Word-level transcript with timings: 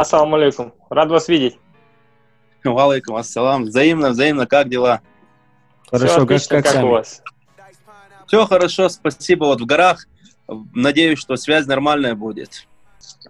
Ассаламу 0.00 0.36
алейкум. 0.36 0.72
Рад 0.90 1.10
вас 1.10 1.28
видеть. 1.28 1.58
Валейкум 2.64 3.16
ассалам. 3.16 3.64
Взаимно, 3.64 4.10
взаимно. 4.10 4.46
Как 4.46 4.68
дела? 4.68 5.00
Хорошо, 5.90 6.14
Все 6.14 6.22
отлично, 6.22 6.56
как, 6.56 6.64
как, 6.64 6.74
как 6.74 6.84
у 6.84 6.88
вас? 6.88 7.22
Все 8.26 8.44
хорошо, 8.46 8.88
спасибо. 8.88 9.44
Вот 9.44 9.60
в 9.60 9.66
горах. 9.66 10.06
Надеюсь, 10.74 11.18
что 11.18 11.36
связь 11.36 11.66
нормальная 11.66 12.14
будет. 12.14 12.66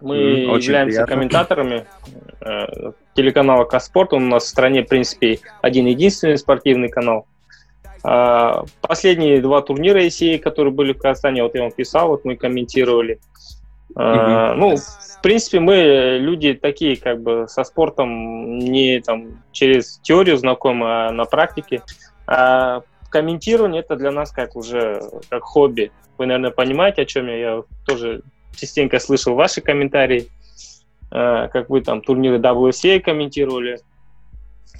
Мы 0.01 0.47
Очень 0.47 0.67
являемся 0.67 0.95
приятно. 0.95 1.15
комментаторами 1.15 1.87
э, 2.41 2.91
телеканала 3.15 3.65
Каспорт. 3.65 4.13
Он 4.13 4.23
у 4.23 4.27
нас 4.27 4.43
в 4.45 4.47
стране, 4.47 4.83
в 4.83 4.87
принципе, 4.87 5.39
один-единственный 5.61 6.37
спортивный 6.37 6.89
канал. 6.89 7.27
Э, 8.03 8.63
последние 8.81 9.41
два 9.41 9.61
турнира 9.61 10.03
ICA, 10.03 10.39
которые 10.39 10.73
были 10.73 10.93
в 10.93 10.99
Казахстане, 10.99 11.43
вот 11.43 11.55
я 11.55 11.63
вам 11.63 11.71
писал, 11.71 12.09
вот 12.09 12.25
мы 12.25 12.35
комментировали. 12.35 13.19
Э, 13.97 14.53
ну, 14.53 14.75
в 14.75 15.21
принципе, 15.21 15.59
мы 15.59 16.17
люди 16.19 16.53
такие, 16.53 16.97
как 16.97 17.21
бы, 17.21 17.47
со 17.47 17.63
спортом 17.63 18.59
не 18.59 19.01
там 19.01 19.43
через 19.51 19.99
теорию 20.03 20.37
знакомы, 20.37 20.85
а 20.87 21.11
на 21.11 21.25
практике. 21.25 21.81
А 22.27 22.81
комментирование 23.09 23.81
это 23.81 23.95
для 23.95 24.11
нас 24.11 24.31
как 24.31 24.55
уже 24.55 25.01
как 25.29 25.43
хобби. 25.43 25.91
Вы, 26.17 26.27
наверное, 26.27 26.51
понимаете, 26.51 27.03
о 27.03 27.05
чем 27.05 27.27
я. 27.27 27.37
Я 27.37 27.63
тоже 27.85 28.21
частенько 28.55 28.99
слышал 28.99 29.33
ваши 29.33 29.61
комментарии, 29.61 30.27
э, 31.11 31.47
как 31.51 31.69
вы 31.69 31.81
там 31.81 32.01
турниры 32.01 32.37
WCA 32.37 32.99
комментировали. 32.99 33.79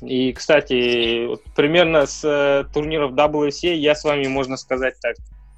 И, 0.02 0.32
кстати, 0.34 1.26
вот 1.26 1.42
примерно 1.56 2.06
с 2.06 2.24
э, 2.24 2.66
турниров 2.72 3.14
WCA 3.14 3.74
я 3.74 3.96
с 3.96 4.04
вами, 4.04 4.28
можно 4.28 4.58
сказать 4.58 4.96
так, 5.02 5.16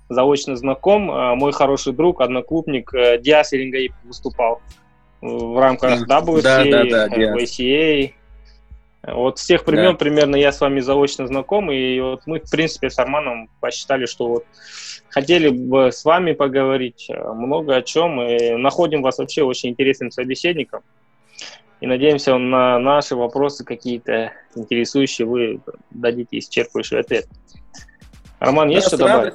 заочно 0.09 0.55
знаком. 0.55 1.09
Э, 1.11 1.35
мой 1.35 1.51
хороший 1.51 1.93
друг, 1.93 2.21
одноклубник 2.21 2.91
Диас 3.21 3.53
Ирингаип 3.53 3.93
выступал 4.03 4.61
в 5.21 5.59
рамках 5.59 6.07
WCA, 6.07 6.41
да, 6.41 6.63
да, 6.63 7.07
да, 7.07 7.35
WCA. 7.35 8.13
Вот 9.03 9.39
с 9.39 9.45
тех 9.45 9.65
времен 9.65 9.91
да. 9.91 9.97
примерно 9.97 10.35
я 10.35 10.51
с 10.51 10.59
вами 10.59 10.81
заочно 10.81 11.25
знаком, 11.25 11.71
и 11.71 11.99
вот 11.99 12.23
мы, 12.25 12.39
в 12.39 12.49
принципе, 12.49 12.89
с 12.89 12.99
Арманом 12.99 13.49
посчитали, 13.61 14.05
что 14.05 14.27
вот 14.27 14.45
хотели 15.09 15.49
бы 15.49 15.91
с 15.91 16.03
вами 16.03 16.33
поговорить 16.33 17.07
э, 17.09 17.33
много 17.33 17.75
о 17.75 17.81
чем, 17.81 18.21
и 18.21 18.51
находим 18.55 19.01
вас 19.01 19.17
вообще 19.17 19.43
очень 19.43 19.69
интересным 19.69 20.11
собеседником. 20.11 20.81
И 21.79 21.87
надеемся, 21.87 22.37
на 22.37 22.77
наши 22.77 23.15
вопросы 23.15 23.63
какие-то 23.63 24.33
интересующие 24.55 25.25
вы 25.25 25.61
дадите 25.91 26.37
исчерпывающий 26.39 26.99
ответ. 26.99 27.25
Роман, 28.39 28.69
есть 28.69 28.91
да, 28.91 28.97
что 28.97 28.97
добавить? 28.97 29.33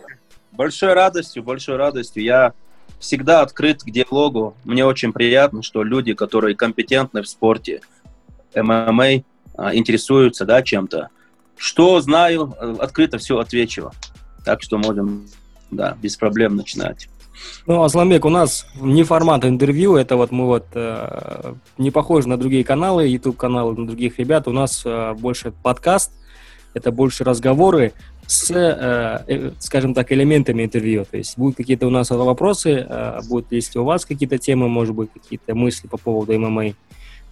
Большой 0.57 0.93
радостью, 0.93 1.43
большой 1.43 1.77
радостью. 1.77 2.23
Я 2.23 2.53
всегда 3.01 3.43
открыт 3.43 3.83
к 3.83 3.91
диалогу. 3.91 4.57
Мне 4.65 4.87
очень 4.87 5.13
приятно, 5.13 5.63
что 5.63 5.83
люди, 5.83 6.15
которые 6.15 6.55
компетентны 6.55 7.23
в 7.23 7.29
спорте, 7.29 7.81
ММА, 8.55 9.25
а, 9.57 9.75
интересуются 9.75 10.45
да, 10.45 10.63
чем-то. 10.63 11.09
Что 11.57 12.01
знаю, 12.01 12.55
э, 12.61 12.77
открыто 12.79 13.19
все 13.19 13.39
отвечу. 13.39 13.91
Так 14.45 14.63
что 14.63 14.79
можем, 14.79 15.27
да, 15.71 15.97
без 16.01 16.17
проблем 16.17 16.57
начинать. 16.57 17.09
Ну, 17.67 17.83
Асламбек, 17.83 18.25
у 18.25 18.31
нас 18.31 18.67
не 18.77 19.03
формат 19.03 19.45
интервью, 19.45 19.97
это 19.97 20.17
вот 20.17 20.31
мы 20.31 20.47
вот 20.47 20.67
э, 20.75 21.55
не 21.79 21.91
похожи 21.91 22.29
на 22.29 22.37
другие 22.37 22.65
каналы, 22.65 23.07
YouTube 23.07 23.37
каналы, 23.37 23.77
на 23.77 23.87
других 23.87 24.19
ребят. 24.19 24.47
У 24.47 24.53
нас 24.53 24.83
э, 24.85 25.15
больше 25.15 25.53
подкаст, 25.63 26.13
это 26.75 26.93
больше 26.93 27.25
разговоры 27.25 27.93
с, 28.27 28.51
э, 28.51 29.25
э, 29.27 29.51
скажем 29.59 29.95
так, 29.95 30.13
элементами 30.13 30.65
интервью. 30.65 31.05
То 31.05 31.17
есть 31.17 31.37
будут 31.39 31.57
какие-то 31.57 31.87
у 31.87 31.91
нас 31.91 32.11
вопросы, 32.11 32.87
э, 32.89 33.21
будут, 33.29 33.53
если 33.53 33.79
у 33.79 33.85
вас 33.85 34.05
какие-то 34.05 34.39
темы, 34.39 34.69
может 34.69 34.95
быть, 34.95 35.11
какие-то 35.13 35.55
мысли 35.55 35.89
по 35.89 35.97
поводу 35.97 36.39
ММА, 36.39 36.75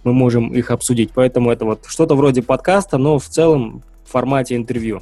мы 0.03 0.13
можем 0.13 0.53
их 0.53 0.71
обсудить. 0.71 1.11
Поэтому 1.13 1.51
это 1.51 1.65
вот 1.65 1.85
что-то 1.87 2.15
вроде 2.15 2.41
подкаста, 2.41 2.97
но 2.97 3.19
в 3.19 3.25
целом 3.25 3.83
в 4.05 4.11
формате 4.11 4.55
интервью. 4.55 5.01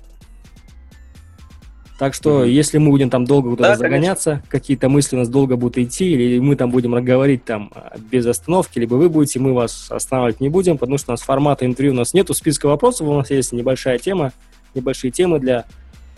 Так 1.97 2.15
что, 2.15 2.43
если 2.43 2.79
мы 2.79 2.89
будем 2.89 3.11
там 3.11 3.25
долго 3.25 3.51
куда-то 3.51 3.73
да, 3.73 3.77
загоняться, 3.77 4.41
какие-то 4.49 4.89
мысли 4.89 5.15
у 5.15 5.19
нас 5.19 5.29
долго 5.29 5.55
будут 5.55 5.77
идти, 5.77 6.11
или 6.11 6.39
мы 6.39 6.55
там 6.55 6.71
будем 6.71 6.93
говорить 7.05 7.45
там 7.45 7.71
без 8.11 8.25
остановки, 8.25 8.79
либо 8.79 8.95
вы 8.95 9.07
будете, 9.07 9.39
мы 9.39 9.53
вас 9.53 9.91
останавливать 9.91 10.41
не 10.41 10.49
будем, 10.49 10.79
потому 10.79 10.97
что 10.97 11.11
у 11.11 11.13
нас 11.13 11.21
формата 11.21 11.63
интервью 11.63 11.93
у 11.93 11.95
нас 11.95 12.15
нету, 12.15 12.33
списка 12.33 12.65
вопросов 12.65 13.07
у 13.07 13.13
нас 13.13 13.29
есть 13.29 13.51
небольшая 13.51 13.99
тема, 13.99 14.31
небольшие 14.73 15.11
темы 15.11 15.39
для 15.39 15.65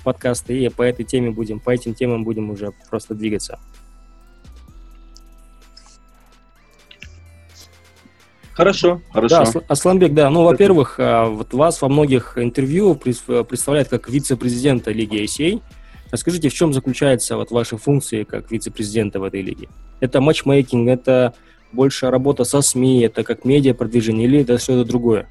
подкаста, 0.03 0.53
и 0.53 0.69
по 0.69 0.81
этой 0.81 1.05
теме 1.05 1.31
будем, 1.31 1.59
по 1.59 1.71
этим 1.71 1.93
темам 1.93 2.23
будем 2.23 2.49
уже 2.49 2.71
просто 2.89 3.15
двигаться. 3.15 3.59
Хорошо, 8.53 9.01
хорошо. 9.11 9.45
Да, 9.51 9.61
Асланбек, 9.67 10.13
да. 10.13 10.29
Ну, 10.29 10.43
во-первых, 10.43 10.95
а, 10.99 11.25
вот 11.25 11.53
вас 11.53 11.81
во 11.81 11.89
многих 11.89 12.37
интервью 12.37 12.93
представляют 12.95 13.89
как 13.89 14.09
вице-президента 14.09 14.91
Лиги 14.91 15.23
ACA. 15.23 15.59
Расскажите, 16.11 16.49
в 16.49 16.53
чем 16.53 16.73
заключается 16.73 17.35
вот 17.35 17.49
ваши 17.49 17.77
функции 17.77 18.23
как 18.23 18.51
вице-президента 18.51 19.19
в 19.19 19.23
этой 19.23 19.41
лиге? 19.41 19.69
Это 19.99 20.21
матчмейкинг, 20.21 20.87
это 20.87 21.33
больше 21.71 22.11
работа 22.11 22.43
со 22.43 22.61
СМИ, 22.61 23.01
это 23.01 23.23
как 23.23 23.45
медиа 23.45 23.73
продвижение 23.73 24.27
или 24.27 24.41
это 24.41 24.59
что-то 24.59 24.85
другое? 24.87 25.27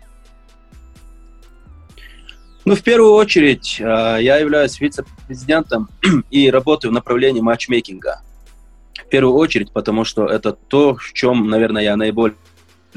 Ну, 2.64 2.76
в 2.76 2.82
первую 2.82 3.14
очередь, 3.14 3.80
а, 3.80 4.18
я 4.18 4.36
являюсь 4.36 4.80
вице-президентом 4.80 5.88
и 6.30 6.48
работаю 6.48 6.92
в 6.92 6.94
направлении 6.94 7.40
матчмейкинга. 7.40 8.22
В 8.94 9.08
первую 9.08 9.36
очередь, 9.36 9.72
потому 9.72 10.04
что 10.04 10.26
это 10.26 10.52
то, 10.52 10.94
в 10.94 11.12
чем, 11.12 11.48
наверное, 11.48 11.82
я 11.82 11.96
наиболее 11.96 12.36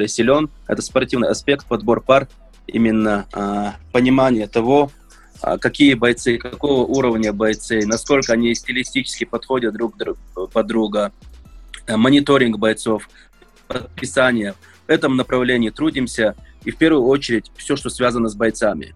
силен. 0.06 0.50
Это 0.68 0.82
спортивный 0.84 1.30
аспект, 1.30 1.66
подбор 1.66 2.02
пар, 2.02 2.28
именно 2.68 3.26
а, 3.34 3.76
понимание 3.92 4.48
того, 4.48 4.92
а, 5.42 5.58
какие 5.58 5.96
бойцы, 5.96 6.38
какого 6.38 6.86
уровня 6.86 7.34
бойцы, 7.34 7.88
насколько 7.88 8.34
они 8.34 8.54
стилистически 8.54 9.24
подходят 9.24 9.74
друг 9.74 9.98
друг 9.98 10.18
под 10.52 10.68
друга, 10.68 11.12
мониторинг 11.88 12.60
бойцов, 12.60 13.10
подписание. 13.68 14.54
В 14.88 14.92
этом 14.92 15.16
направлении 15.16 15.72
трудимся. 15.72 16.36
И 16.64 16.72
в 16.72 16.78
первую 16.78 17.06
очередь 17.06 17.52
все, 17.58 17.76
что 17.76 17.90
связано 17.90 18.30
с 18.30 18.36
бойцами. 18.36 18.94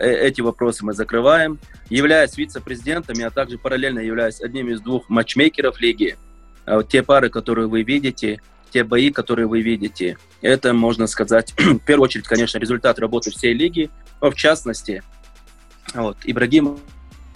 Э 0.00 0.26
эти 0.26 0.40
вопросы 0.40 0.84
мы 0.84 0.94
закрываем. 0.94 1.58
Являясь 1.90 2.36
вице-президентом, 2.36 3.18
я 3.18 3.30
также 3.30 3.58
параллельно 3.58 4.00
являюсь 4.00 4.40
одним 4.40 4.70
из 4.70 4.80
двух 4.80 5.08
матчмейкеров 5.10 5.78
лиги. 5.80 6.16
А 6.64 6.82
те 6.82 7.02
пары, 7.02 7.28
которые 7.28 7.68
вы 7.68 7.82
видите, 7.82 8.40
те 8.70 8.82
бои, 8.82 9.10
которые 9.10 9.46
вы 9.46 9.60
видите, 9.60 10.16
это, 10.40 10.72
можно 10.72 11.06
сказать, 11.06 11.52
в 11.58 11.78
первую 11.80 12.04
очередь, 12.04 12.26
конечно, 12.26 12.58
результат 12.58 12.98
работы 12.98 13.30
всей 13.30 13.52
лиги, 13.52 13.90
но 14.22 14.30
в 14.30 14.34
частности, 14.34 15.02
вот, 15.94 16.16
Ибрагима 16.24 16.78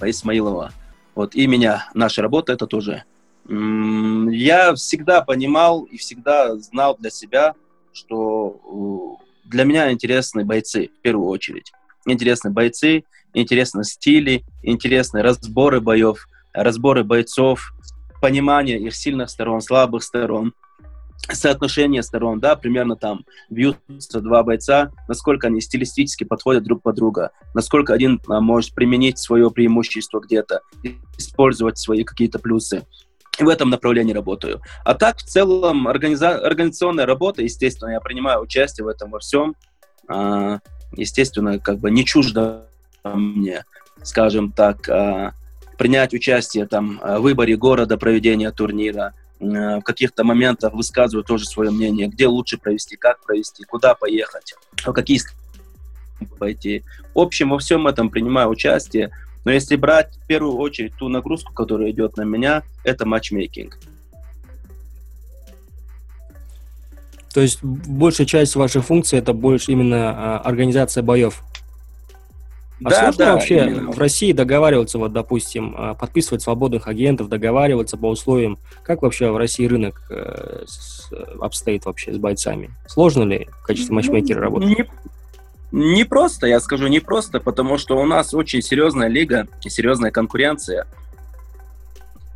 Исмаилова, 0.01 0.73
вот, 1.15 1.35
и 1.35 1.47
меня, 1.47 1.89
наша 1.93 2.23
работа, 2.23 2.53
это 2.53 2.67
тоже. 2.67 3.05
Я 3.47 4.75
всегда 4.75 5.21
понимал 5.21 5.83
и 5.83 5.99
всегда 5.99 6.57
знал 6.57 6.97
для 6.99 7.11
себя, 7.11 7.55
что 7.93 9.19
для 9.45 9.65
меня 9.65 9.93
интересны 9.93 10.45
бойцы, 10.45 10.91
в 10.99 11.03
первую 11.03 11.29
очередь. 11.29 11.73
Интересны 12.06 12.50
бойцы, 12.50 13.04
интересны 13.32 13.84
стили, 13.84 14.44
интересны 14.62 15.22
разборы 15.22 15.81
боев, 15.81 16.26
разборы 16.53 17.04
бойцов, 17.04 17.72
понимание 18.20 18.78
их 18.78 18.94
сильных 18.94 19.31
сторон, 19.31 19.60
слабых 19.60 20.03
сторон, 20.03 20.54
соотношение 21.32 22.03
сторон, 22.03 22.41
да, 22.41 22.56
примерно 22.56 22.97
там 22.97 23.25
бьются 23.50 24.20
два 24.20 24.42
бойца, 24.42 24.91
насколько 25.09 25.47
они 25.47 25.60
стилистически 25.60 26.25
подходят 26.25 26.65
друг 26.65 26.82
под 26.82 26.97
друга, 26.97 27.31
насколько 27.54 27.94
один 27.94 28.21
а, 28.28 28.41
может 28.41 28.75
применить 28.75 29.19
свое 29.19 29.50
преимущество 29.50 30.21
где-то, 30.21 30.60
использовать 31.16 31.78
свои 31.78 32.04
какие-то 32.04 32.38
плюсы. 32.38 32.84
В 33.38 33.48
этом 33.48 33.69
направлении 33.69 34.12
работаю. 34.12 34.60
А 34.84 34.94
так, 34.94 35.19
в 35.19 35.22
целом, 35.25 35.88
организа- 35.88 36.38
организационная 36.38 37.04
работа, 37.04 37.42
естественно, 37.42 37.91
я 37.91 38.00
принимаю 38.00 38.41
участие 38.41 38.84
в 38.84 38.88
этом 38.88 39.10
во 39.10 39.19
всем. 39.19 39.57
А, 40.07 40.60
естественно, 40.97 41.59
как 41.59 41.79
бы 41.79 41.91
не 41.91 42.05
чуждо 42.05 42.67
мне, 43.05 43.65
скажем 44.03 44.53
так, 44.53 44.89
а, 44.89 45.33
принять 45.77 46.15
участие 46.15 46.67
там 46.67 47.01
в 47.03 47.19
выборе 47.19 47.57
города 47.57 47.97
проведения 47.97 48.51
турнира, 48.51 49.13
Э, 49.41 49.79
в 49.79 49.83
каких-то 49.83 50.25
моментах 50.25 50.73
высказываю 50.73 51.25
тоже 51.25 51.47
свое 51.47 51.71
мнение, 51.71 52.09
где 52.09 52.27
лучше 52.27 52.59
провести, 52.59 52.97
как 52.97 53.25
провести, 53.25 53.65
куда 53.65 53.95
поехать, 53.95 54.55
в 54.85 54.93
какие 54.93 55.21
пойти. 56.39 56.85
В 57.15 57.21
общем, 57.21 57.51
во 57.51 57.59
всем 57.59 57.87
этом 57.87 58.11
принимаю 58.11 58.49
участие. 58.49 59.11
Но 59.45 59.53
если 59.53 59.77
брать 59.77 60.17
в 60.17 60.27
первую 60.27 60.57
очередь 60.57 60.95
ту 60.97 61.09
нагрузку, 61.09 61.53
которая 61.53 61.91
идет 61.91 62.17
на 62.17 62.23
меня, 62.23 62.63
это 62.83 63.07
матчмейкинг. 63.07 63.79
То 67.34 67.41
есть 67.41 67.63
большая 67.65 68.28
часть 68.28 68.54
вашей 68.54 68.81
функции 68.81 69.19
это 69.19 69.33
больше 69.33 69.72
именно 69.72 70.36
а, 70.36 70.39
организация 70.39 71.03
боев? 71.03 71.42
А 72.84 72.91
да, 72.91 73.01
сложно 73.03 73.25
да, 73.25 73.33
вообще 73.34 73.66
именно. 73.66 73.91
в 73.91 73.98
России 73.98 74.33
договариваться, 74.33 74.98
вот, 74.98 75.13
допустим, 75.13 75.75
а, 75.77 75.95
подписывать 75.95 76.42
свободных 76.42 76.86
агентов, 76.86 77.28
договариваться 77.28 77.97
по 77.97 78.09
условиям? 78.09 78.57
Как 78.84 79.03
вообще 79.03 79.33
в 79.33 79.36
России 79.36 79.66
рынок 79.66 80.01
э, 80.10 80.63
с, 80.65 81.10
обстоит 81.41 81.86
вообще 81.86 82.13
с 82.13 82.19
бойцами? 82.19 82.71
Сложно 82.86 83.25
ли 83.25 83.48
в 83.63 83.66
качестве 83.66 83.91
ну, 83.91 83.97
матчмейкера 83.97 84.41
работать? 84.41 84.69
Не, 84.69 84.86
не 85.72 86.04
просто, 86.04 86.47
я 86.47 86.60
скажу, 86.60 86.86
не 86.86 87.01
просто, 87.01 87.41
потому 87.41 87.78
что 87.78 87.97
у 87.98 88.07
нас 88.07 88.33
очень 88.33 88.63
серьезная 88.63 89.09
лига 89.09 89.48
и 89.65 89.69
серьезная 89.69 90.13
конкуренция. 90.13 90.86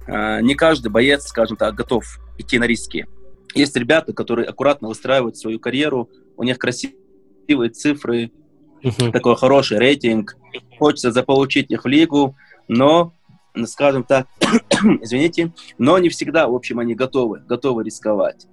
А, 0.08 0.40
не 0.40 0.56
каждый 0.56 0.88
боец, 0.88 1.28
скажем 1.28 1.56
так, 1.56 1.76
готов 1.76 2.18
идти 2.36 2.58
на 2.58 2.64
риски. 2.64 3.06
Есть 3.54 3.76
ребята, 3.76 4.12
которые 4.12 4.46
аккуратно 4.46 4.88
выстраивают 4.88 5.36
свою 5.36 5.58
карьеру, 5.58 6.10
у 6.36 6.42
них 6.42 6.58
красивые 6.58 7.70
цифры, 7.70 8.30
uh-huh. 8.82 9.10
такой 9.10 9.36
хороший 9.36 9.78
рейтинг, 9.78 10.36
хочется 10.78 11.12
заполучить 11.12 11.70
их 11.70 11.84
в 11.84 11.88
лигу, 11.88 12.36
но, 12.68 13.14
скажем 13.66 14.04
так, 14.04 14.26
извините, 15.02 15.52
но 15.78 15.98
не 15.98 16.08
всегда, 16.08 16.46
в 16.48 16.54
общем, 16.54 16.78
они 16.78 16.94
готовы, 16.94 17.40
готовы 17.40 17.84
рисковать. 17.84 18.46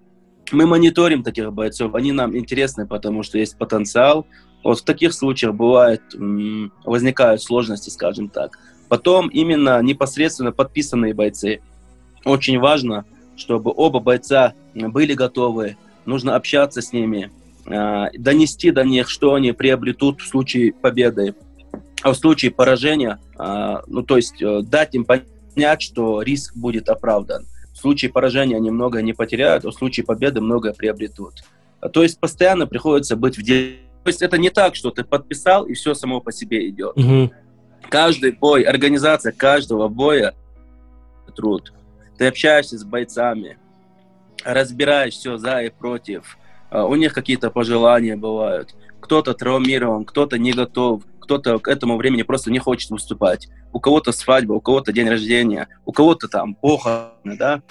Мы 0.52 0.68
мониторим 0.68 1.24
таких 1.24 1.52
бойцов, 1.52 1.96
они 1.96 2.12
нам 2.12 2.38
интересны, 2.38 2.88
потому 2.88 3.24
что 3.24 3.38
есть 3.38 3.58
потенциал. 3.58 4.28
Вот 4.64 4.80
в 4.80 4.84
таких 4.84 5.14
случаях 5.14 5.56
бывает, 5.56 6.02
возникают 6.84 7.42
сложности, 7.42 7.90
скажем 7.90 8.30
так. 8.30 8.60
Потом 8.88 9.28
именно 9.30 9.82
непосредственно 9.82 10.52
подписанные 10.52 11.16
бойцы. 11.16 11.62
Очень 12.24 12.60
важно, 12.60 13.06
чтобы 13.36 13.74
оба 13.76 14.00
бойца 14.00 14.54
были 14.74 15.14
готовы, 15.14 15.78
нужно 16.06 16.36
общаться 16.36 16.82
с 16.82 16.94
ними, 16.94 17.32
а, 17.68 18.10
донести 18.18 18.72
до 18.72 18.84
них, 18.84 19.10
что 19.10 19.34
они 19.34 19.52
приобретут 19.52 20.22
в 20.22 20.28
случае 20.28 20.74
победы, 20.74 21.36
а 22.02 22.12
в 22.12 22.16
случае 22.16 22.52
поражения, 22.52 23.20
а, 23.38 23.82
ну 23.88 24.04
то 24.04 24.18
есть 24.18 24.42
э, 24.42 24.62
дать 24.62 24.94
им 24.94 25.06
понять, 25.06 25.82
что 25.82 26.22
риск 26.22 26.56
будет 26.56 26.90
оправдан. 26.90 27.46
В 27.74 27.78
случае 27.78 28.12
поражения 28.12 28.56
они 28.56 28.72
многое 28.72 29.02
не 29.02 29.14
потеряют, 29.14 29.66
а 29.66 29.72
в 29.72 29.74
случае 29.74 30.06
победы 30.06 30.42
многое 30.42 30.74
приобретут. 30.74 31.34
То 31.94 32.04
есть 32.04 32.20
постоянно 32.20 32.68
приходится 32.68 33.16
быть 33.16 33.38
в 33.38 33.44
деле. 33.44 33.80
То 34.04 34.10
есть 34.10 34.22
это 34.22 34.38
не 34.38 34.50
так, 34.50 34.76
что 34.76 34.92
ты 34.92 35.04
подписал 35.04 35.66
и 35.66 35.74
все 35.74 35.94
само 35.94 36.22
по 36.22 36.32
себе 36.32 36.70
идет. 36.70 36.96
Угу. 36.96 37.32
Каждый 37.90 38.32
бой, 38.32 38.64
организация 38.64 39.32
каждого 39.32 39.88
боя 39.88 40.34
труд. 41.36 41.74
Ты 42.18 42.28
общаешься 42.28 42.78
с 42.78 42.84
бойцами, 42.84 43.58
разбираешь 44.44 45.14
все 45.14 45.38
за 45.38 45.62
и 45.62 45.70
против. 45.70 46.38
А, 46.70 46.86
у 46.86 46.96
них 46.96 47.14
какие-то 47.14 47.50
пожелания 47.52 48.16
бывают. 48.16 48.76
Кто-то 49.02 49.34
травмирован, 49.34 50.06
кто-то 50.06 50.38
не 50.38 50.54
готов, 50.54 51.04
кто-то 51.20 51.60
к 51.60 51.68
этому 51.68 51.98
времени 51.98 52.22
просто 52.24 52.52
не 52.52 52.60
хочет 52.60 52.90
выступать. 52.92 53.50
У 53.74 53.80
кого-то 53.80 54.12
свадьба, 54.12 54.54
у 54.54 54.62
кого-то 54.62 54.94
день 54.94 55.10
рождения, 55.10 55.68
у 55.86 55.92
кого-то 55.92 56.28
там 56.28 56.56
похороны, 56.56 57.38
да, 57.38 57.62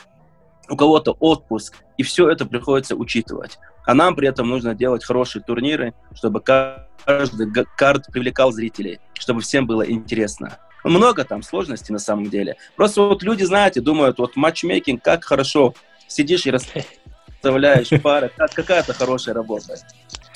у 0.68 0.76
кого-то 0.76 1.12
отпуск. 1.12 1.76
И 1.96 2.02
все 2.02 2.28
это 2.28 2.46
приходится 2.46 2.96
учитывать. 2.96 3.58
А 3.86 3.94
нам 3.94 4.16
при 4.16 4.28
этом 4.28 4.48
нужно 4.48 4.74
делать 4.74 5.04
хорошие 5.04 5.42
турниры, 5.42 5.94
чтобы 6.14 6.40
каждый 6.40 7.52
карт 7.76 8.06
привлекал 8.12 8.50
зрителей, 8.50 8.98
чтобы 9.14 9.40
всем 9.40 9.66
было 9.66 9.88
интересно. 9.88 10.58
Много 10.84 11.24
там 11.24 11.42
сложностей 11.42 11.92
на 11.92 11.98
самом 11.98 12.28
деле. 12.28 12.56
Просто 12.76 13.02
вот 13.02 13.22
люди, 13.22 13.42
знаете, 13.44 13.80
думают, 13.80 14.18
вот 14.18 14.36
матчмейкинг, 14.36 15.02
как 15.02 15.24
хорошо. 15.24 15.74
Сидишь 16.06 16.46
и 16.46 16.50
расставляешь 16.50 17.88
пары, 18.02 18.30
как 18.36 18.52
какая-то 18.52 18.92
хорошая 18.92 19.34
работа. 19.34 19.76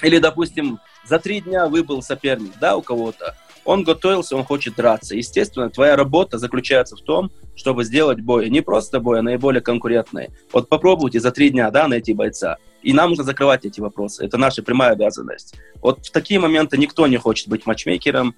Или, 0.03 0.19
допустим, 0.19 0.81
за 1.05 1.19
три 1.19 1.41
дня 1.41 1.67
выбыл 1.67 2.03
соперник, 2.03 2.53
да, 2.61 2.77
у 2.77 2.83
кого-то. 2.83 3.37
Он 3.65 3.85
готовился, 3.85 4.35
он 4.35 4.45
хочет 4.45 4.77
драться. 4.77 5.15
Естественно, 5.15 5.69
твоя 5.69 5.95
работа 5.95 6.39
заключается 6.39 6.97
в 6.97 7.03
том, 7.03 7.31
чтобы 7.55 7.85
сделать 7.85 8.21
бой. 8.21 8.49
Не 8.49 8.63
просто 8.63 8.99
бой, 9.01 9.19
а 9.19 9.23
наиболее 9.23 9.61
конкурентный. 9.61 10.31
Вот 10.53 10.71
попробуйте 10.71 11.21
за 11.21 11.33
три 11.33 11.51
дня, 11.51 11.71
да, 11.71 11.87
найти 11.87 12.15
бойца. 12.15 12.57
И 12.83 12.95
нам 12.95 13.11
нужно 13.11 13.25
закрывать 13.25 13.67
эти 13.67 13.81
вопросы. 13.81 14.25
Это 14.25 14.39
наша 14.39 14.63
прямая 14.63 14.93
обязанность. 14.93 15.57
Вот 15.83 16.07
в 16.07 16.11
такие 16.11 16.41
моменты 16.41 16.79
никто 16.79 17.07
не 17.07 17.19
хочет 17.19 17.49
быть 17.49 17.67
матчмейкером. 17.67 18.35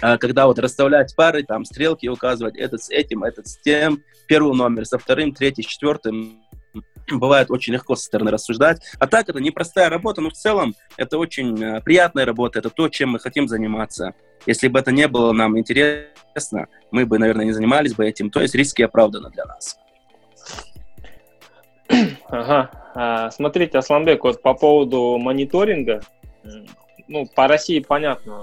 А 0.00 0.18
когда 0.18 0.46
вот 0.46 0.58
расставлять 0.58 1.14
пары, 1.16 1.42
там 1.42 1.64
стрелки 1.64 2.08
указывать, 2.08 2.56
этот 2.56 2.82
с 2.82 2.90
этим, 2.90 3.24
этот 3.24 3.48
с 3.48 3.58
тем, 3.58 4.02
первый 4.26 4.54
номер 4.54 4.84
со 4.84 4.98
вторым, 4.98 5.32
третий 5.32 5.62
с 5.62 5.66
четвертым, 5.66 6.42
бывает 7.10 7.50
очень 7.50 7.72
легко 7.72 7.96
со 7.96 8.04
стороны 8.04 8.30
рассуждать. 8.30 8.82
А 8.98 9.06
так 9.06 9.28
это 9.28 9.40
непростая 9.40 9.88
работа, 9.88 10.20
но 10.20 10.30
в 10.30 10.34
целом 10.34 10.74
это 10.96 11.18
очень 11.18 11.62
э, 11.62 11.80
приятная 11.80 12.24
работа, 12.24 12.58
это 12.58 12.70
то, 12.70 12.88
чем 12.88 13.10
мы 13.10 13.18
хотим 13.18 13.48
заниматься. 13.48 14.14
Если 14.44 14.68
бы 14.68 14.78
это 14.78 14.92
не 14.92 15.08
было 15.08 15.32
нам 15.32 15.58
интересно, 15.58 16.68
мы 16.90 17.06
бы, 17.06 17.18
наверное, 17.18 17.46
не 17.46 17.52
занимались 17.52 17.94
бы 17.94 18.06
этим. 18.06 18.30
То 18.30 18.42
есть 18.42 18.54
риски 18.54 18.82
оправданы 18.82 19.30
для 19.30 19.44
нас. 19.44 19.78
Ага. 22.28 22.70
А, 22.96 23.30
смотрите, 23.30 23.78
Асланбек, 23.78 24.24
вот 24.24 24.42
по 24.42 24.52
поводу 24.52 25.16
мониторинга, 25.16 26.00
ну, 27.06 27.26
по 27.26 27.46
России 27.46 27.78
понятно, 27.78 28.42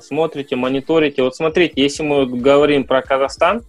смотрите, 0.00 0.56
мониторите. 0.56 1.22
Вот 1.22 1.36
смотрите, 1.36 1.74
если 1.76 2.02
мы 2.02 2.26
говорим 2.26 2.84
про 2.84 3.02
Казахстан, 3.02 3.62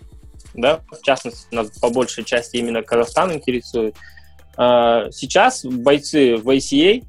да, 0.53 0.81
в 0.91 1.01
частности, 1.03 1.53
нас 1.53 1.69
по 1.79 1.89
большей 1.89 2.23
части 2.23 2.57
именно 2.57 2.83
Казахстан 2.83 3.33
интересует, 3.33 3.95
а, 4.55 5.09
сейчас 5.11 5.65
бойцы 5.65 6.35
в 6.35 6.47
ACA 6.49 7.03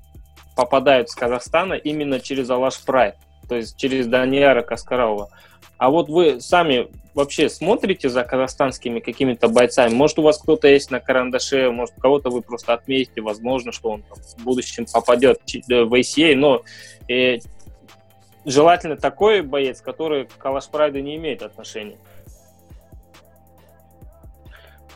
попадают 0.57 1.11
с 1.11 1.15
Казахстана 1.15 1.75
именно 1.75 2.21
через 2.21 2.49
Алаш 2.51 2.81
Прайд, 2.81 3.17
то 3.49 3.57
есть 3.57 3.77
через 3.77 4.07
Даниэра 4.07 4.63
Каскарова. 4.63 5.29
А 5.77 5.91
вот 5.91 6.09
вы 6.09 6.41
сами 6.41 6.89
вообще 7.15 7.49
смотрите 7.49 8.09
за 8.09 8.25
казахстанскими 8.25 9.01
какими-то 9.01 9.49
бойцами? 9.49 9.93
Может, 9.93 10.19
у 10.19 10.23
вас 10.23 10.39
кто-то 10.39 10.69
есть 10.69 10.91
на 10.91 11.01
карандаше, 11.01 11.71
может, 11.71 11.95
кого-то 12.01 12.31
вы 12.31 12.43
просто 12.43 12.75
отметите, 12.75 13.21
возможно, 13.21 13.73
что 13.73 13.91
он 13.91 14.03
там, 14.03 14.19
в 14.19 14.45
будущем 14.45 14.87
попадет 14.91 15.41
в 15.47 15.95
ACA, 15.95 16.35
но 16.35 16.63
э, 17.09 17.39
желательно 18.45 18.97
такой 18.97 19.43
боец, 19.43 19.81
который 19.81 20.27
к 20.27 20.37
Калаш 20.37 20.69
Прайду 20.69 20.99
не 21.01 21.17
имеет 21.17 21.43
отношения. 21.43 21.99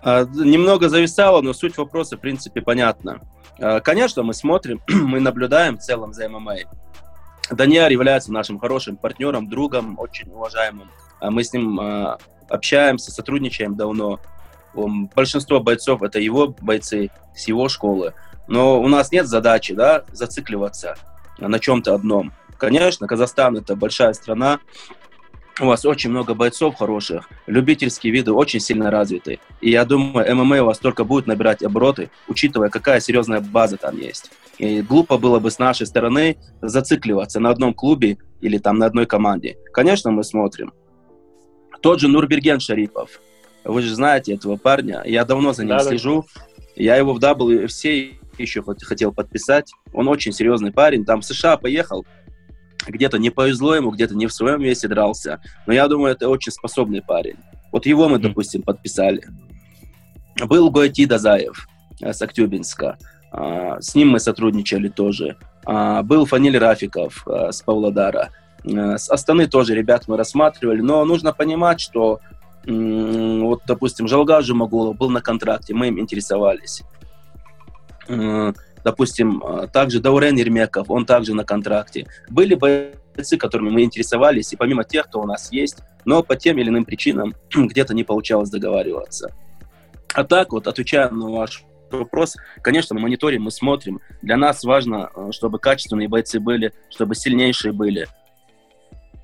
А, 0.02 0.24
немного 0.24 0.88
зависало, 0.88 1.40
но 1.40 1.52
суть 1.52 1.76
вопроса, 1.76 2.16
в 2.16 2.20
принципе, 2.20 2.62
понятна. 2.62 3.20
А, 3.58 3.80
конечно, 3.80 4.22
мы 4.22 4.34
смотрим, 4.34 4.80
мы 4.88 5.20
наблюдаем 5.20 5.78
в 5.78 5.82
целом 5.82 6.12
за 6.12 6.28
ММА. 6.28 6.56
Даниар 7.50 7.90
является 7.90 8.32
нашим 8.32 8.58
хорошим 8.58 8.96
партнером, 8.96 9.48
другом, 9.48 9.98
очень 9.98 10.30
уважаемым. 10.30 10.90
А 11.20 11.30
мы 11.30 11.42
с 11.42 11.52
ним 11.52 11.80
общаемся, 12.48 13.10
сотрудничаем 13.10 13.74
давно. 13.74 14.20
Большинство 14.74 15.60
бойцов 15.60 16.02
это 16.02 16.20
его 16.20 16.54
бойцы 16.60 17.10
с 17.34 17.48
его 17.48 17.68
школы. 17.68 18.14
Но 18.48 18.80
у 18.80 18.88
нас 18.88 19.12
нет 19.12 19.26
задачи 19.26 19.74
да, 19.74 20.04
зацикливаться 20.12 20.96
на 21.38 21.58
чем-то 21.58 21.94
одном. 21.94 22.32
Конечно, 22.58 23.06
Казахстан 23.06 23.56
это 23.56 23.77
большая 23.77 24.12
страна, 24.12 24.60
у 25.60 25.67
вас 25.67 25.84
очень 25.84 26.10
много 26.10 26.34
бойцов 26.34 26.77
хороших, 26.77 27.29
любительские 27.46 28.12
виды 28.12 28.32
очень 28.32 28.60
сильно 28.60 28.91
развиты. 28.91 29.41
И 29.60 29.70
я 29.70 29.84
думаю, 29.84 30.36
ММА 30.36 30.62
у 30.62 30.67
вас 30.67 30.79
только 30.79 31.05
будет 31.05 31.27
набирать 31.27 31.62
обороты, 31.62 32.10
учитывая, 32.29 32.69
какая 32.69 33.00
серьезная 33.00 33.41
база 33.41 33.77
там 33.77 33.98
есть. 33.98 34.31
И 34.58 34.82
глупо 34.82 35.19
было 35.19 35.38
бы 35.38 35.50
с 35.50 35.58
нашей 35.58 35.86
стороны 35.86 36.36
зацикливаться 36.62 37.41
на 37.41 37.50
одном 37.50 37.74
клубе 37.74 38.19
или 38.41 38.58
там 38.58 38.79
на 38.79 38.86
одной 38.86 39.06
команде. 39.06 39.56
Конечно, 39.72 40.10
мы 40.10 40.24
смотрим. 40.24 40.72
Тот 41.81 42.00
же 42.00 42.08
Нурберген 42.08 42.60
Шарипов. 42.60 43.20
Вы 43.65 43.82
же 43.82 43.94
знаете 43.94 44.34
этого 44.34 44.56
парня. 44.56 45.03
Я 45.05 45.24
давно 45.24 45.53
за 45.53 45.62
ним 45.65 45.77
да, 45.77 45.81
слежу. 45.81 46.24
Я 46.74 46.96
его 46.96 47.15
в 47.15 47.19
WFC 47.19 48.15
еще 48.38 48.65
хотел 48.82 49.12
подписать. 49.12 49.72
Он 49.93 50.08
очень 50.08 50.32
серьезный 50.32 50.72
парень. 50.72 51.05
Там 51.05 51.20
в 51.20 51.24
США 51.24 51.56
поехал, 51.56 52.05
где-то 52.88 53.18
не 53.18 53.30
повезло 53.30 53.74
ему, 53.74 53.90
где-то 53.90 54.14
не 54.14 54.26
в 54.26 54.32
своем 54.32 54.60
весе 54.60 54.88
дрался. 54.88 55.40
Но 55.66 55.72
я 55.72 55.88
думаю, 55.88 56.12
это 56.12 56.28
очень 56.28 56.52
способный 56.52 57.02
парень. 57.02 57.36
Вот 57.72 57.86
его 57.86 58.08
мы, 58.08 58.18
допустим, 58.18 58.62
подписали. 58.62 59.24
Был 60.40 60.70
Гойти 60.70 61.06
Дазаев 61.06 61.68
э, 62.00 62.12
с 62.12 62.22
Актюбинска. 62.22 62.96
А, 63.30 63.80
с 63.80 63.94
ним 63.94 64.10
мы 64.10 64.20
сотрудничали 64.20 64.88
тоже. 64.88 65.36
А, 65.66 66.02
был 66.02 66.26
Фаниль 66.26 66.58
Рафиков 66.58 67.26
э, 67.26 67.52
с 67.52 67.62
Павлодара. 67.62 68.30
Э, 68.64 68.96
с 68.96 69.10
Астаны 69.10 69.46
тоже 69.46 69.74
ребят 69.74 70.04
мы 70.06 70.16
рассматривали. 70.16 70.80
Но 70.80 71.04
нужно 71.04 71.32
понимать, 71.32 71.80
что 71.80 72.20
вот, 72.66 73.62
допустим, 73.66 74.08
Жалга 74.08 74.42
Жумагулов 74.42 74.96
был 74.96 75.08
на 75.08 75.22
контракте, 75.22 75.72
мы 75.72 75.88
им 75.88 75.98
интересовались. 76.00 76.82
Допустим, 78.85 79.43
а, 79.44 79.67
также 79.67 80.01
Даурен 80.01 80.37
Ермеков, 80.37 80.91
он 80.91 81.06
также 81.06 81.35
на 81.35 81.44
контракте. 81.44 82.06
Были 82.29 82.55
бойцы, 82.55 83.37
которыми 83.37 83.70
мы 83.70 83.82
интересовались, 83.82 84.53
и 84.53 84.56
помимо 84.56 84.85
тех, 84.85 85.06
кто 85.06 85.20
у 85.20 85.27
нас 85.27 85.53
есть, 85.53 85.79
но 86.05 86.23
по 86.23 86.37
тем 86.37 86.58
или 86.58 86.69
иным 86.69 86.85
причинам 86.85 87.35
где-то 87.55 87.94
не 87.94 88.05
получалось 88.05 88.51
договариваться. 88.51 89.35
А 90.15 90.25
так 90.25 90.53
вот, 90.53 90.67
отвечая 90.67 91.11
на 91.11 91.31
ваш 91.31 91.65
вопрос, 91.91 92.37
конечно, 92.63 92.94
мы 92.94 93.03
мониторим, 93.03 93.43
мы 93.43 93.51
смотрим. 93.51 94.01
Для 94.23 94.37
нас 94.37 94.65
важно, 94.65 95.11
а, 95.15 95.32
чтобы 95.32 95.58
качественные 95.58 96.08
бойцы 96.08 96.41
были, 96.41 96.73
чтобы 96.91 97.15
сильнейшие 97.15 97.73
были. 97.73 98.06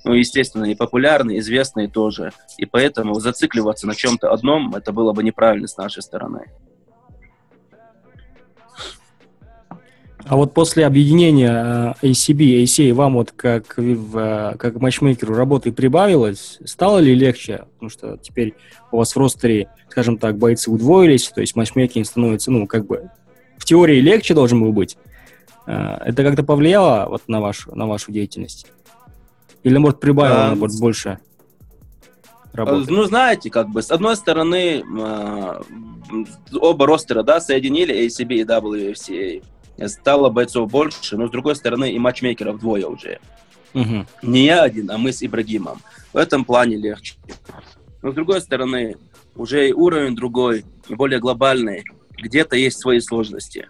ну, 0.07 0.13
естественно, 0.13 0.67
и 0.67 0.75
популярные, 0.75 1.39
известные 1.39 1.89
тоже. 1.89 2.33
И 2.59 2.67
поэтому 2.67 3.15
зацикливаться 3.15 3.87
на 3.87 3.95
чем-то 3.95 4.33
одном, 4.33 4.75
это 4.75 4.93
было 4.93 5.15
бы 5.15 5.23
неправильно 5.23 5.67
с 5.67 5.79
нашей 5.79 6.03
стороны. 6.03 6.51
А 10.27 10.37
вот 10.37 10.55
после 10.55 10.87
объединения 10.87 11.95
э, 12.03 12.07
ACB, 12.07 12.63
ACA 12.63 12.95
вам 12.95 13.15
вот 13.15 13.33
как, 13.33 13.77
в, 13.77 14.57
как 14.59 14.81
матчмейкеру 14.81 15.35
работы 15.35 15.71
прибавилось? 15.71 16.59
Стало 16.65 16.99
ли 16.99 17.15
легче? 17.15 17.65
Потому 17.75 17.91
что 17.91 18.17
теперь 18.17 18.55
у 18.91 18.99
вас 18.99 19.15
в 19.15 19.19
ростере, 19.19 19.69
скажем 19.91 20.17
так, 20.17 20.39
бойцы 20.39 20.71
удвоились, 20.71 21.29
то 21.29 21.43
есть 21.43 21.57
матчмейкинг 21.57 22.07
становится, 22.07 22.51
ну, 22.51 22.67
как 22.67 22.87
бы 22.87 23.11
в 23.59 23.67
теории 23.67 24.01
легче 24.01 24.33
должен 24.33 24.63
был 24.63 24.73
быть. 24.73 24.97
Э, 25.67 25.99
это 26.07 26.23
как-то 26.23 26.43
повлияло 26.43 27.07
вот 27.11 27.23
на 27.29 27.43
вашу, 27.43 27.75
на 27.75 27.87
вашу 27.87 28.11
деятельность? 28.11 28.67
Или, 29.63 29.77
может, 29.77 30.01
прибавило 30.01 30.53
а, 30.53 30.55
вот, 30.55 30.71
больше 30.81 31.19
работы? 32.55 32.91
Ну, 32.91 33.05
знаете, 33.05 33.51
как 33.51 33.69
бы, 33.69 33.83
с 33.83 33.91
одной 33.91 34.17
стороны, 34.17 34.83
оба 36.55 36.87
ростера, 36.87 37.23
да, 37.23 37.41
соединили 37.41 38.07
ACB 38.07 38.35
и 38.37 38.45
WFCA 38.45 39.43
стало 39.87 40.31
бойцов 40.31 40.71
больше, 40.71 41.17
но 41.17 41.29
с 41.29 41.31
другой 41.31 41.57
стороны 41.57 41.93
и 41.93 41.99
матчмейкеров 41.99 42.61
двое 42.61 42.87
уже. 42.87 43.19
Угу. 43.75 44.07
Не 44.23 44.45
я 44.45 44.63
один, 44.63 44.91
а 44.91 44.99
мы 44.99 45.13
с 45.13 45.23
Ибрагимом. 45.23 45.81
В 46.13 46.17
этом 46.17 46.45
плане 46.45 46.77
легче. 46.77 47.15
Но 48.03 48.13
с 48.13 48.15
другой 48.15 48.41
стороны, 48.41 48.97
уже 49.35 49.69
и 49.69 49.73
уровень 49.73 50.15
другой, 50.15 50.65
более 50.89 51.19
глобальный. 51.19 51.85
Где-то 52.17 52.57
есть 52.57 52.79
свои 52.79 53.01
сложности. 53.01 53.69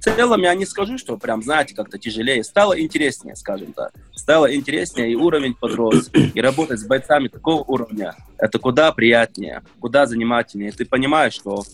В 0.00 0.04
целом 0.04 0.42
я 0.42 0.54
не 0.54 0.66
скажу, 0.66 0.98
что 0.98 1.16
прям, 1.16 1.42
знаете, 1.42 1.74
как-то 1.74 1.98
тяжелее. 1.98 2.44
Стало 2.44 2.78
интереснее, 2.78 3.36
скажем 3.36 3.72
так. 3.72 3.92
Стало 4.14 4.54
интереснее, 4.54 5.10
и 5.10 5.14
уровень 5.14 5.54
подрос. 5.54 6.10
И 6.12 6.40
работать 6.40 6.80
с 6.80 6.86
бойцами 6.86 7.28
такого 7.28 7.62
уровня, 7.62 8.14
это 8.38 8.58
куда 8.58 8.92
приятнее, 8.92 9.62
куда 9.80 10.06
занимательнее. 10.06 10.72
Ты 10.72 10.84
понимаешь, 10.84 11.32
что 11.32 11.64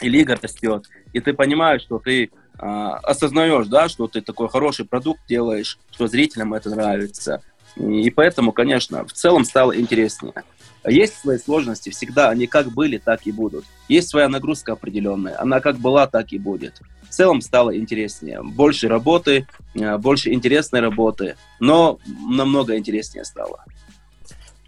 и 0.00 0.08
лига 0.08 0.38
растет, 0.40 0.84
и 1.12 1.20
ты 1.20 1.32
понимаешь, 1.32 1.82
что 1.82 1.98
ты 1.98 2.30
осознаешь, 2.58 3.66
да, 3.66 3.88
что 3.88 4.06
ты 4.06 4.20
такой 4.20 4.48
хороший 4.48 4.84
продукт 4.84 5.20
делаешь, 5.28 5.78
что 5.90 6.06
зрителям 6.06 6.54
это 6.54 6.70
нравится. 6.70 7.42
И 7.76 8.10
поэтому, 8.10 8.52
конечно, 8.52 9.04
в 9.04 9.12
целом 9.12 9.44
стало 9.44 9.78
интереснее. 9.78 10.44
Есть 10.86 11.18
свои 11.18 11.38
сложности, 11.38 11.90
всегда 11.90 12.28
они 12.28 12.46
как 12.46 12.70
были, 12.70 12.98
так 12.98 13.26
и 13.26 13.32
будут. 13.32 13.64
Есть 13.88 14.08
своя 14.08 14.28
нагрузка 14.28 14.72
определенная, 14.72 15.40
она 15.40 15.60
как 15.60 15.78
была, 15.78 16.06
так 16.06 16.32
и 16.32 16.38
будет. 16.38 16.80
В 17.08 17.08
целом 17.08 17.40
стало 17.40 17.76
интереснее. 17.76 18.42
Больше 18.42 18.88
работы, 18.88 19.46
а, 19.80 19.98
больше 19.98 20.32
интересной 20.32 20.80
работы, 20.80 21.36
но 21.58 21.98
намного 22.06 22.76
интереснее 22.76 23.24
стало. 23.24 23.64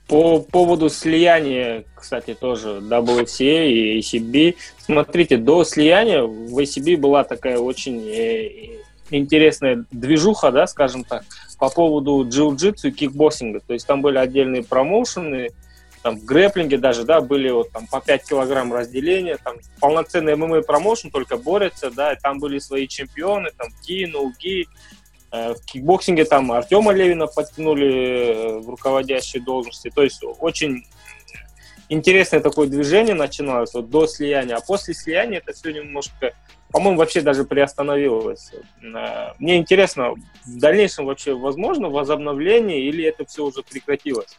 По 0.09 0.39
поводу 0.39 0.89
слияния, 0.89 1.85
кстати, 1.95 2.35
тоже 2.35 2.81
WFCA 2.81 3.69
и 3.69 3.99
ACB. 3.99 4.57
Смотрите, 4.79 5.37
до 5.37 5.65
слияния 5.65 6.23
в 6.23 6.57
ACB 6.59 6.97
была 6.97 7.25
такая 7.25 7.59
очень 7.59 8.07
э, 8.09 8.79
интересная 9.11 9.85
движуха, 9.91 10.53
да, 10.53 10.69
скажем 10.69 11.03
так, 11.03 11.25
по 11.59 11.71
поводу 11.71 12.25
джиу-джитсу 12.25 12.89
и 12.89 12.93
кикбоксинга. 12.93 13.61
То 13.67 13.73
есть 13.73 13.85
там 13.87 14.01
были 14.01 14.19
отдельные 14.19 14.63
промоушены, 14.63 15.49
там 16.03 16.19
в 16.19 16.25
грэплинге 16.25 16.79
даже, 16.79 17.03
да, 17.03 17.21
были 17.21 17.51
вот 17.51 17.73
там 17.73 17.89
по 17.89 18.01
5 18.01 18.29
килограмм 18.29 18.73
разделения, 18.73 19.39
там 19.43 19.57
полноценный 19.81 20.37
ММА 20.37 20.63
промоушен 20.63 21.11
только 21.11 21.37
борется, 21.37 21.91
да, 21.91 22.13
и 22.13 22.21
там 22.21 22.39
были 22.39 22.61
свои 22.61 22.87
чемпионы, 22.87 23.51
там 23.59 23.71
Gi, 23.83 24.07
No-Gi, 24.07 24.69
Э, 24.69 25.06
в 25.55 25.65
кикбоксинге 25.65 26.25
там 26.25 26.53
Артема 26.53 26.93
Левина 26.93 27.27
подтянули 27.27 27.89
э, 27.89 28.59
в 28.59 28.71
руководящие 28.71 29.43
должности. 29.43 29.91
То 29.95 30.03
есть 30.03 30.23
очень 30.41 30.85
интересное 31.89 32.41
такое 32.41 32.69
движение 32.69 33.15
начиналось 33.15 33.75
вот 33.75 33.91
до 33.91 34.07
слияния. 34.07 34.57
А 34.57 34.61
после 34.61 34.95
слияния 34.95 35.39
это 35.39 35.53
все 35.53 35.73
немножко, 35.73 36.35
по-моему, 36.71 36.99
вообще 36.99 37.21
даже 37.21 37.45
приостановилось. 37.45 38.53
Э, 38.83 39.33
мне 39.39 39.57
интересно, 39.57 40.15
в 40.45 40.59
дальнейшем 40.59 41.07
вообще 41.07 41.35
возможно 41.35 41.89
возобновление 41.89 42.81
или 42.89 43.05
это 43.05 43.25
все 43.25 43.45
уже 43.45 43.63
прекратилось? 43.63 44.37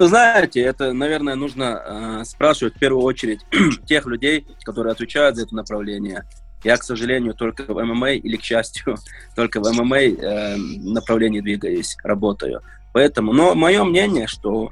Вы 0.00 0.06
знаете, 0.06 0.62
это, 0.62 0.94
наверное, 0.94 1.34
нужно 1.34 2.20
э, 2.20 2.24
спрашивать 2.24 2.74
в 2.74 2.78
первую 2.78 3.04
очередь 3.04 3.40
тех 3.86 4.06
людей, 4.06 4.46
которые 4.64 4.92
отвечают 4.92 5.36
за 5.36 5.42
это 5.42 5.54
направление. 5.54 6.24
Я, 6.62 6.76
к 6.76 6.82
сожалению, 6.82 7.34
только 7.34 7.62
в 7.72 7.82
ММА, 7.82 8.12
или, 8.12 8.36
к 8.36 8.42
счастью, 8.42 8.96
только 9.36 9.60
в 9.60 9.72
ММА 9.72 9.98
э, 9.98 10.56
направлении 10.56 11.40
двигаюсь, 11.40 11.96
работаю. 12.02 12.62
Поэтому, 12.92 13.32
но 13.32 13.54
мое 13.54 13.84
мнение, 13.84 14.26
что, 14.26 14.70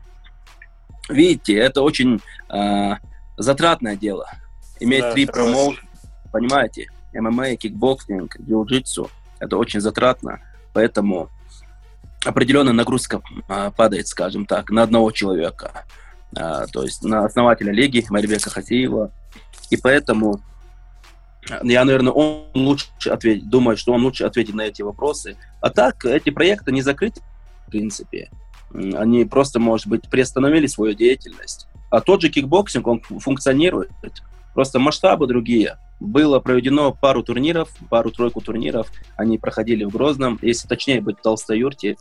видите, 1.08 1.54
это 1.54 1.82
очень 1.82 2.20
э, 2.50 2.94
затратное 3.36 3.96
дело. 3.96 4.28
Иметь 4.80 5.02
да, 5.02 5.12
три 5.12 5.26
промоушена, 5.26 5.88
понимаете, 6.32 6.88
ММА, 7.14 7.56
кикбоксинг, 7.56 8.38
джиу-джитсу, 8.40 9.10
это 9.38 9.56
очень 9.56 9.80
затратно, 9.80 10.40
поэтому 10.72 11.30
определенная 12.24 12.72
нагрузка 12.72 13.22
э, 13.48 13.70
падает, 13.76 14.08
скажем 14.08 14.46
так, 14.46 14.70
на 14.70 14.82
одного 14.82 15.10
человека, 15.10 15.84
э, 16.36 16.66
то 16.72 16.82
есть 16.82 17.02
на 17.02 17.24
основателя 17.24 17.72
лиги 17.72 18.04
Майрбека 18.10 18.50
Хасиева, 18.50 19.12
и 19.70 19.76
поэтому 19.76 20.40
я, 21.62 21.84
наверное, 21.84 22.12
он 22.12 22.44
лучше 22.54 23.10
ответит, 23.10 23.48
думаю, 23.48 23.76
что 23.76 23.92
он 23.92 24.02
лучше 24.02 24.24
ответит 24.24 24.54
на 24.54 24.62
эти 24.62 24.82
вопросы. 24.82 25.36
А 25.60 25.70
так, 25.70 26.04
эти 26.04 26.30
проекты 26.30 26.72
не 26.72 26.82
закрыты, 26.82 27.20
в 27.66 27.70
принципе. 27.70 28.30
Они 28.72 29.24
просто, 29.24 29.58
может 29.58 29.86
быть, 29.86 30.08
приостановили 30.10 30.66
свою 30.66 30.94
деятельность. 30.94 31.68
А 31.90 32.00
тот 32.00 32.20
же 32.20 32.28
кикбоксинг, 32.28 32.86
он 32.86 33.00
функционирует. 33.00 33.90
Просто 34.54 34.78
масштабы 34.78 35.26
другие. 35.26 35.78
Было 36.00 36.38
проведено 36.38 36.92
пару 36.92 37.22
турниров, 37.22 37.70
пару-тройку 37.88 38.40
турниров. 38.40 38.88
Они 39.16 39.38
проходили 39.38 39.84
в 39.84 39.90
Грозном, 39.90 40.38
если 40.42 40.68
точнее 40.68 41.00
быть, 41.00 41.18
в 41.18 41.22
Толстой-Юрте. 41.22 41.96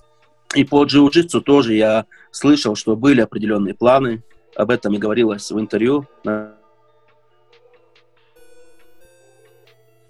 И 0.55 0.63
по 0.63 0.83
джиу-джитсу 0.83 1.41
тоже 1.41 1.75
я 1.75 2.05
слышал, 2.31 2.75
что 2.75 2.95
были 2.95 3.21
определенные 3.21 3.73
планы. 3.73 4.23
Об 4.55 4.71
этом 4.71 4.93
и 4.93 4.97
говорилось 4.97 5.51
в 5.51 5.59
интервью 5.59 6.07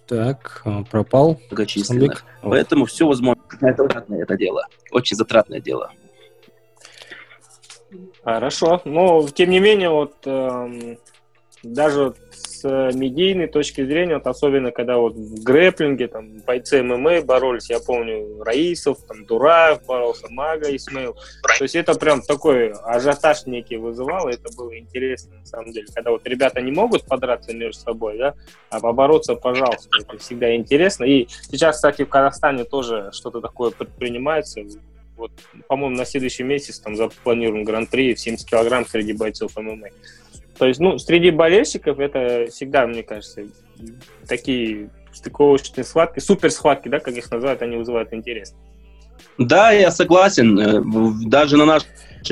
Так, 0.08 0.62
а, 0.66 0.84
пропал. 0.84 1.40
Многочисленных. 1.50 2.24
Поэтому 2.42 2.86
все 2.86 3.06
возможно. 3.06 3.42
Это 3.62 3.84
затратное 3.84 4.24
это 4.24 4.38
дело. 4.38 4.68
Очень 4.92 5.18
затратное 5.18 5.60
дело. 5.60 5.92
Хорошо. 8.24 8.82
Но, 8.86 9.28
тем 9.28 9.50
не 9.50 9.60
менее, 9.60 9.90
вот 9.90 10.16
эм, 10.26 10.98
даже 11.64 12.14
с 12.60 12.92
медийной 12.94 13.48
точки 13.48 13.86
зрения, 13.86 14.16
вот 14.16 14.28
особенно 14.28 14.72
когда 14.72 14.98
вот 14.98 15.14
в 15.16 15.44
грэплинге, 15.44 16.08
там, 16.08 16.38
бойцы 16.46 16.82
ММА 16.82 17.22
боролись, 17.22 17.70
я 17.70 17.80
помню, 17.80 18.44
Раисов, 18.44 18.98
там, 19.08 19.26
Дураев 19.26 19.86
боролся, 19.86 20.28
Мага, 20.30 20.76
Исмаил. 20.76 21.14
То 21.58 21.64
есть 21.64 21.76
это 21.76 21.94
прям 21.96 22.22
такой 22.22 22.72
ажиотаж 22.72 23.46
некий 23.46 23.78
вызывало, 23.78 24.30
это 24.30 24.56
было 24.56 24.78
интересно, 24.78 25.36
на 25.40 25.46
самом 25.46 25.72
деле. 25.72 25.88
Когда 25.94 26.12
вот 26.12 26.26
ребята 26.26 26.62
не 26.62 26.72
могут 26.72 27.06
подраться 27.06 27.54
между 27.54 27.82
собой, 27.82 28.18
да, 28.18 28.34
а 28.70 28.80
побороться, 28.80 29.36
пожалуйста, 29.36 29.90
это 30.00 30.18
всегда 30.18 30.56
интересно. 30.56 31.04
И 31.04 31.28
сейчас, 31.50 31.78
кстати, 31.78 32.04
в 32.04 32.10
Казахстане 32.10 32.64
тоже 32.64 33.12
что-то 33.14 33.42
такое 33.42 33.72
предпринимается, 33.72 34.62
вот, 35.16 35.32
по-моему, 35.68 35.96
на 35.96 36.06
следующий 36.06 36.44
месяц 36.44 36.80
там 36.80 36.96
запланируем 36.96 37.64
гран-при 37.64 38.14
в 38.14 38.20
70 38.20 38.48
килограмм 38.48 38.86
среди 38.86 39.14
бойцов 39.14 39.58
ММА. 39.58 39.88
То 40.58 40.66
есть, 40.68 40.80
ну, 40.80 40.98
среди 40.98 41.32
болельщиков 41.32 42.00
это 42.00 42.48
всегда, 42.52 42.88
мне 42.88 43.04
кажется, 43.04 43.44
такие 44.28 44.90
стыковочные 45.14 45.84
схватки, 45.84 46.20
супер 46.20 46.52
схватки, 46.52 46.90
да, 46.90 47.00
как 47.00 47.14
их 47.16 47.30
называют, 47.32 47.62
они 47.62 47.78
вызывают 47.78 48.14
интерес. 48.14 48.56
Да, 49.38 49.72
я 49.72 49.92
согласен. 49.92 50.60
Э, 50.60 50.82
даже 51.28 51.58
на 51.58 51.66
нашем 51.66 51.88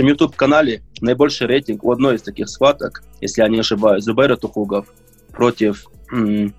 YouTube-канале 0.08 0.82
наибольший 1.02 1.48
рейтинг 1.48 1.84
у 1.84 1.92
одной 1.92 2.16
из 2.16 2.24
таких 2.24 2.50
схваток, 2.50 3.04
если 3.22 3.42
я 3.42 3.48
не 3.48 3.60
ошибаюсь, 3.60 4.04
Зубайра 4.04 4.36
Тухугов 4.36 4.88
против 5.32 5.86
м- 6.12 6.54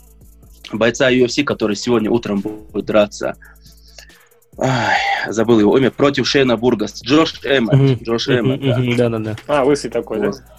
бойца 0.72 1.10
UFC, 1.10 1.42
который 1.42 1.76
сегодня 1.76 2.10
утром 2.10 2.40
будет 2.40 2.86
драться. 2.86 3.36
Ай, 4.58 4.96
забыл 5.28 5.60
его 5.60 5.76
имя, 5.76 5.90
против 5.90 6.26
Шейна 6.26 6.56
Бургас. 6.56 7.02
Джош 7.02 7.40
Эммет. 7.44 8.02
Джош 8.02 8.28
Эммет, 8.28 8.60
да. 8.60 9.08
Да-да-да. 9.10 9.36
А, 9.48 9.64
лысый 9.64 9.90
такой, 9.90 10.18
вот. 10.18 10.36
да? 10.36 10.55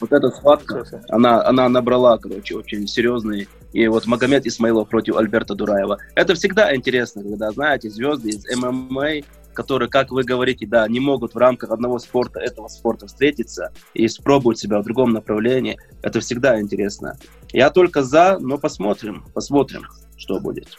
Вот 0.00 0.12
эта 0.12 0.30
схватка, 0.30 0.84
она, 1.08 1.44
она 1.44 1.68
набрала, 1.68 2.16
короче, 2.18 2.56
очень 2.56 2.86
серьезный. 2.86 3.48
И 3.72 3.86
вот 3.86 4.06
Магомед 4.06 4.46
Исмаилов 4.46 4.88
против 4.88 5.16
Альберта 5.16 5.54
Дураева. 5.54 5.98
Это 6.14 6.34
всегда 6.34 6.74
интересно, 6.74 7.22
когда, 7.22 7.50
знаете, 7.50 7.90
звезды 7.90 8.30
из 8.30 8.44
ММА, 8.56 9.22
которые, 9.52 9.88
как 9.88 10.10
вы 10.10 10.24
говорите, 10.24 10.66
да, 10.66 10.88
не 10.88 11.00
могут 11.00 11.34
в 11.34 11.38
рамках 11.38 11.70
одного 11.70 11.98
спорта, 11.98 12.40
этого 12.40 12.68
спорта 12.68 13.06
встретиться 13.06 13.72
и 13.94 14.08
спробовать 14.08 14.58
себя 14.58 14.80
в 14.80 14.84
другом 14.84 15.12
направлении. 15.12 15.76
Это 16.02 16.20
всегда 16.20 16.60
интересно. 16.60 17.18
Я 17.52 17.70
только 17.70 18.02
за, 18.02 18.38
но 18.38 18.58
посмотрим, 18.58 19.24
посмотрим, 19.34 19.82
что 20.16 20.40
будет. 20.40 20.78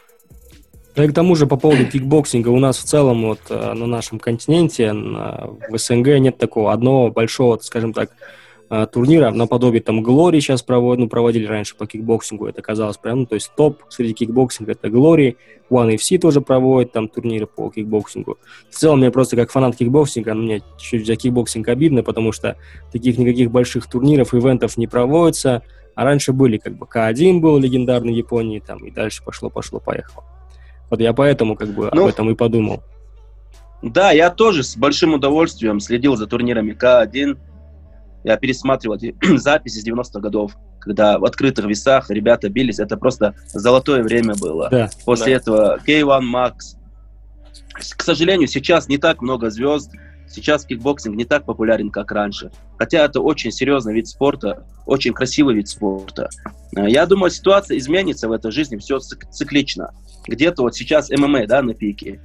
Да 0.95 1.05
и 1.05 1.07
к 1.07 1.13
тому 1.13 1.35
же 1.35 1.47
по 1.47 1.55
поводу 1.55 1.85
кикбоксинга 1.85 2.49
у 2.49 2.59
нас 2.59 2.77
в 2.77 2.83
целом 2.83 3.25
вот 3.25 3.39
э, 3.49 3.73
на 3.73 3.85
нашем 3.85 4.19
континенте, 4.19 4.91
на, 4.91 5.47
в 5.69 5.77
СНГ 5.77 6.19
нет 6.19 6.37
такого 6.37 6.73
одного 6.73 7.09
большого, 7.11 7.57
скажем 7.61 7.93
так, 7.93 8.11
э, 8.71 8.87
турнира 8.91 9.29
наподобие 9.29 9.81
там 9.81 10.01
Glory 10.01 10.39
сейчас 10.39 10.63
проводят, 10.63 10.99
ну, 11.01 11.09
проводили 11.09 11.45
раньше 11.45 11.75
по 11.75 11.85
кикбоксингу, 11.85 12.47
это 12.47 12.61
казалось 12.61 12.97
прям, 12.97 13.19
ну, 13.19 13.25
то 13.27 13.35
есть 13.35 13.51
топ 13.55 13.83
среди 13.89 14.13
кикбоксинга 14.13 14.71
это 14.71 14.89
Glory, 14.89 15.37
One 15.69 15.95
FC 15.95 16.17
тоже 16.17 16.41
проводит 16.41 16.91
там 16.93 17.07
турниры 17.07 17.45
по 17.45 17.69
кикбоксингу. 17.69 18.37
В 18.69 18.75
целом, 18.75 18.99
мне 18.99 19.11
просто 19.11 19.35
как 19.35 19.51
фанат 19.51 19.75
кикбоксинга, 19.75 20.33
мне 20.33 20.63
чуть 20.79 21.05
за 21.05 21.15
кикбоксинг 21.15 21.67
обидно, 21.67 22.01
потому 22.01 22.31
что 22.31 22.57
таких 22.91 23.17
никаких 23.17 23.51
больших 23.51 23.87
турниров, 23.87 24.33
ивентов 24.33 24.77
не 24.77 24.87
проводится, 24.87 25.61
а 25.93 26.03
раньше 26.03 26.33
были 26.33 26.57
как 26.57 26.77
бы 26.77 26.85
К1 26.85 27.39
был 27.39 27.57
легендарный 27.57 28.13
в 28.13 28.15
Японии, 28.17 28.59
там, 28.59 28.79
и 28.85 28.91
дальше 28.91 29.23
пошло-пошло-поехало. 29.23 30.23
Вот 30.89 30.99
я 30.99 31.13
поэтому 31.13 31.55
как 31.55 31.69
бы 31.69 31.89
ну, 31.93 32.03
об 32.03 32.09
этом 32.09 32.29
и 32.29 32.35
подумал. 32.35 32.83
Да, 33.81 34.11
я 34.11 34.29
тоже 34.29 34.63
с 34.63 34.77
большим 34.77 35.15
удовольствием 35.15 35.79
следил 35.79 36.15
за 36.15 36.27
турнирами 36.27 36.73
К1. 36.73 37.37
Я 38.23 38.37
пересматривал 38.37 38.97
эти 38.97 39.15
записи 39.37 39.79
с 39.79 39.87
90-х 39.87 40.19
годов, 40.19 40.57
когда 40.79 41.19
в 41.19 41.25
открытых 41.25 41.65
весах 41.65 42.09
ребята 42.09 42.49
бились. 42.49 42.79
Это 42.79 42.97
просто 42.97 43.35
золотое 43.47 44.03
время 44.03 44.35
было. 44.35 44.69
Да, 44.69 44.89
После 45.05 45.33
да. 45.33 45.39
этого 45.39 45.79
K1 45.85 46.21
Max. 46.21 46.77
К 47.73 48.01
сожалению, 48.01 48.47
сейчас 48.47 48.87
не 48.87 48.97
так 48.97 49.21
много 49.21 49.49
звезд. 49.49 49.91
Сейчас 50.27 50.65
кикбоксинг 50.65 51.17
не 51.17 51.25
так 51.25 51.45
популярен, 51.45 51.89
как 51.89 52.11
раньше. 52.11 52.51
Хотя 52.77 53.03
это 53.03 53.19
очень 53.19 53.51
серьезный 53.51 53.93
вид 53.93 54.07
спорта, 54.07 54.65
очень 54.85 55.13
красивый 55.13 55.55
вид 55.55 55.67
спорта. 55.67 56.29
Я 56.71 57.05
думаю, 57.05 57.31
ситуация 57.31 57.77
изменится 57.77 58.29
в 58.29 58.31
этой 58.31 58.49
жизни, 58.51 58.77
все 58.77 58.99
циклично 58.99 59.91
где-то 60.27 60.63
вот 60.63 60.75
сейчас 60.75 61.09
ММА, 61.09 61.47
да, 61.47 61.61
на 61.61 61.73
пике, 61.73 62.19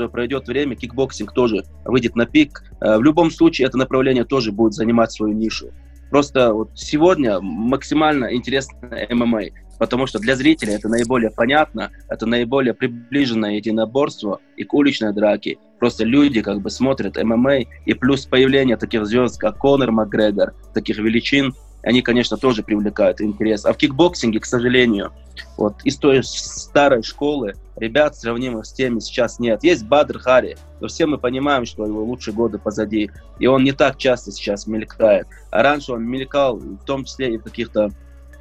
то 0.00 0.08
пройдет 0.08 0.48
время, 0.48 0.76
кикбоксинг 0.76 1.32
тоже 1.32 1.64
выйдет 1.84 2.16
на 2.16 2.24
пик. 2.24 2.62
Э, 2.80 2.96
в 2.96 3.02
любом 3.02 3.30
случае 3.30 3.68
это 3.68 3.76
направление 3.76 4.24
тоже 4.24 4.50
будет 4.50 4.72
занимать 4.72 5.12
свою 5.12 5.34
нишу. 5.34 5.70
Просто 6.10 6.54
вот 6.54 6.70
сегодня 6.74 7.38
максимально 7.40 8.34
интересно 8.34 8.74
ММА, 9.10 9.42
потому 9.78 10.06
что 10.06 10.18
для 10.18 10.36
зрителя 10.36 10.74
это 10.74 10.88
наиболее 10.88 11.30
понятно, 11.30 11.90
это 12.08 12.26
наиболее 12.26 12.72
приближенное 12.72 13.56
единоборство 13.56 14.40
и 14.56 14.64
к 14.64 14.72
уличной 14.72 15.12
драке. 15.12 15.58
Просто 15.78 16.04
люди 16.04 16.40
как 16.40 16.62
бы 16.62 16.70
смотрят 16.70 17.22
ММА, 17.22 17.60
и 17.84 17.94
плюс 17.94 18.24
появление 18.24 18.76
таких 18.76 19.06
звезд, 19.06 19.38
как 19.38 19.58
Конор 19.58 19.92
Макгрегор, 19.92 20.54
таких 20.74 20.98
величин, 20.98 21.54
они, 21.82 22.02
конечно, 22.02 22.36
тоже 22.36 22.62
привлекают 22.62 23.20
интерес. 23.20 23.64
А 23.64 23.72
в 23.72 23.76
кикбоксинге, 23.76 24.40
к 24.40 24.46
сожалению, 24.46 25.12
вот 25.56 25.74
из 25.84 25.96
той 25.96 26.22
старой 26.22 27.02
школы 27.02 27.54
ребят, 27.76 28.16
сравнимых 28.16 28.66
с 28.66 28.72
теми, 28.72 29.00
сейчас 29.00 29.38
нет. 29.38 29.64
Есть 29.64 29.86
Бадр 29.86 30.18
Хари, 30.18 30.58
но 30.80 30.88
все 30.88 31.06
мы 31.06 31.18
понимаем, 31.18 31.64
что 31.64 31.86
его 31.86 32.04
лучшие 32.04 32.34
годы 32.34 32.58
позади, 32.58 33.10
и 33.38 33.46
он 33.46 33.64
не 33.64 33.72
так 33.72 33.96
часто 33.96 34.32
сейчас 34.32 34.66
мелькает. 34.66 35.26
А 35.50 35.62
раньше 35.62 35.92
он 35.92 36.04
мелькал, 36.04 36.56
в 36.56 36.84
том 36.84 37.04
числе 37.04 37.34
и 37.34 37.38
в 37.38 37.42
каких-то 37.42 37.90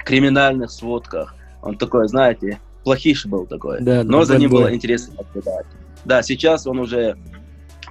криминальных 0.05 0.71
сводках. 0.71 1.35
Он 1.61 1.77
такой, 1.77 2.07
знаете, 2.07 2.59
плохиш 2.83 3.25
был 3.25 3.45
такой, 3.45 3.81
да, 3.81 4.03
но 4.03 4.23
за 4.25 4.37
ним 4.37 4.51
было 4.51 4.73
интересно 4.73 5.15
наблюдать. 5.17 5.65
Да, 6.05 6.21
сейчас 6.21 6.65
он 6.67 6.79
уже 6.79 7.17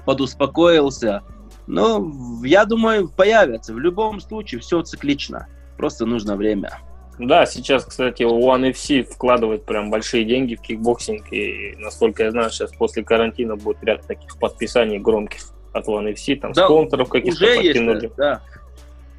подуспокоился, 0.05 1.23
но 1.69 2.13
я 2.45 2.65
думаю, 2.65 3.09
появятся. 3.09 3.75
В 3.75 3.79
любом 3.79 4.21
случае, 4.21 4.61
все 4.61 4.83
циклично. 4.83 5.47
Просто 5.77 6.07
нужно 6.07 6.35
время. 6.35 6.81
Да, 7.19 7.47
сейчас, 7.47 7.85
кстати, 7.85 8.23
One 8.23 8.73
FC 8.73 9.03
вкладывает 9.03 9.65
прям 9.65 9.91
большие 9.91 10.25
деньги 10.25 10.55
в 10.55 10.63
кикбоксинг. 10.63 11.33
И, 11.33 11.75
насколько 11.79 12.25
я 12.25 12.31
знаю, 12.31 12.51
сейчас 12.51 12.73
после 12.73 13.05
карантина 13.05 13.57
будет 13.57 13.83
ряд 13.83 14.07
таких 14.07 14.39
подписаний 14.39 14.99
громких 14.99 15.43
от 15.73 15.87
One 15.87 16.15
FC. 16.15 16.37
Там 16.37 16.53
да, 16.53 16.65
спонсоров 16.65 17.09
каких-то 17.09 17.45
подкинули. 17.45 18.03
Есть, 18.03 18.17
да. 18.17 18.41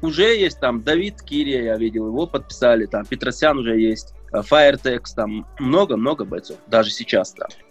Уже 0.02 0.34
есть 0.34 0.58
там 0.58 0.82
Давид 0.82 1.22
Кирия, 1.22 1.62
я 1.62 1.76
видел, 1.76 2.08
его 2.08 2.26
подписали. 2.26 2.86
Там 2.86 3.04
Петросян 3.04 3.58
уже 3.58 3.78
есть. 3.78 4.14
Fairtex, 4.32 5.02
там 5.14 5.46
много-много 5.58 6.24
бойцов. 6.24 6.56
Даже 6.66 6.90
сейчас 6.90 7.32
там. 7.32 7.48
Да, 7.50 7.69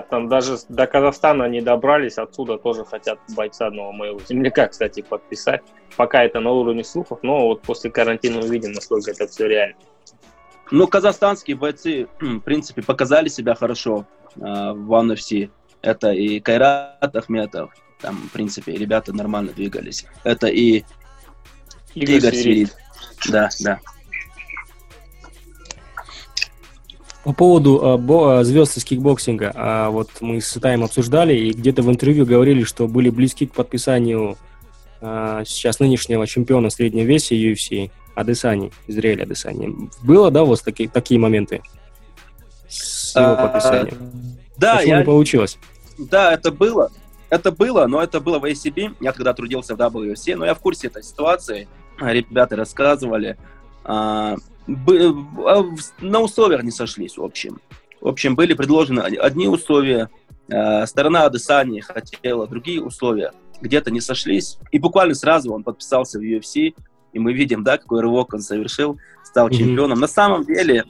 там 0.00 0.28
даже 0.28 0.56
до 0.68 0.86
Казахстана 0.86 1.48
не 1.48 1.60
добрались, 1.60 2.18
отсюда 2.18 2.58
тоже 2.58 2.84
хотят 2.84 3.18
бойца 3.34 3.66
одного 3.66 3.92
моего 3.92 4.20
земляка, 4.20 4.68
кстати, 4.68 5.02
подписать. 5.02 5.62
Пока 5.96 6.24
это 6.24 6.40
на 6.40 6.50
уровне 6.50 6.84
слухов, 6.84 7.20
но 7.22 7.48
вот 7.48 7.62
после 7.62 7.90
карантина 7.90 8.40
увидим, 8.40 8.72
насколько 8.72 9.10
это 9.10 9.26
все 9.26 9.46
реально. 9.46 9.76
Ну, 10.70 10.86
казахстанские 10.86 11.56
бойцы, 11.56 12.08
в 12.20 12.40
принципе, 12.40 12.82
показали 12.82 13.28
себя 13.28 13.54
хорошо 13.54 14.06
э, 14.36 14.40
в 14.40 14.92
One 14.92 15.14
FC. 15.14 15.50
Это 15.82 16.12
и 16.12 16.40
Кайрат 16.40 17.14
Ахметов, 17.14 17.72
там, 18.00 18.16
в 18.16 18.32
принципе, 18.32 18.72
ребята 18.72 19.12
нормально 19.12 19.52
двигались. 19.52 20.06
Это 20.24 20.46
и 20.46 20.84
Игорь, 21.94 22.16
Игорь 22.16 22.34
Свирид. 22.34 22.76
Да, 23.28 23.48
да. 23.60 23.80
По 27.24 27.32
поводу 27.32 27.80
а, 27.82 27.96
бо, 27.96 28.38
а, 28.38 28.44
звезд 28.44 28.76
из 28.76 28.84
кикбоксинга, 28.84 29.52
а, 29.54 29.90
вот 29.90 30.10
мы 30.20 30.40
с 30.40 30.56
Итаем 30.56 30.84
обсуждали 30.84 31.34
и 31.34 31.52
где-то 31.52 31.82
в 31.82 31.90
интервью 31.90 32.26
говорили, 32.26 32.64
что 32.64 32.86
были 32.86 33.08
близки 33.08 33.46
к 33.46 33.54
подписанию 33.54 34.36
а, 35.00 35.42
сейчас 35.46 35.80
нынешнего 35.80 36.26
чемпиона 36.26 36.68
в 36.68 36.72
среднем 36.72 37.06
весе 37.06 37.34
UFC, 37.34 37.90
Адесани, 38.14 38.72
Израиль 38.86 39.22
Адесани. 39.22 39.90
Было, 40.02 40.30
да, 40.30 40.42
у 40.42 40.46
вас 40.46 40.60
такие, 40.60 40.88
такие 40.88 41.18
моменты 41.18 41.62
с 42.68 43.14
его 43.16 43.32
а, 43.32 43.48
подписанием? 43.48 43.98
Да, 44.56 44.76
Почему 44.76 44.92
я... 44.92 44.98
не 44.98 45.04
получилось? 45.04 45.58
Да, 45.98 46.32
это 46.32 46.50
было. 46.52 46.90
Это 47.30 47.50
было, 47.52 47.86
но 47.86 48.02
это 48.02 48.20
было 48.20 48.38
в 48.38 48.44
ACB. 48.44 48.96
Я 49.00 49.12
тогда 49.12 49.32
трудился 49.32 49.74
в 49.74 49.80
WFC, 49.80 50.36
но 50.36 50.44
я 50.44 50.54
в 50.54 50.60
курсе 50.60 50.86
этой 50.86 51.02
ситуации. 51.02 51.68
Ребята 52.00 52.56
рассказывали. 52.56 53.36
А, 53.84 54.36
а, 54.66 55.64
на 56.00 56.20
условиях 56.20 56.62
не 56.62 56.70
сошлись, 56.70 57.16
в 57.16 57.22
общем. 57.22 57.60
В 58.00 58.08
общем, 58.08 58.34
были 58.34 58.54
предложены 58.54 59.00
одни 59.00 59.48
условия, 59.48 60.10
а, 60.50 60.86
сторона 60.86 61.24
Адесани 61.24 61.80
хотела 61.80 62.46
другие 62.46 62.82
условия, 62.82 63.32
где-то 63.60 63.90
не 63.90 64.00
сошлись, 64.00 64.58
и 64.72 64.78
буквально 64.78 65.14
сразу 65.14 65.52
он 65.52 65.62
подписался 65.64 66.18
в 66.18 66.22
UFC, 66.22 66.74
и 67.12 67.18
мы 67.18 67.32
видим, 67.32 67.62
да, 67.62 67.78
какой 67.78 68.00
рывок 68.00 68.34
он 68.34 68.40
совершил, 68.40 68.98
стал 69.22 69.48
mm-hmm. 69.48 69.56
чемпионом. 69.56 70.00
На 70.00 70.08
самом 70.08 70.44
деле, 70.44 70.84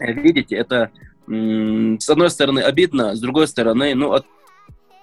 видите, 0.00 0.56
это 0.56 0.90
с 1.26 2.08
одной 2.10 2.30
стороны 2.30 2.60
обидно, 2.60 3.14
с 3.14 3.20
другой 3.20 3.46
стороны, 3.46 3.94
ну, 3.94 4.12
от 4.12 4.26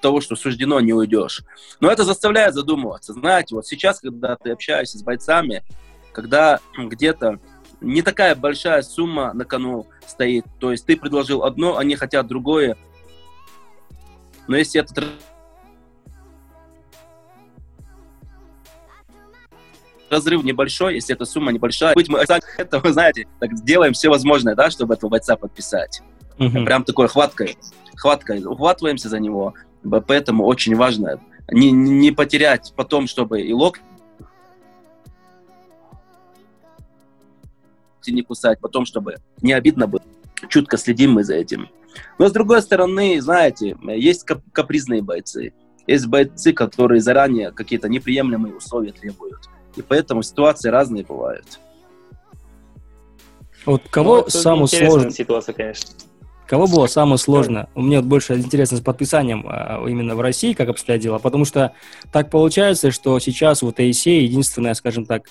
того, 0.02 0.22
что 0.22 0.36
суждено, 0.36 0.80
не 0.80 0.94
уйдешь. 0.94 1.44
Но 1.80 1.92
это 1.92 2.04
заставляет 2.04 2.54
задумываться. 2.54 3.14
Знаете, 3.14 3.56
вот 3.56 3.68
сейчас, 3.68 4.00
когда 4.00 4.36
ты 4.36 4.52
общаешься 4.52 4.98
с 4.98 5.04
бойцами, 5.04 5.64
когда 6.12 6.60
где-то 6.78 7.40
не 7.82 8.02
такая 8.02 8.36
большая 8.36 8.82
сумма 8.82 9.34
на 9.34 9.46
кону 9.46 9.88
стоит. 10.06 10.46
То 10.60 10.72
есть 10.72 10.86
ты 10.86 10.98
предложил 10.98 11.44
одно, 11.44 11.78
они 11.78 11.96
хотят 11.96 12.28
другое. 12.28 12.78
Но 14.48 14.58
если 14.58 14.82
этот 14.82 15.06
разрыв 20.10 20.44
небольшой, 20.44 20.96
если 20.96 21.16
эта 21.16 21.26
сумма 21.26 21.52
небольшая, 21.52 21.94
быть 21.94 22.10
мы 22.10 22.20
это, 22.20 22.80
вы 22.80 22.92
знаете, 22.92 23.28
так 23.40 23.54
делаем 23.64 23.94
все 23.94 24.10
возможное, 24.10 24.56
да, 24.56 24.70
чтобы 24.72 24.96
этого 24.96 25.10
бойца 25.12 25.36
подписать. 25.36 26.02
Uh-huh. 26.38 26.66
Прям 26.66 26.84
такой 26.84 27.08
хваткой, 27.08 27.58
хваткой, 27.96 28.44
ухватываемся 28.44 29.10
за 29.10 29.20
него. 29.20 29.54
Поэтому 30.08 30.46
очень 30.46 30.76
важно 30.76 31.20
не, 31.52 31.72
не 31.72 32.12
потерять 32.12 32.74
потом, 32.76 33.08
чтобы 33.08 33.42
и 33.42 33.54
локти 33.54 33.84
не 38.08 38.22
кусать, 38.22 38.60
потом, 38.60 38.86
чтобы 38.86 39.18
не 39.42 39.54
обидно 39.54 39.88
было. 39.88 40.02
Чутко 40.48 40.78
следим 40.78 41.12
мы 41.12 41.24
за 41.24 41.36
этим. 41.36 41.70
Но 42.18 42.28
с 42.28 42.32
другой 42.32 42.62
стороны, 42.62 43.20
знаете, 43.22 43.76
есть 43.96 44.26
капризные 44.54 45.02
бойцы. 45.02 45.54
Есть 45.88 46.08
бойцы, 46.08 46.54
которые 46.54 47.02
заранее 47.02 47.52
какие-то 47.52 47.90
неприемлемые 47.90 48.56
условия 48.56 48.92
требуют. 48.92 49.50
И 49.76 49.82
поэтому 49.82 50.24
ситуации 50.24 50.70
разные 50.70 51.04
бывают. 51.04 51.60
Вот 53.66 53.84
кого 53.90 54.18
ну, 54.18 54.30
самое 54.30 54.68
сложное... 54.68 55.12
ситуация, 55.12 55.54
конечно. 55.54 55.90
Кого 56.48 56.66
было 56.66 56.88
самое 56.88 57.18
сложное? 57.18 57.70
У 57.76 57.82
меня 57.82 58.00
вот 58.00 58.08
больше 58.08 58.34
интересно 58.34 58.78
с 58.78 58.82
подписанием 58.82 59.46
а, 59.48 59.86
именно 59.88 60.16
в 60.16 60.22
России, 60.22 60.54
как 60.54 60.70
обстоят 60.70 61.00
дела, 61.00 61.20
потому 61.20 61.46
что 61.46 61.74
так 62.12 62.32
получается, 62.32 62.90
что 62.90 63.20
сейчас 63.20 63.62
вот 63.62 63.80
ASA 63.80 64.22
единственная, 64.22 64.74
скажем 64.74 65.06
так, 65.06 65.28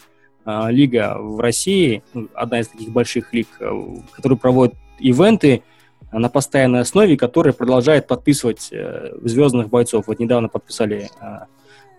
лига 0.47 1.17
в 1.19 1.41
России, 1.41 2.03
ну, 2.15 2.29
одна 2.35 2.61
из 2.61 2.69
таких 2.69 2.91
больших 2.91 3.33
лиг, 3.35 3.49
э, 3.61 3.71
которая 4.13 4.39
проводит 4.39 4.75
ивенты 4.99 5.63
на 6.11 6.29
постоянной 6.29 6.81
основе, 6.81 7.17
которая 7.17 7.53
продолжает 7.53 8.07
подписывать 8.07 8.69
э, 8.73 9.13
звездных 9.23 9.69
бойцов. 9.69 10.07
Вот 10.07 10.19
недавно 10.19 10.49
подписали 10.49 11.11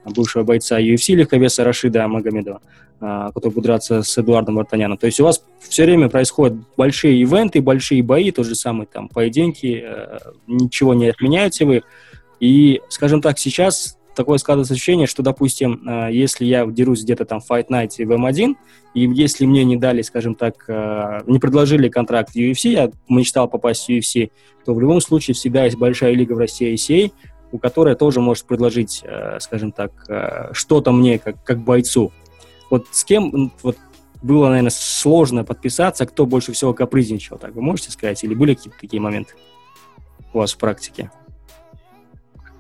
бывшего 0.05 0.43
бойца 0.43 0.79
UFC 0.79 1.13
легковеса 1.13 1.63
Рашида 1.63 2.07
Магомедова, 2.07 2.61
который 2.99 3.51
будет 3.51 3.65
драться 3.65 4.01
с 4.01 4.17
Эдуардом 4.17 4.55
Вартаняном. 4.55 4.97
То 4.97 5.05
есть 5.05 5.19
у 5.19 5.25
вас 5.25 5.43
все 5.59 5.83
время 5.83 6.09
происходят 6.09 6.57
большие 6.77 7.19
ивенты, 7.21 7.61
большие 7.61 8.01
бои, 8.01 8.31
тот 8.31 8.45
же 8.45 8.55
самый 8.55 8.87
там 8.87 9.09
поединки, 9.09 9.83
э, 9.85 10.19
ничего 10.47 10.93
не 10.93 11.09
отменяете 11.09 11.65
вы. 11.65 11.83
И, 12.39 12.81
скажем 12.89 13.21
так, 13.21 13.37
сейчас 13.37 13.98
такое 14.15 14.37
складывается 14.37 14.73
ощущение, 14.73 15.07
что, 15.07 15.23
допустим, 15.23 15.87
э, 15.87 16.09
если 16.11 16.45
я 16.45 16.65
дерусь 16.65 17.03
где-то 17.03 17.25
там 17.25 17.39
в 17.39 17.49
Fight 17.49 17.67
Night 17.69 17.91
в 17.97 18.11
M1, 18.11 18.55
и 18.93 19.01
если 19.01 19.45
мне 19.45 19.63
не 19.63 19.77
дали, 19.77 20.01
скажем 20.01 20.35
так, 20.35 20.65
э, 20.67 21.21
не 21.27 21.39
предложили 21.39 21.89
контракт 21.89 22.35
UFC, 22.35 22.69
я 22.71 22.91
мечтал 23.07 23.47
попасть 23.47 23.85
в 23.85 23.89
UFC, 23.89 24.31
то 24.65 24.73
в 24.73 24.81
любом 24.81 25.01
случае 25.01 25.35
всегда 25.35 25.65
есть 25.65 25.77
большая 25.77 26.13
лига 26.13 26.33
в 26.33 26.37
России 26.37 26.73
ACA, 26.73 27.11
у 27.51 27.57
которой 27.57 27.95
тоже 27.95 28.21
может 28.21 28.45
предложить, 28.45 29.03
скажем 29.39 29.71
так, 29.71 29.91
что-то 30.51 30.91
мне 30.91 31.17
как, 31.17 31.43
как 31.43 31.57
бойцу. 31.57 32.11
Вот 32.69 32.85
с 32.91 33.03
кем 33.03 33.51
вот, 33.63 33.75
было, 34.21 34.49
наверное, 34.49 34.69
сложно 34.69 35.43
подписаться, 35.43 36.05
кто 36.05 36.25
больше 36.25 36.51
всего 36.51 36.73
капризничал, 36.73 37.37
так 37.37 37.55
вы 37.55 37.61
можете 37.61 37.91
сказать? 37.91 38.23
Или 38.23 38.33
были 38.33 38.53
какие-то 38.53 38.79
такие 38.79 39.01
моменты 39.01 39.33
у 40.33 40.39
вас 40.39 40.53
в 40.53 40.57
практике? 40.57 41.11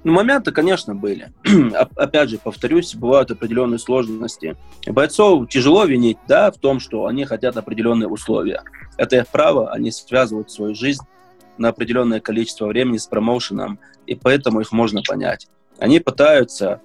Ну, 0.03 0.13
моменты, 0.13 0.51
конечно, 0.51 0.95
были. 0.95 1.31
Опять 1.95 2.29
же, 2.29 2.37
повторюсь, 2.37 2.95
бывают 2.95 3.31
определенные 3.31 3.79
сложности. 3.79 4.55
Бойцов 4.87 5.49
тяжело 5.49 5.85
винить, 5.85 6.17
да, 6.27 6.51
в 6.51 6.57
том, 6.57 6.79
что 6.79 7.05
они 7.05 7.25
хотят 7.25 7.57
определенные 7.57 8.07
условия. 8.07 8.63
Это 8.97 9.17
их 9.17 9.27
право, 9.27 9.71
они 9.71 9.91
связывают 9.91 10.51
свою 10.51 10.75
жизнь 10.75 11.03
на 11.57 11.69
определенное 11.69 12.21
количество 12.21 12.67
времени 12.67 12.97
с 12.97 13.07
промоушеном, 13.07 13.79
и 14.05 14.15
поэтому 14.15 14.61
их 14.61 14.71
можно 14.71 15.01
понять. 15.05 15.47
Они 15.77 15.99
пытаются, 15.99 16.81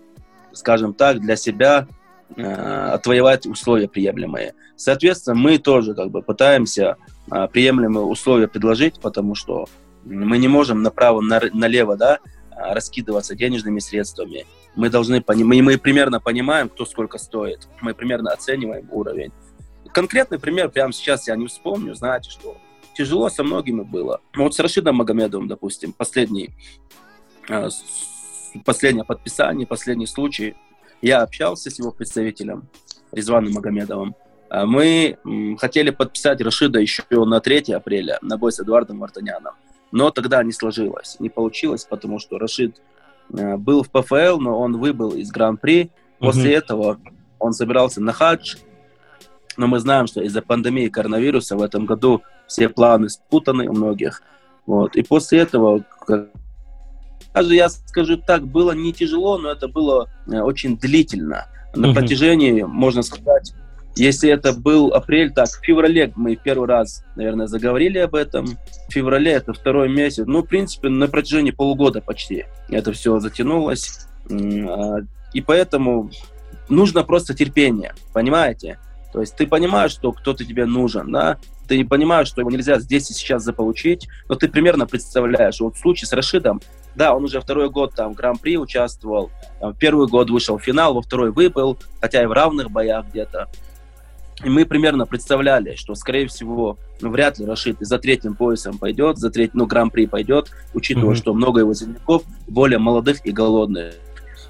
скажем 0.52 0.94
так, 0.94 1.20
для 1.20 1.36
себя 1.36 1.86
Э, 2.36 2.90
отвоевать 2.94 3.46
условия 3.46 3.86
приемлемые. 3.86 4.54
Соответственно, 4.76 5.36
мы 5.36 5.58
тоже 5.58 5.94
как 5.94 6.10
бы 6.10 6.20
пытаемся 6.20 6.96
э, 7.30 7.46
приемлемые 7.52 8.04
условия 8.04 8.48
предложить, 8.48 8.98
потому 8.98 9.36
что 9.36 9.66
мы 10.04 10.38
не 10.38 10.48
можем 10.48 10.82
направо 10.82 11.20
налево 11.20 11.96
да, 11.96 12.18
раскидываться 12.56 13.34
денежными 13.34 13.78
средствами. 13.78 14.46
Мы 14.74 14.90
должны 14.90 15.22
мы, 15.26 15.62
мы 15.62 15.78
примерно 15.78 16.20
понимаем, 16.20 16.68
кто 16.68 16.84
сколько 16.84 17.18
стоит. 17.18 17.68
Мы 17.80 17.94
примерно 17.94 18.32
оцениваем 18.32 18.88
уровень. 18.90 19.32
Конкретный 19.92 20.38
пример 20.38 20.70
прямо 20.70 20.92
сейчас 20.92 21.28
я 21.28 21.36
не 21.36 21.46
вспомню. 21.46 21.94
Знаете, 21.94 22.30
что 22.30 22.56
тяжело 22.94 23.28
со 23.28 23.44
многими 23.44 23.82
было. 23.82 24.20
Вот 24.34 24.54
с 24.54 24.58
Рашидом 24.58 24.96
Магомедовым, 24.96 25.48
допустим, 25.48 25.92
последний, 25.92 26.50
э, 27.48 27.68
последнее 28.64 29.04
подписание, 29.04 29.66
последний 29.66 30.06
случай– 30.06 30.54
я 31.04 31.20
общался 31.20 31.70
с 31.70 31.78
его 31.78 31.92
представителем 31.92 32.66
Резваном 33.12 33.52
Магомедовым. 33.52 34.16
А 34.48 34.64
мы 34.64 35.18
хотели 35.58 35.90
подписать 35.90 36.40
Рашида 36.40 36.80
еще 36.80 37.02
на 37.10 37.40
3 37.40 37.74
апреля 37.74 38.18
на 38.22 38.38
бой 38.38 38.52
с 38.52 38.60
Эдуардом 38.60 38.98
Мартаняном. 38.98 39.52
Но 39.94 40.10
тогда 40.10 40.42
не 40.42 40.50
сложилось, 40.50 41.18
не 41.20 41.28
получилось, 41.28 41.84
потому 41.84 42.18
что 42.18 42.36
Рашид 42.36 42.82
э, 43.32 43.56
был 43.56 43.84
в 43.84 43.90
ПФЛ, 43.90 44.40
но 44.40 44.58
он 44.58 44.76
выбыл 44.76 45.10
из 45.12 45.30
Гран-при. 45.30 45.92
После 46.18 46.50
mm-hmm. 46.50 46.58
этого 46.58 46.98
он 47.38 47.52
собирался 47.52 48.00
на 48.00 48.12
хадж, 48.12 48.56
но 49.56 49.68
мы 49.68 49.78
знаем, 49.78 50.08
что 50.08 50.20
из-за 50.22 50.42
пандемии 50.42 50.88
коронавируса 50.88 51.56
в 51.56 51.62
этом 51.62 51.86
году 51.86 52.22
все 52.48 52.68
планы 52.68 53.08
спутаны 53.08 53.68
у 53.68 53.72
многих. 53.72 54.22
Вот. 54.66 54.96
И 54.96 55.04
после 55.04 55.38
этого, 55.38 55.84
даже 57.32 57.54
я 57.54 57.68
скажу 57.68 58.16
так, 58.16 58.48
было 58.48 58.72
не 58.72 58.92
тяжело, 58.92 59.38
но 59.38 59.48
это 59.48 59.68
было 59.68 60.10
э, 60.26 60.40
очень 60.40 60.76
длительно. 60.76 61.46
На 61.72 61.86
mm-hmm. 61.86 61.94
протяжении, 61.94 62.62
можно 62.62 63.04
сказать, 63.04 63.54
если 63.96 64.30
это 64.30 64.52
был 64.52 64.92
апрель, 64.92 65.32
так, 65.32 65.48
в 65.48 65.64
феврале 65.64 66.12
мы 66.16 66.36
первый 66.36 66.68
раз, 66.68 67.04
наверное, 67.16 67.46
заговорили 67.46 67.98
об 67.98 68.14
этом. 68.14 68.46
В 68.88 68.92
феврале 68.92 69.32
это 69.32 69.52
второй 69.52 69.88
месяц. 69.88 70.24
Ну, 70.26 70.42
в 70.42 70.46
принципе, 70.46 70.88
на 70.88 71.08
протяжении 71.08 71.52
полугода 71.52 72.00
почти 72.00 72.46
это 72.68 72.92
все 72.92 73.18
затянулось. 73.20 74.06
А, 74.30 74.98
и 75.32 75.40
поэтому 75.40 76.10
нужно 76.68 77.04
просто 77.04 77.34
терпение, 77.34 77.94
понимаете? 78.12 78.78
То 79.12 79.20
есть 79.20 79.36
ты 79.36 79.46
понимаешь, 79.46 79.92
что 79.92 80.12
кто-то 80.12 80.44
тебе 80.44 80.66
нужен, 80.66 81.12
да? 81.12 81.38
Ты 81.68 81.78
не 81.78 81.84
понимаешь, 81.84 82.28
что 82.28 82.40
его 82.40 82.50
нельзя 82.50 82.78
здесь 82.80 83.10
и 83.10 83.14
сейчас 83.14 83.42
заполучить, 83.42 84.08
но 84.28 84.34
ты 84.34 84.48
примерно 84.48 84.86
представляешь. 84.86 85.60
Вот 85.60 85.76
в 85.76 85.80
случае 85.80 86.08
с 86.08 86.12
Рашидом 86.12 86.60
да, 86.96 87.14
он 87.14 87.24
уже 87.24 87.40
второй 87.40 87.70
год 87.70 87.94
там 87.94 88.12
в 88.12 88.16
Гран-при 88.16 88.56
участвовал, 88.56 89.30
там, 89.60 89.74
первый 89.74 90.06
год 90.06 90.30
вышел 90.30 90.58
в 90.58 90.62
финал, 90.62 90.94
во 90.94 91.02
второй 91.02 91.32
выпал, 91.32 91.78
хотя 92.00 92.22
и 92.22 92.26
в 92.26 92.32
равных 92.32 92.70
боях 92.70 93.06
где-то. 93.08 93.48
И 94.44 94.50
мы 94.50 94.66
примерно 94.66 95.06
представляли, 95.06 95.74
что, 95.74 95.94
скорее 95.94 96.28
всего, 96.28 96.76
ну, 97.00 97.10
вряд 97.10 97.38
ли 97.38 97.46
Рашид 97.46 97.78
за 97.80 97.98
третьим 97.98 98.34
поясом 98.34 98.76
пойдет, 98.76 99.16
за 99.16 99.30
третьим, 99.30 99.60
ну, 99.60 99.66
Гран-при 99.66 100.06
пойдет, 100.06 100.50
учитывая, 100.74 101.14
mm-hmm. 101.14 101.18
что 101.18 101.32
много 101.32 101.60
его 101.60 101.72
земляков 101.72 102.24
более 102.46 102.78
молодых 102.78 103.24
и 103.24 103.32
голодных. 103.32 103.94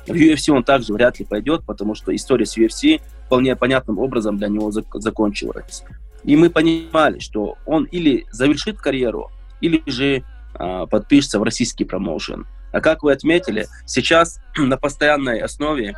В 0.06 0.12
UFC 0.12 0.52
он 0.52 0.64
также 0.64 0.92
вряд 0.92 1.20
ли 1.20 1.24
пойдет, 1.24 1.64
потому 1.64 1.94
что 1.94 2.14
история 2.14 2.44
с 2.44 2.58
UFC 2.58 3.00
вполне 3.26 3.54
понятным 3.54 3.98
образом 3.98 4.36
для 4.36 4.48
него 4.48 4.70
зак- 4.70 4.98
закончилась. 5.00 5.84
И 6.24 6.36
мы 6.36 6.50
понимали, 6.50 7.20
что 7.20 7.56
он 7.64 7.84
или 7.84 8.26
завершит 8.30 8.78
карьеру, 8.78 9.30
или 9.60 9.82
же 9.86 10.24
а, 10.54 10.86
подпишется 10.86 11.38
в 11.38 11.42
российский 11.44 11.84
промоушен. 11.84 12.46
А 12.72 12.80
как 12.80 13.04
вы 13.04 13.12
отметили, 13.12 13.68
сейчас 13.86 14.40
на 14.58 14.76
постоянной 14.76 15.38
основе... 15.38 15.94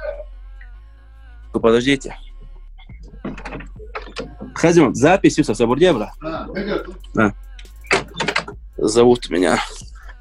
Подождите. 1.52 2.14
Хазим, 4.56 4.94
запись 4.94 5.36
Юса 5.38 5.54
Сабурдевра. 5.54 6.12
А, 6.22 6.46
Зовут 8.78 9.28
меня. 9.28 9.58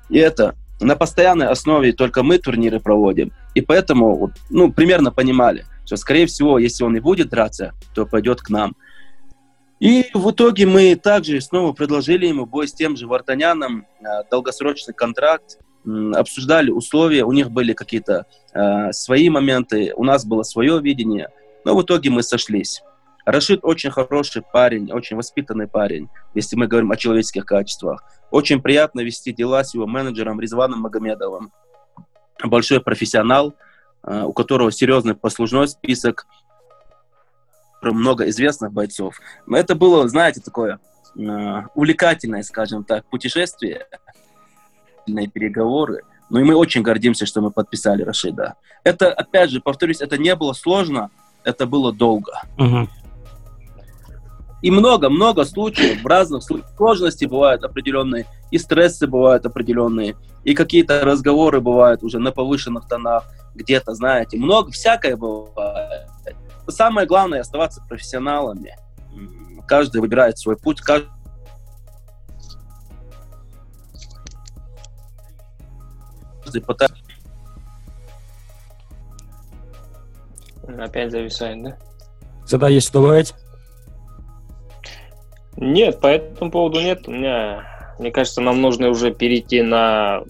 И 0.10 0.18
это 0.18 0.56
на 0.82 0.96
постоянной 0.96 1.48
основе 1.48 1.94
только 1.94 2.22
мы 2.22 2.38
турниры 2.38 2.80
проводим. 2.80 3.32
И 3.54 3.62
поэтому, 3.62 4.32
ну, 4.50 4.72
примерно 4.72 5.12
понимали, 5.12 5.66
что, 5.86 5.96
скорее 5.96 6.26
всего, 6.26 6.60
если 6.60 6.84
он 6.84 6.98
и 6.98 7.00
будет 7.00 7.30
драться, 7.30 7.74
то 7.94 8.06
пойдет 8.06 8.42
к 8.42 8.50
нам. 8.50 8.76
И 9.80 10.06
в 10.14 10.32
итоге 10.32 10.66
мы 10.66 10.96
также 10.96 11.40
снова 11.40 11.72
предложили 11.72 12.26
ему 12.26 12.46
бой 12.46 12.68
с 12.68 12.74
тем 12.74 12.98
же 12.98 13.08
Вартаняном, 13.08 13.88
э, 14.00 14.06
долгосрочный 14.30 14.94
контракт, 14.94 15.60
обсуждали 16.14 16.72
условия, 16.72 17.24
у 17.24 17.32
них 17.32 17.52
были 17.52 17.74
какие-то 17.74 18.26
э, 18.54 18.92
свои 18.92 19.30
моменты, 19.30 19.94
у 19.96 20.04
нас 20.04 20.26
было 20.26 20.44
свое 20.44 20.82
видение, 20.82 21.30
но 21.64 21.76
в 21.76 21.84
итоге 21.84 22.10
мы 22.10 22.24
сошлись. 22.24 22.82
Рашид 23.26 23.62
очень 23.64 23.90
хороший 23.90 24.44
парень, 24.44 24.92
очень 24.92 25.18
воспитанный 25.18 25.68
парень, 25.68 26.10
если 26.36 26.56
мы 26.56 26.68
говорим 26.68 26.92
о 26.92 26.96
человеческих 26.96 27.46
качествах. 27.46 28.04
Очень 28.30 28.62
приятно 28.62 29.02
вести 29.02 29.34
дела 29.34 29.64
с 29.64 29.74
его 29.74 29.88
менеджером 29.88 30.40
Резваном 30.40 30.82
Магомедовым. 30.82 31.52
Большой 32.44 32.82
профессионал, 32.82 33.56
э, 34.04 34.24
у 34.24 34.34
которого 34.34 34.72
серьезный 34.72 35.16
послужной 35.16 35.68
список, 35.68 36.28
много 37.82 38.30
известных 38.30 38.72
бойцов. 38.72 39.20
Это 39.48 39.76
было, 39.76 40.08
знаете, 40.08 40.42
такое 40.42 40.80
э, 41.16 41.22
увлекательное, 41.76 42.44
скажем 42.44 42.84
так, 42.84 43.06
путешествие, 43.06 43.88
переговоры. 45.06 46.02
Ну 46.30 46.40
и 46.40 46.44
мы 46.44 46.56
очень 46.56 46.82
гордимся, 46.82 47.26
что 47.26 47.42
мы 47.42 47.52
подписали 47.52 48.02
Рашида. 48.02 48.56
Это, 48.84 49.14
опять 49.14 49.52
же, 49.52 49.62
повторюсь, 49.62 50.02
это 50.02 50.18
не 50.18 50.36
было 50.36 50.54
сложно, 50.54 51.12
это 51.44 51.68
было 51.68 51.94
долго. 51.94 52.42
Угу. 52.58 52.90
И 54.66 54.72
много-много 54.72 55.46
случаев, 55.46 56.02
в 56.02 56.08
разных 56.08 56.42
случаях. 56.42 56.72
Сложности 56.76 57.26
бывают 57.26 57.64
определенные, 57.64 58.26
и 58.50 58.58
стрессы 58.58 59.06
бывают 59.06 59.46
определенные, 59.46 60.16
и 60.44 60.56
какие-то 60.56 61.02
разговоры 61.02 61.62
бывают 61.62 62.02
уже 62.02 62.18
на 62.18 62.32
повышенных 62.32 62.88
тонах, 62.88 63.26
где-то, 63.54 63.94
знаете, 63.94 64.38
много, 64.38 64.72
всякое 64.72 65.18
бывает. 65.18 66.10
Самое 66.68 67.06
главное 67.06 67.42
оставаться 67.42 67.84
профессионалами. 67.88 68.76
Каждый 69.68 70.02
выбирает 70.02 70.40
свой 70.40 70.58
путь, 70.58 70.82
каждый 70.82 71.12
пытается... 76.66 76.98
Опять 80.68 81.12
зависает, 81.12 81.64
да? 81.64 81.78
Всегда 82.48 82.70
есть 82.70 82.88
что 82.88 83.00
добавить? 83.00 83.36
Нет, 85.58 86.00
по 86.00 86.08
этому 86.08 86.52
поводу 86.52 86.82
нет. 86.82 87.08
У 87.08 87.12
меня, 87.12 87.64
мне 88.00 88.12
кажется, 88.12 88.42
нам 88.42 88.62
нужно 88.62 88.90
уже 88.90 89.12
перейти 89.12 89.62
на 89.62 90.24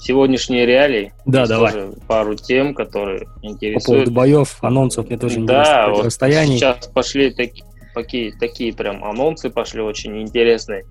сегодняшние 0.00 0.66
реалии. 0.66 1.12
Да, 1.26 1.46
давай. 1.46 1.72
Тоже 1.72 1.92
пару 2.08 2.34
тем, 2.34 2.74
которые 2.74 3.26
интересуют. 3.42 3.84
По 3.84 3.92
поводу 3.92 4.10
боев, 4.12 4.56
анонсов 4.62 5.08
мне 5.08 5.18
тоже 5.18 5.40
да, 5.40 5.88
вот 5.90 6.06
расстояний. 6.06 6.56
Сейчас 6.58 6.86
пошли 6.86 7.30
такие 7.30 7.64
такие, 7.94 8.32
такие 8.38 8.74
прям 8.74 9.04
анонсы 9.04 9.50
пошли 9.50 9.80
очень 9.80 10.20
интересные. 10.22 10.84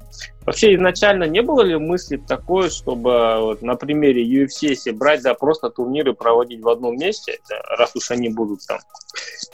Вообще 0.46 0.76
изначально 0.76 1.26
не 1.26 1.42
было 1.42 1.62
ли 1.62 1.76
мысли 1.78 2.18
такое, 2.18 2.70
чтобы 2.70 3.38
вот, 3.40 3.62
на 3.62 3.76
примере 3.76 4.24
UFC, 4.24 4.70
если 4.70 4.92
брать, 4.92 5.22
да, 5.22 5.34
просто 5.34 5.70
турниры 5.70 6.14
проводить 6.14 6.62
в 6.62 6.70
одном 6.70 6.98
месте, 6.98 7.40
да, 7.50 7.60
раз 7.78 7.96
уж 7.96 8.12
они 8.12 8.30
будут 8.30 8.66
там 8.68 8.80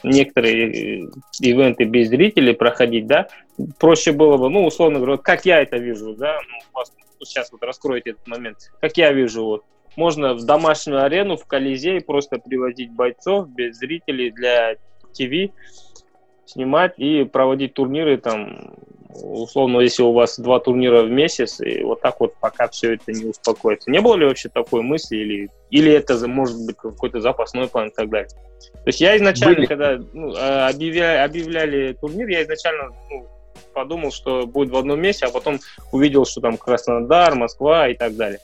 некоторые 0.03 1.03
э, 1.03 1.09
ивенты 1.41 1.85
без 1.85 2.09
зрителей 2.09 2.53
проходить, 2.53 3.07
да, 3.07 3.27
проще 3.79 4.11
было 4.11 4.37
бы, 4.37 4.49
ну, 4.49 4.65
условно 4.65 4.99
говоря, 4.99 5.17
как 5.17 5.45
я 5.45 5.61
это 5.61 5.77
вижу, 5.77 6.15
да, 6.15 6.39
ну, 6.49 6.57
вас 6.73 6.91
сейчас 7.23 7.51
вот 7.51 7.63
раскроете 7.63 8.11
этот 8.11 8.27
момент, 8.27 8.57
как 8.79 8.97
я 8.97 9.11
вижу, 9.11 9.43
вот, 9.43 9.63
можно 9.95 10.33
в 10.33 10.45
домашнюю 10.45 11.03
арену, 11.03 11.37
в 11.37 11.45
Колизей 11.45 12.01
просто 12.01 12.37
привозить 12.37 12.91
бойцов 12.91 13.49
без 13.49 13.77
зрителей 13.77 14.31
для 14.31 14.75
ТВ, 15.13 15.53
снимать 16.45 16.93
и 16.97 17.23
проводить 17.23 17.73
турниры 17.73 18.17
там, 18.17 18.75
условно, 19.09 19.79
если 19.79 20.03
у 20.03 20.11
вас 20.11 20.39
два 20.39 20.59
турнира 20.59 21.03
в 21.03 21.09
месяц, 21.09 21.59
и 21.59 21.83
вот 21.83 22.01
так 22.01 22.19
вот 22.19 22.35
пока 22.39 22.67
все 22.67 22.93
это 22.95 23.11
не 23.11 23.25
успокоится. 23.25 23.91
Не 23.91 24.01
было 24.01 24.15
ли 24.15 24.25
вообще 24.25 24.49
такой 24.49 24.81
мысли, 24.81 25.17
или, 25.17 25.49
или 25.69 25.91
это 25.91 26.27
может 26.27 26.57
быть 26.65 26.77
какой-то 26.77 27.21
запасной 27.21 27.67
план 27.67 27.87
и 27.87 27.93
так 27.93 28.09
далее? 28.09 28.29
То 28.29 28.87
есть 28.87 29.01
я 29.01 29.17
изначально, 29.17 29.55
Были. 29.55 29.65
когда 29.65 29.99
ну, 30.13 30.33
а, 30.37 30.69
объявляли, 30.69 31.17
объявляли 31.25 31.93
турнир, 31.93 32.27
я 32.27 32.43
изначально 32.43 32.91
ну, 33.09 33.27
подумал, 33.73 34.11
что 34.11 34.45
будет 34.45 34.69
в 34.69 34.77
одном 34.77 35.01
месте, 35.01 35.25
а 35.25 35.31
потом 35.31 35.59
увидел, 35.91 36.25
что 36.25 36.41
там 36.41 36.57
Краснодар, 36.57 37.35
Москва 37.35 37.89
и 37.89 37.95
так 37.95 38.15
далее. 38.15 38.39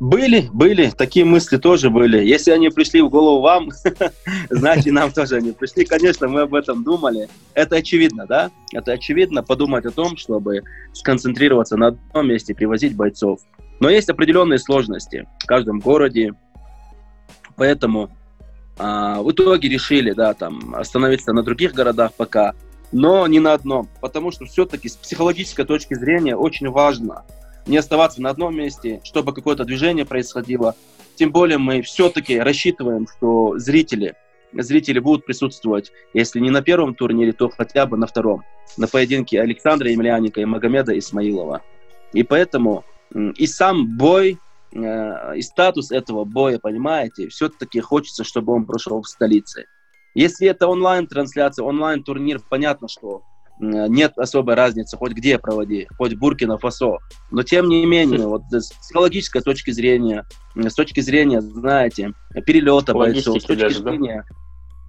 Были, 0.00 0.48
были, 0.52 0.90
такие 0.90 1.24
мысли 1.24 1.56
тоже 1.56 1.90
были. 1.90 2.24
Если 2.24 2.52
они 2.52 2.68
пришли 2.68 3.02
в 3.02 3.08
голову 3.08 3.40
вам, 3.40 3.70
значит, 4.50 4.92
нам 4.92 5.10
тоже 5.10 5.36
они 5.36 5.50
пришли. 5.50 5.84
Конечно, 5.84 6.28
мы 6.28 6.42
об 6.42 6.54
этом 6.54 6.84
думали. 6.84 7.28
Это 7.54 7.76
очевидно, 7.76 8.24
да? 8.26 8.50
Это 8.72 8.92
очевидно 8.92 9.42
подумать 9.42 9.86
о 9.86 9.90
том, 9.90 10.16
чтобы 10.16 10.62
сконцентрироваться 10.92 11.76
на 11.76 11.88
одном 11.88 12.28
месте, 12.28 12.54
привозить 12.54 12.94
бойцов. 12.94 13.40
Но 13.80 13.90
есть 13.90 14.08
определенные 14.08 14.60
сложности 14.60 15.26
в 15.42 15.46
каждом 15.46 15.80
городе, 15.80 16.32
поэтому 17.56 18.10
а, 18.78 19.20
в 19.20 19.32
итоге 19.32 19.68
решили, 19.68 20.12
да, 20.12 20.32
там, 20.34 20.76
остановиться 20.76 21.32
на 21.32 21.42
других 21.42 21.74
городах 21.74 22.12
пока, 22.14 22.54
но 22.92 23.26
не 23.26 23.40
на 23.40 23.52
одном, 23.52 23.88
потому 24.00 24.30
что 24.30 24.46
все-таки 24.46 24.88
с 24.88 24.96
психологической 24.96 25.64
точки 25.64 25.94
зрения 25.94 26.36
очень 26.36 26.68
важно– 26.68 27.24
не 27.68 27.76
оставаться 27.76 28.20
на 28.20 28.30
одном 28.30 28.56
месте, 28.56 29.00
чтобы 29.04 29.32
какое-то 29.32 29.64
движение 29.64 30.04
происходило. 30.04 30.74
Тем 31.14 31.30
более 31.30 31.58
мы 31.58 31.82
все-таки 31.82 32.38
рассчитываем, 32.38 33.06
что 33.06 33.58
зрители, 33.58 34.14
зрители 34.52 34.98
будут 34.98 35.26
присутствовать, 35.26 35.92
если 36.14 36.40
не 36.40 36.50
на 36.50 36.62
первом 36.62 36.94
турнире, 36.94 37.32
то 37.32 37.50
хотя 37.50 37.86
бы 37.86 37.96
на 37.96 38.06
втором, 38.06 38.42
на 38.76 38.88
поединке 38.88 39.40
Александра 39.40 39.90
Емельяненко 39.90 40.40
и 40.40 40.44
Магомеда 40.44 40.98
Исмаилова. 40.98 41.62
И 42.12 42.22
поэтому 42.22 42.84
и 43.14 43.46
сам 43.46 43.96
бой, 43.96 44.38
э, 44.72 45.36
и 45.36 45.42
статус 45.42 45.90
этого 45.90 46.24
боя, 46.24 46.58
понимаете, 46.58 47.28
все-таки 47.28 47.80
хочется, 47.80 48.24
чтобы 48.24 48.52
он 48.52 48.64
прошел 48.64 49.02
в 49.02 49.08
столице. 49.08 49.66
Если 50.14 50.48
это 50.48 50.68
онлайн-трансляция, 50.68 51.64
онлайн-турнир, 51.64 52.40
понятно, 52.48 52.88
что 52.88 53.22
нет 53.58 54.16
особой 54.16 54.54
разницы, 54.54 54.96
хоть 54.96 55.12
где 55.12 55.38
проводи, 55.38 55.88
хоть 55.96 56.14
Буркина-Фасо. 56.14 56.98
Но 57.30 57.42
тем 57.42 57.68
не 57.68 57.84
менее, 57.86 58.26
вот 58.26 58.42
с 58.50 58.72
психологической 58.72 59.42
точки 59.42 59.70
зрения, 59.70 60.24
с 60.54 60.74
точки 60.74 61.00
зрения, 61.00 61.40
знаете, 61.40 62.12
перелета 62.46 62.94
бойцов, 62.94 63.42
с 63.42 63.44
точки 63.44 63.60
даже, 63.60 63.82
зрения... 63.82 64.24
Да? 64.28 64.36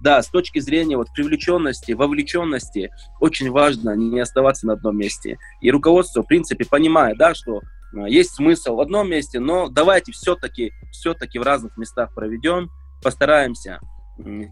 да, 0.00 0.22
с 0.22 0.28
точки 0.28 0.58
зрения 0.58 0.96
вот 0.96 1.08
привлеченности, 1.14 1.92
вовлеченности, 1.92 2.90
очень 3.20 3.50
важно 3.50 3.94
не 3.94 4.20
оставаться 4.20 4.66
на 4.66 4.74
одном 4.74 4.96
месте. 4.96 5.38
И 5.60 5.70
руководство, 5.70 6.22
в 6.22 6.26
принципе, 6.26 6.64
понимает, 6.64 7.18
да, 7.18 7.34
что 7.34 7.60
есть 8.06 8.34
смысл 8.34 8.76
в 8.76 8.80
одном 8.80 9.10
месте, 9.10 9.40
но 9.40 9.68
давайте 9.68 10.12
все-таки 10.12 10.72
все-таки 10.92 11.38
в 11.38 11.42
разных 11.42 11.76
местах 11.76 12.14
проведем, 12.14 12.70
постараемся. 13.02 13.80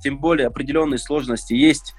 Тем 0.02 0.18
более 0.18 0.46
определенные 0.46 0.98
сложности 0.98 1.54
есть 1.54 1.94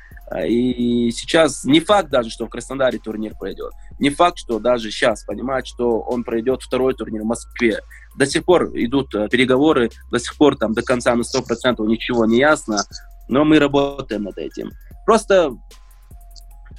и 0.46 1.12
сейчас 1.12 1.64
не 1.64 1.80
факт 1.80 2.10
даже, 2.10 2.30
что 2.30 2.46
в 2.46 2.50
Краснодаре 2.50 3.00
турнир 3.00 3.34
пройдет. 3.38 3.72
Не 4.00 4.10
факт, 4.10 4.38
что 4.38 4.60
даже 4.60 4.92
сейчас 4.92 5.24
понимать, 5.24 5.68
что 5.68 6.00
он 6.00 6.24
пройдет 6.24 6.62
второй 6.62 6.94
турнир 6.94 7.24
в 7.24 7.26
Москве. 7.26 7.80
До 8.18 8.26
сих 8.26 8.44
пор 8.46 8.70
идут 8.76 9.14
э, 9.16 9.28
переговоры, 9.30 9.90
до 10.12 10.20
сих 10.20 10.36
пор 10.36 10.58
там 10.58 10.74
до 10.74 10.82
конца 10.82 11.16
на 11.16 11.22
100% 11.22 11.86
ничего 11.86 12.26
не 12.26 12.38
ясно, 12.40 12.84
но 13.28 13.46
мы 13.46 13.60
работаем 13.60 14.24
над 14.24 14.38
этим. 14.38 14.72
Просто 15.06 15.52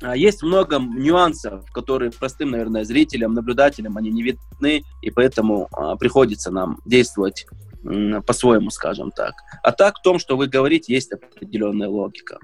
а, 0.02 0.16
есть 0.16 0.42
много 0.42 0.78
нюансов, 0.78 1.70
которые 1.72 2.10
простым, 2.10 2.50
наверное, 2.50 2.84
зрителям, 2.84 3.34
наблюдателям, 3.34 3.96
они 3.96 4.10
не 4.10 4.22
видны, 4.22 4.82
и 5.02 5.10
поэтому 5.10 5.68
а, 5.72 5.96
приходится 5.96 6.50
нам 6.50 6.78
действовать 6.86 7.46
по-своему, 8.26 8.68
скажем 8.70 9.10
так. 9.10 9.34
А 9.62 9.72
так 9.72 9.98
в 9.98 10.02
том, 10.02 10.18
что 10.18 10.36
вы 10.36 10.48
говорите, 10.48 10.92
есть 10.92 11.12
определенная 11.12 11.88
логика. 11.88 12.38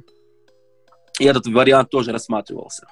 И 1.19 1.25
этот 1.25 1.47
вариант 1.47 1.91
тоже 1.91 2.13
рассматривался. 2.13 2.87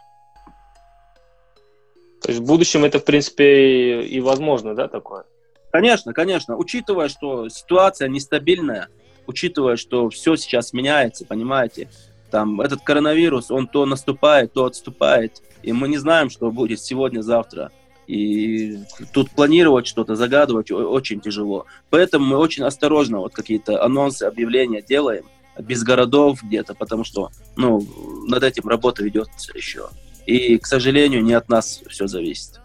То 2.22 2.30
есть 2.30 2.40
в 2.40 2.46
будущем 2.46 2.84
это, 2.84 2.98
в 2.98 3.04
принципе, 3.04 4.02
и 4.02 4.20
возможно, 4.20 4.74
да, 4.74 4.88
такое? 4.88 5.24
Конечно, 5.70 6.14
конечно. 6.14 6.56
Учитывая, 6.56 7.08
что 7.08 7.48
ситуация 7.48 8.08
нестабильная, 8.08 8.88
учитывая, 9.26 9.76
что 9.76 10.08
все 10.08 10.36
сейчас 10.36 10.72
меняется, 10.72 11.26
понимаете, 11.26 11.90
там 12.30 12.60
этот 12.60 12.80
коронавирус, 12.80 13.50
он 13.50 13.66
то 13.66 13.84
наступает, 13.84 14.52
то 14.52 14.64
отступает, 14.64 15.42
и 15.62 15.72
мы 15.72 15.88
не 15.88 15.98
знаем, 15.98 16.30
что 16.30 16.50
будет 16.50 16.80
сегодня, 16.80 17.20
завтра. 17.20 17.70
И 18.06 18.78
тут 19.12 19.30
планировать 19.30 19.86
что-то, 19.86 20.14
загадывать 20.14 20.70
очень 20.70 21.20
тяжело. 21.20 21.66
Поэтому 21.90 22.24
мы 22.24 22.36
очень 22.38 22.64
осторожно 22.64 23.18
вот 23.18 23.34
какие-то 23.34 23.82
анонсы, 23.84 24.24
объявления 24.24 24.82
делаем, 24.82 25.24
без 25.58 25.82
городов 25.82 26.42
где-то, 26.42 26.74
потому 26.74 27.04
что, 27.04 27.30
ну, 27.56 27.86
над 28.26 28.42
этим 28.42 28.68
работа 28.68 29.02
ведется 29.02 29.52
еще. 29.56 29.88
И, 30.26 30.58
к 30.58 30.66
сожалению, 30.66 31.22
не 31.22 31.34
от 31.34 31.48
нас 31.48 31.82
все 31.88 32.06
зависит. 32.06 32.60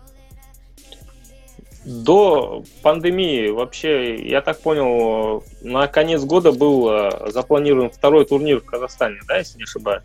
До 1.85 2.63
пандемии 2.81 3.49
вообще, 3.49 4.27
я 4.27 4.41
так 4.41 4.59
понял, 4.61 5.43
на 5.61 5.87
конец 5.87 6.23
года 6.23 6.51
был 6.51 6.89
э, 6.89 7.31
запланирован 7.31 7.89
второй 7.89 8.25
турнир 8.25 8.59
в 8.59 8.65
Казахстане, 8.65 9.19
да, 9.27 9.37
если 9.37 9.57
не 9.57 9.63
ошибаюсь? 9.63 10.03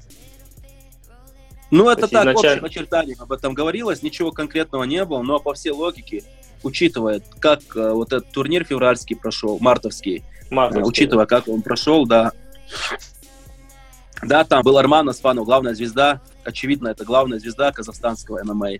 Ну, 1.70 1.88
это 1.90 2.06
так, 2.06 2.22
изначально... 2.22 2.58
общим 2.58 2.64
очертанием 2.64 3.16
об 3.20 3.32
этом 3.32 3.54
говорилось, 3.54 4.02
ничего 4.02 4.30
конкретного 4.30 4.84
не 4.84 5.04
было, 5.04 5.22
но 5.22 5.40
по 5.40 5.52
всей 5.54 5.72
логике, 5.72 6.22
учитывая, 6.62 7.20
как 7.40 7.60
э, 7.74 7.90
вот 7.90 8.12
этот 8.12 8.30
турнир 8.30 8.64
февральский 8.64 9.16
прошел, 9.16 9.58
мартовский, 9.60 10.22
мартовский 10.50 10.88
учитывая, 10.88 11.26
как 11.26 11.48
он 11.48 11.62
прошел, 11.62 12.06
да, 12.06 12.32
да, 14.22 14.44
там 14.44 14.62
был 14.62 14.78
Арман 14.78 15.08
Аспанов, 15.08 15.44
главная 15.44 15.74
звезда. 15.74 16.20
Очевидно, 16.44 16.88
это 16.88 17.04
главная 17.04 17.38
звезда 17.38 17.72
казахстанского 17.72 18.42
ММА. 18.44 18.70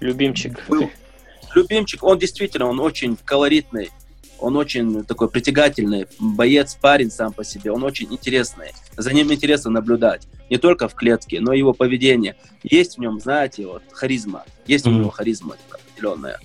Любимчик. 0.00 0.68
Был 0.68 0.90
любимчик. 1.54 2.02
Он 2.02 2.18
действительно, 2.18 2.66
он 2.66 2.80
очень 2.80 3.16
колоритный. 3.16 3.90
Он 4.38 4.56
очень 4.56 5.04
такой 5.04 5.28
притягательный 5.28 6.06
боец, 6.18 6.74
парень 6.74 7.10
сам 7.10 7.32
по 7.32 7.44
себе. 7.44 7.72
Он 7.72 7.84
очень 7.84 8.10
интересный. 8.10 8.72
За 8.96 9.12
ним 9.12 9.30
интересно 9.32 9.70
наблюдать. 9.70 10.26
Не 10.48 10.56
только 10.56 10.88
в 10.88 10.94
клетке, 10.94 11.40
но 11.40 11.52
и 11.52 11.58
его 11.58 11.74
поведение. 11.74 12.36
Есть 12.62 12.96
в 12.96 13.00
нем, 13.00 13.20
знаете, 13.20 13.66
вот 13.66 13.82
харизма. 13.92 14.44
Есть 14.66 14.86
mm-hmm. 14.86 14.90
у 14.90 14.98
него 14.98 15.10
харизма 15.10 15.56
определенная. 15.70 16.38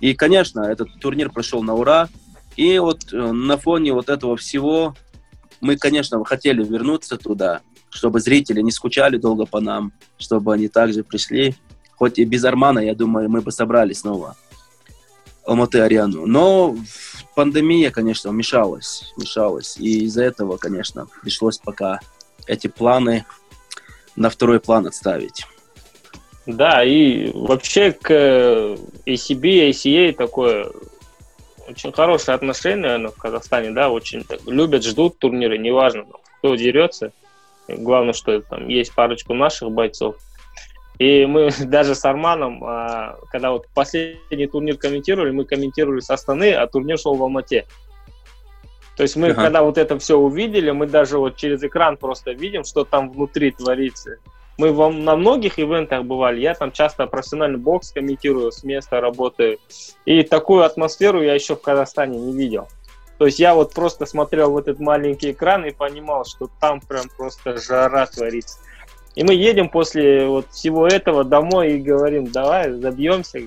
И, 0.00 0.14
конечно, 0.14 0.60
этот 0.62 0.88
турнир 1.00 1.30
прошел 1.30 1.62
на 1.62 1.74
ура. 1.74 2.08
И 2.56 2.78
вот 2.80 3.12
э, 3.12 3.16
на 3.16 3.56
фоне 3.56 3.92
вот 3.92 4.08
этого 4.08 4.36
всего 4.36 4.96
мы, 5.60 5.76
конечно, 5.76 6.24
хотели 6.24 6.64
вернуться 6.64 7.16
туда, 7.16 7.60
чтобы 7.90 8.20
зрители 8.20 8.60
не 8.60 8.70
скучали 8.70 9.16
долго 9.16 9.46
по 9.46 9.60
нам, 9.60 9.92
чтобы 10.18 10.54
они 10.54 10.68
также 10.68 11.02
пришли. 11.02 11.54
Хоть 11.96 12.18
и 12.18 12.24
без 12.24 12.44
Армана, 12.44 12.78
я 12.78 12.94
думаю, 12.94 13.28
мы 13.28 13.40
бы 13.40 13.50
собрали 13.50 13.92
снова 13.92 14.36
Алматы-арену. 15.44 16.26
Но 16.26 16.76
пандемия, 17.34 17.90
конечно, 17.90 18.30
мешалась, 18.30 19.12
мешалась. 19.16 19.76
И 19.78 20.04
из-за 20.04 20.22
этого, 20.22 20.58
конечно, 20.58 21.08
пришлось 21.22 21.58
пока 21.58 22.00
эти 22.46 22.66
планы 22.66 23.24
на 24.14 24.30
второй 24.30 24.60
план 24.60 24.86
отставить. 24.86 25.44
Да, 26.46 26.82
и 26.82 27.30
вообще 27.32 27.92
к 27.92 28.10
ACB, 28.10 29.70
ACA 29.70 30.12
такое 30.14 30.72
очень 31.68 31.92
хорошие 31.92 32.34
отношения, 32.34 32.82
наверное, 32.82 33.10
в 33.10 33.16
Казахстане, 33.16 33.70
да, 33.70 33.90
очень 33.90 34.24
так, 34.24 34.40
любят, 34.46 34.84
ждут 34.84 35.18
турниры, 35.18 35.58
неважно, 35.58 36.06
кто 36.38 36.54
дерется. 36.54 37.12
Главное, 37.68 38.14
что 38.14 38.40
там 38.40 38.68
есть 38.68 38.94
парочку 38.94 39.34
наших 39.34 39.70
бойцов. 39.70 40.16
И 40.98 41.26
мы 41.26 41.50
даже 41.66 41.94
с 41.94 42.04
Арманом, 42.04 42.62
а, 42.64 43.18
когда 43.30 43.52
вот 43.52 43.66
последний 43.74 44.46
турнир 44.46 44.76
комментировали, 44.76 45.30
мы 45.30 45.44
комментировали 45.44 46.00
со 46.00 46.14
Астаны, 46.14 46.52
а 46.52 46.66
турнир 46.66 46.98
шел 46.98 47.14
в 47.14 47.22
Алмате. 47.22 47.66
То 48.96 49.02
есть 49.02 49.14
мы, 49.14 49.28
ага. 49.28 49.42
когда 49.42 49.62
вот 49.62 49.78
это 49.78 49.98
все 49.98 50.16
увидели, 50.16 50.72
мы 50.72 50.86
даже 50.86 51.18
вот 51.18 51.36
через 51.36 51.62
экран 51.62 51.96
просто 51.96 52.32
видим, 52.32 52.64
что 52.64 52.84
там 52.84 53.12
внутри 53.12 53.52
творится. 53.52 54.16
Мы 54.58 54.72
во, 54.72 54.90
на 54.90 55.14
многих 55.14 55.60
ивентах 55.60 56.04
бывали, 56.04 56.40
я 56.40 56.52
там 56.54 56.72
часто 56.72 57.06
профессиональный 57.06 57.58
бокс 57.58 57.92
комментирую, 57.92 58.50
с 58.50 58.64
места 58.64 59.00
работаю. 59.00 59.58
И 60.04 60.22
такую 60.24 60.64
атмосферу 60.64 61.22
я 61.22 61.34
еще 61.34 61.54
в 61.54 61.62
Казахстане 61.62 62.18
не 62.18 62.36
видел. 62.36 62.66
То 63.18 63.26
есть 63.26 63.38
я 63.38 63.54
вот 63.54 63.72
просто 63.72 64.04
смотрел 64.04 64.50
в 64.50 64.56
этот 64.58 64.80
маленький 64.80 65.30
экран 65.30 65.64
и 65.64 65.70
понимал, 65.70 66.24
что 66.24 66.50
там 66.60 66.80
прям 66.80 67.04
просто 67.16 67.56
жара 67.58 68.06
творится. 68.06 68.58
И 69.14 69.24
мы 69.24 69.34
едем 69.34 69.68
после 69.68 70.26
вот 70.26 70.46
всего 70.50 70.86
этого 70.86 71.24
домой 71.24 71.72
и 71.72 71.82
говорим, 71.82 72.26
давай 72.26 72.72
забьемся, 72.72 73.38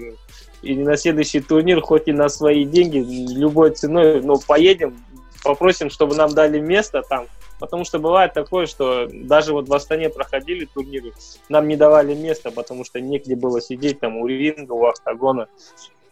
и 0.62 0.76
на 0.76 0.95
следующий 0.95 1.39
турнир, 1.39 1.82
хоть 1.82 2.08
и 2.08 2.13
на 2.13 2.30
свои 2.30 2.65
деньги, 2.65 2.97
любой 3.34 3.71
ценой, 3.71 4.21
но 4.21 4.38
поедем, 4.38 4.97
попросим, 5.43 5.89
чтобы 5.89 6.15
нам 6.15 6.34
дали 6.34 6.60
место 6.60 7.02
там, 7.08 7.28
потому 7.62 7.86
что 7.86 8.00
бывает 8.00 8.34
такое, 8.34 8.65
что 8.65 9.08
даже 9.10 9.54
вот 9.54 9.69
в 9.69 9.74
Астане 9.74 10.10
проходили 10.10 10.65
турниры, 10.65 11.13
нам 11.47 11.67
не 11.67 11.78
давали 11.78 12.15
места, 12.15 12.52
потому 12.52 12.84
что 12.84 13.00
негде 13.00 13.36
было 13.36 13.62
сидеть 13.62 14.00
там 14.02 14.17
у 14.17 14.28
ринга, 14.28 14.74
у 14.74 14.86
октагона. 14.86 15.47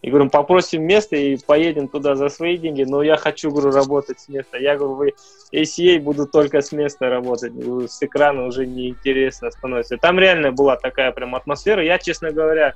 И 0.00 0.08
говорим, 0.08 0.30
попросим 0.30 0.82
место 0.84 1.16
и 1.16 1.36
поедем 1.36 1.86
туда 1.88 2.14
за 2.14 2.30
свои 2.30 2.56
деньги, 2.56 2.84
но 2.84 3.02
я 3.02 3.16
хочу, 3.16 3.50
говорю, 3.50 3.70
работать 3.70 4.18
с 4.18 4.28
места. 4.28 4.56
Я 4.56 4.76
говорю, 4.76 4.94
вы 4.94 5.14
ACA 5.52 5.98
буду 6.00 6.26
только 6.26 6.62
с 6.62 6.72
места 6.72 7.10
работать, 7.10 7.52
с 7.52 8.02
экрана 8.02 8.46
уже 8.46 8.66
неинтересно 8.66 9.50
становится. 9.50 9.98
Там 9.98 10.18
реально 10.18 10.52
была 10.52 10.76
такая 10.76 11.12
прям 11.12 11.34
атмосфера. 11.34 11.84
Я, 11.84 11.98
честно 11.98 12.30
говоря, 12.30 12.72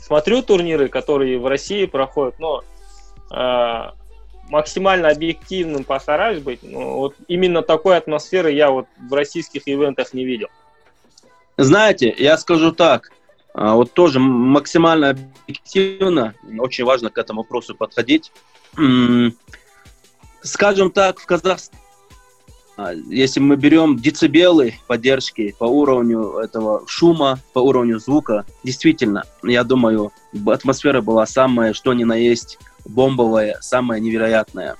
смотрю 0.00 0.42
турниры, 0.42 0.88
которые 0.88 1.38
в 1.38 1.46
России 1.46 1.86
проходят, 1.86 2.40
но 2.40 2.64
э, 3.30 3.90
максимально 4.48 5.08
объективным 5.08 5.84
постараюсь 5.84 6.42
быть. 6.42 6.60
Но 6.62 6.98
вот 6.98 7.14
именно 7.28 7.62
такой 7.62 7.96
атмосферы 7.96 8.52
я 8.52 8.70
вот 8.70 8.86
в 8.98 9.12
российских 9.12 9.62
ивентах 9.66 10.14
не 10.14 10.24
видел. 10.24 10.48
Знаете, 11.56 12.14
я 12.16 12.38
скажу 12.38 12.72
так, 12.72 13.10
а, 13.54 13.74
вот 13.74 13.92
тоже 13.92 14.20
максимально 14.20 15.10
объективно, 15.10 16.34
очень 16.58 16.84
важно 16.84 17.10
к 17.10 17.18
этому 17.18 17.42
вопросу 17.42 17.74
подходить. 17.74 18.32
Скажем 20.42 20.92
так, 20.92 21.18
в 21.18 21.26
Казахстане, 21.26 21.82
а, 22.78 22.92
если 22.92 23.40
мы 23.40 23.56
берем 23.56 23.96
децибелы 23.96 24.74
поддержки 24.86 25.52
по 25.58 25.64
уровню 25.64 26.38
этого 26.38 26.84
шума, 26.86 27.40
по 27.52 27.58
уровню 27.58 27.98
звука, 27.98 28.46
действительно, 28.62 29.24
я 29.42 29.64
думаю, 29.64 30.12
атмосфера 30.46 31.00
была 31.00 31.26
самая, 31.26 31.72
что 31.72 31.92
ни 31.92 32.04
на 32.04 32.14
есть, 32.14 32.56
бомбовая, 32.88 33.58
самая 33.60 34.00
невероятная. 34.00 34.76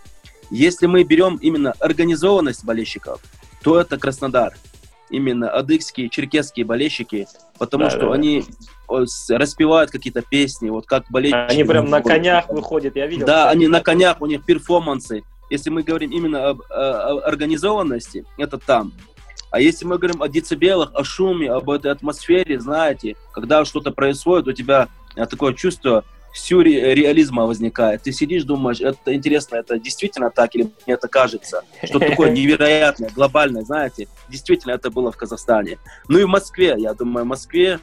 Если 0.50 0.86
мы 0.86 1.04
берем 1.04 1.36
именно 1.36 1.72
организованность 1.78 2.64
болельщиков, 2.64 3.20
то 3.62 3.78
это 3.78 3.98
Краснодар. 3.98 4.56
Именно 5.10 5.50
адыгские, 5.50 6.10
черкесские 6.10 6.66
болельщики, 6.66 7.26
потому 7.58 7.84
да, 7.84 7.90
что 7.90 8.08
да, 8.08 8.12
они 8.12 8.44
распевают 8.88 9.90
какие-то 9.90 10.22
песни, 10.22 10.68
вот 10.68 10.86
как 10.86 11.04
болельщики. 11.08 11.52
Они 11.52 11.64
прям 11.64 11.88
на 11.88 12.02
конях 12.02 12.48
выходят, 12.48 12.96
я 12.96 13.06
видел. 13.06 13.26
Да, 13.26 13.48
они 13.48 13.68
на 13.68 13.80
конях, 13.80 14.20
у 14.20 14.26
них 14.26 14.44
перформансы. 14.44 15.22
Если 15.50 15.70
мы 15.70 15.82
говорим 15.82 16.10
именно 16.10 16.48
об, 16.50 16.60
о, 16.68 17.20
организованности, 17.24 18.26
это 18.36 18.58
там. 18.58 18.92
А 19.50 19.60
если 19.60 19.86
мы 19.86 19.96
говорим 19.96 20.22
о 20.22 20.28
децибелах, 20.28 20.90
о 20.94 21.04
шуме, 21.04 21.50
об 21.50 21.70
этой 21.70 21.90
атмосфере, 21.90 22.60
знаете, 22.60 23.16
когда 23.32 23.64
что-то 23.64 23.92
происходит, 23.92 24.46
у 24.46 24.52
тебя 24.52 24.88
такое 25.14 25.54
чувство 25.54 26.04
сюрреализма 26.38 27.46
возникает. 27.46 28.02
Ты 28.02 28.12
сидишь, 28.12 28.44
думаешь, 28.44 28.80
это 28.80 29.14
интересно, 29.14 29.56
это 29.56 29.78
действительно 29.78 30.30
так 30.30 30.54
или 30.54 30.70
мне 30.86 30.94
это 30.94 31.08
кажется? 31.08 31.62
Что 31.82 31.98
такое 31.98 32.30
невероятное, 32.32 33.10
глобальное, 33.10 33.62
знаете? 33.62 34.08
Действительно, 34.28 34.72
это 34.72 34.90
было 34.90 35.12
в 35.12 35.16
Казахстане. 35.16 35.78
Ну 36.08 36.18
и 36.18 36.24
в 36.24 36.28
Москве, 36.28 36.74
я 36.78 36.94
думаю, 36.94 37.24
в 37.24 37.28
Москве 37.28 37.80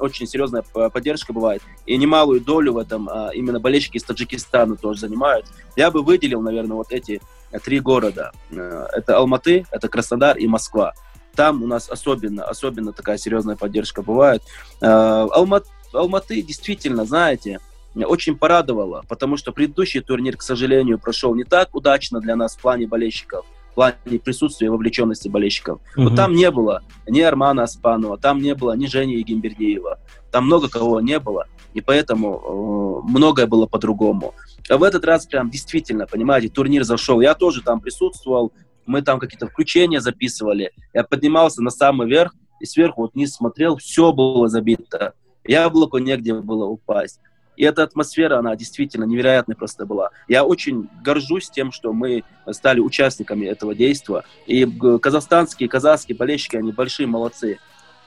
очень 0.00 0.26
серьезная 0.26 0.62
поддержка 0.62 1.32
бывает. 1.32 1.62
И 1.86 1.96
немалую 1.96 2.40
долю 2.40 2.72
в 2.72 2.78
этом 2.78 3.08
а, 3.08 3.30
именно 3.34 3.60
болельщики 3.60 3.98
из 3.98 4.04
Таджикистана 4.04 4.76
тоже 4.76 5.00
занимают. 5.00 5.46
Я 5.76 5.90
бы 5.90 6.02
выделил, 6.02 6.40
наверное, 6.40 6.76
вот 6.76 6.90
эти 6.90 7.20
э, 7.52 7.58
три 7.58 7.80
города. 7.80 8.32
Э, 8.50 8.86
это 8.92 9.18
Алматы, 9.18 9.66
это 9.70 9.88
Краснодар 9.88 10.38
и 10.38 10.46
Москва. 10.46 10.94
Там 11.34 11.62
у 11.62 11.66
нас 11.66 11.88
особенно, 11.88 12.44
особенно 12.44 12.92
такая 12.92 13.18
серьезная 13.18 13.56
поддержка 13.56 14.02
бывает. 14.02 14.42
Э, 14.80 14.86
Алма, 15.30 15.62
Алматы 15.92 16.40
действительно, 16.42 17.04
знаете, 17.04 17.60
очень 17.96 18.36
порадовало, 18.36 19.04
потому 19.08 19.36
что 19.36 19.52
предыдущий 19.52 20.00
турнир, 20.00 20.36
к 20.36 20.42
сожалению, 20.42 20.98
прошел 20.98 21.34
не 21.34 21.44
так 21.44 21.74
удачно 21.74 22.20
для 22.20 22.36
нас 22.36 22.56
в 22.56 22.60
плане 22.60 22.86
болельщиков 22.86 23.44
в 23.70 23.74
плане 23.74 24.18
присутствия 24.18 24.66
и 24.66 24.70
вовлеченности 24.70 25.28
болельщиков. 25.28 25.80
Угу. 25.96 26.08
Вот 26.08 26.16
там 26.16 26.34
не 26.34 26.50
было 26.50 26.82
ни 27.08 27.20
Армана 27.20 27.62
Аспанова, 27.62 28.18
там 28.18 28.40
не 28.40 28.54
было 28.54 28.72
ни 28.72 28.86
Жени 28.86 29.14
Егимбердиева, 29.18 30.00
там 30.32 30.46
много 30.46 30.68
кого 30.68 31.00
не 31.00 31.20
было, 31.20 31.46
и 31.72 31.80
поэтому 31.80 33.02
э, 33.06 33.10
многое 33.10 33.46
было 33.46 33.66
по-другому. 33.66 34.34
А 34.68 34.76
в 34.76 34.82
этот 34.82 35.04
раз 35.04 35.26
прям 35.26 35.50
действительно, 35.50 36.06
понимаете, 36.06 36.48
турнир 36.48 36.84
зашел. 36.84 37.20
Я 37.20 37.34
тоже 37.34 37.62
там 37.62 37.80
присутствовал, 37.80 38.52
мы 38.86 39.02
там 39.02 39.18
какие-то 39.18 39.46
включения 39.46 40.00
записывали. 40.00 40.72
Я 40.92 41.04
поднимался 41.04 41.62
на 41.62 41.70
самый 41.70 42.08
верх 42.08 42.34
и 42.60 42.66
сверху 42.66 43.02
вот 43.02 43.14
вниз 43.14 43.34
смотрел, 43.34 43.76
все 43.76 44.12
было 44.12 44.48
забито. 44.48 45.14
Яблоку 45.44 45.98
негде 45.98 46.34
было 46.34 46.66
упасть. 46.66 47.20
И 47.60 47.62
эта 47.62 47.82
атмосфера, 47.82 48.38
она 48.38 48.56
действительно 48.56 49.04
невероятная 49.04 49.54
просто 49.54 49.84
была. 49.84 50.12
Я 50.28 50.46
очень 50.46 50.88
горжусь 51.04 51.50
тем, 51.50 51.72
что 51.72 51.92
мы 51.92 52.24
стали 52.52 52.80
участниками 52.80 53.44
этого 53.44 53.74
действия. 53.74 54.22
И 54.46 54.64
казахстанские, 54.98 55.68
казахские 55.68 56.16
болельщики, 56.16 56.56
они 56.56 56.72
большие 56.72 57.06
молодцы. 57.06 57.58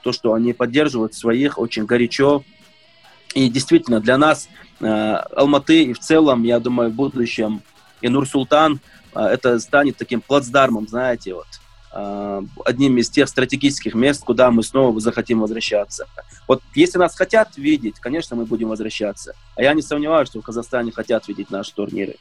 То, 0.02 0.10
что 0.10 0.34
они 0.34 0.54
поддерживают 0.54 1.14
своих 1.14 1.56
очень 1.56 1.86
горячо. 1.86 2.42
И 3.36 3.48
действительно, 3.48 4.00
для 4.00 4.18
нас 4.18 4.48
э, 4.80 4.86
Алматы 4.86 5.84
и 5.84 5.92
в 5.92 6.00
целом, 6.00 6.42
я 6.42 6.58
думаю, 6.58 6.90
в 6.90 6.94
будущем 6.94 7.62
и 8.00 8.08
Нур-Султан, 8.08 8.80
э, 9.14 9.20
это 9.20 9.60
станет 9.60 9.96
таким 9.96 10.20
плацдармом, 10.20 10.88
знаете, 10.88 11.32
вот, 11.32 11.46
Э, 11.46 11.63
одним 11.94 12.98
из 12.98 13.08
тех 13.08 13.28
стратегических 13.28 13.94
мест, 13.94 14.24
куда 14.24 14.50
мы 14.50 14.64
снова 14.64 14.98
захотим 14.98 15.40
возвращаться. 15.40 16.06
Вот 16.48 16.60
если 16.74 16.98
нас 16.98 17.16
хотят 17.16 17.56
видеть, 17.56 18.00
конечно, 18.00 18.34
мы 18.34 18.46
будем 18.46 18.68
возвращаться. 18.68 19.34
А 19.54 19.62
я 19.62 19.74
не 19.74 19.82
сомневаюсь, 19.82 20.28
что 20.28 20.40
в 20.40 20.44
Казахстане 20.44 20.90
хотят 20.90 21.28
видеть 21.28 21.50
наши 21.50 21.72
турниры. 21.72 22.16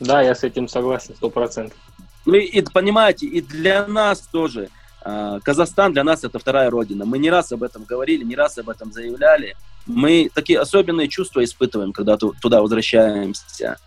Да, 0.00 0.20
я 0.20 0.34
с 0.34 0.42
этим 0.42 0.68
согласен, 0.68 1.14
сто 1.14 1.30
процентов. 1.30 1.78
Ну 2.26 2.34
и, 2.34 2.44
и 2.44 2.62
понимаете, 2.62 3.26
и 3.26 3.40
для 3.40 3.86
нас 3.86 4.20
тоже. 4.20 4.68
Э, 5.04 5.38
Казахстан 5.42 5.92
для 5.92 6.02
нас 6.02 6.24
это 6.24 6.38
вторая 6.38 6.70
родина. 6.70 7.04
Мы 7.04 7.18
не 7.18 7.30
раз 7.30 7.52
об 7.52 7.62
этом 7.62 7.84
говорили, 7.84 8.24
не 8.24 8.34
раз 8.34 8.58
об 8.58 8.68
этом 8.68 8.92
заявляли. 8.92 9.56
Мы 9.86 10.28
такие 10.34 10.58
особенные 10.58 11.06
чувства 11.06 11.44
испытываем, 11.44 11.92
когда 11.92 12.16
туда 12.16 12.60
возвращаемся. 12.60 13.78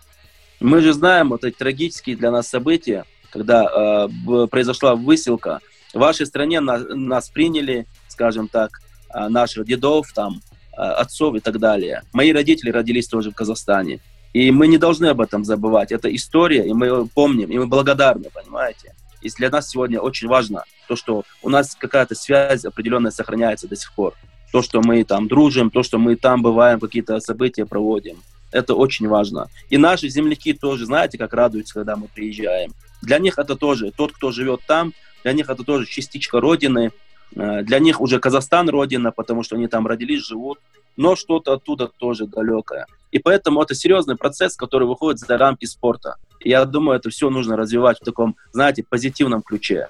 Мы 0.58 0.80
же 0.80 0.94
знаем 0.94 1.28
вот 1.28 1.44
эти 1.44 1.54
трагические 1.54 2.16
для 2.16 2.30
нас 2.30 2.48
события, 2.48 3.04
когда 3.30 3.64
э, 3.64 4.46
произошла 4.48 4.94
выселка, 4.94 5.60
в 5.92 5.98
вашей 5.98 6.26
стране 6.26 6.60
на, 6.60 6.78
нас 6.78 7.30
приняли, 7.30 7.86
скажем 8.08 8.48
так, 8.48 8.80
э, 9.12 9.28
наших 9.28 9.66
дедов, 9.66 10.12
там, 10.14 10.40
э, 10.72 10.82
отцов 10.82 11.34
и 11.34 11.40
так 11.40 11.58
далее. 11.58 12.02
Мои 12.12 12.32
родители 12.32 12.70
родились 12.70 13.08
тоже 13.08 13.30
в 13.30 13.34
Казахстане. 13.34 14.00
И 14.32 14.50
мы 14.52 14.68
не 14.68 14.78
должны 14.78 15.06
об 15.06 15.20
этом 15.20 15.44
забывать. 15.44 15.90
Это 15.90 16.14
история, 16.14 16.64
и 16.68 16.72
мы 16.72 17.06
помним, 17.06 17.50
и 17.50 17.58
мы 17.58 17.66
благодарны, 17.66 18.28
понимаете? 18.32 18.94
И 19.22 19.28
для 19.30 19.50
нас 19.50 19.68
сегодня 19.68 20.00
очень 20.00 20.28
важно 20.28 20.64
то, 20.88 20.96
что 20.96 21.24
у 21.42 21.48
нас 21.48 21.76
какая-то 21.78 22.14
связь 22.14 22.64
определенная 22.64 23.10
сохраняется 23.10 23.68
до 23.68 23.76
сих 23.76 23.92
пор. 23.92 24.14
То, 24.52 24.62
что 24.62 24.80
мы 24.82 25.04
там 25.04 25.28
дружим, 25.28 25.70
то, 25.70 25.82
что 25.82 25.98
мы 25.98 26.16
там 26.16 26.42
бываем, 26.42 26.80
какие-то 26.80 27.20
события 27.20 27.66
проводим. 27.66 28.22
Это 28.50 28.74
очень 28.74 29.06
важно. 29.08 29.48
И 29.68 29.78
наши 29.78 30.08
земляки 30.08 30.52
тоже, 30.52 30.86
знаете, 30.86 31.18
как 31.18 31.34
радуются, 31.34 31.74
когда 31.74 31.96
мы 31.96 32.08
приезжаем. 32.08 32.72
Для 33.02 33.18
них 33.18 33.38
это 33.38 33.56
тоже, 33.56 33.90
тот, 33.90 34.12
кто 34.12 34.30
живет 34.30 34.60
там, 34.66 34.92
для 35.22 35.32
них 35.32 35.48
это 35.48 35.64
тоже 35.64 35.86
частичка 35.86 36.40
родины. 36.40 36.92
Э, 37.34 37.62
для 37.62 37.78
них 37.78 38.00
уже 38.00 38.18
Казахстан 38.18 38.68
родина, 38.68 39.12
потому 39.12 39.42
что 39.42 39.56
они 39.56 39.68
там 39.68 39.86
родились, 39.86 40.26
живут, 40.26 40.58
но 40.96 41.16
что-то 41.16 41.52
оттуда 41.52 41.88
тоже 41.88 42.26
далекое. 42.26 42.86
И 43.10 43.18
поэтому 43.18 43.62
это 43.62 43.74
серьезный 43.74 44.16
процесс, 44.16 44.56
который 44.56 44.86
выходит 44.86 45.18
за 45.18 45.36
рамки 45.36 45.64
спорта. 45.64 46.16
Я 46.40 46.64
думаю, 46.64 46.98
это 46.98 47.10
все 47.10 47.28
нужно 47.30 47.56
развивать 47.56 47.98
в 48.00 48.04
таком, 48.04 48.36
знаете, 48.52 48.84
позитивном 48.88 49.42
ключе. 49.42 49.88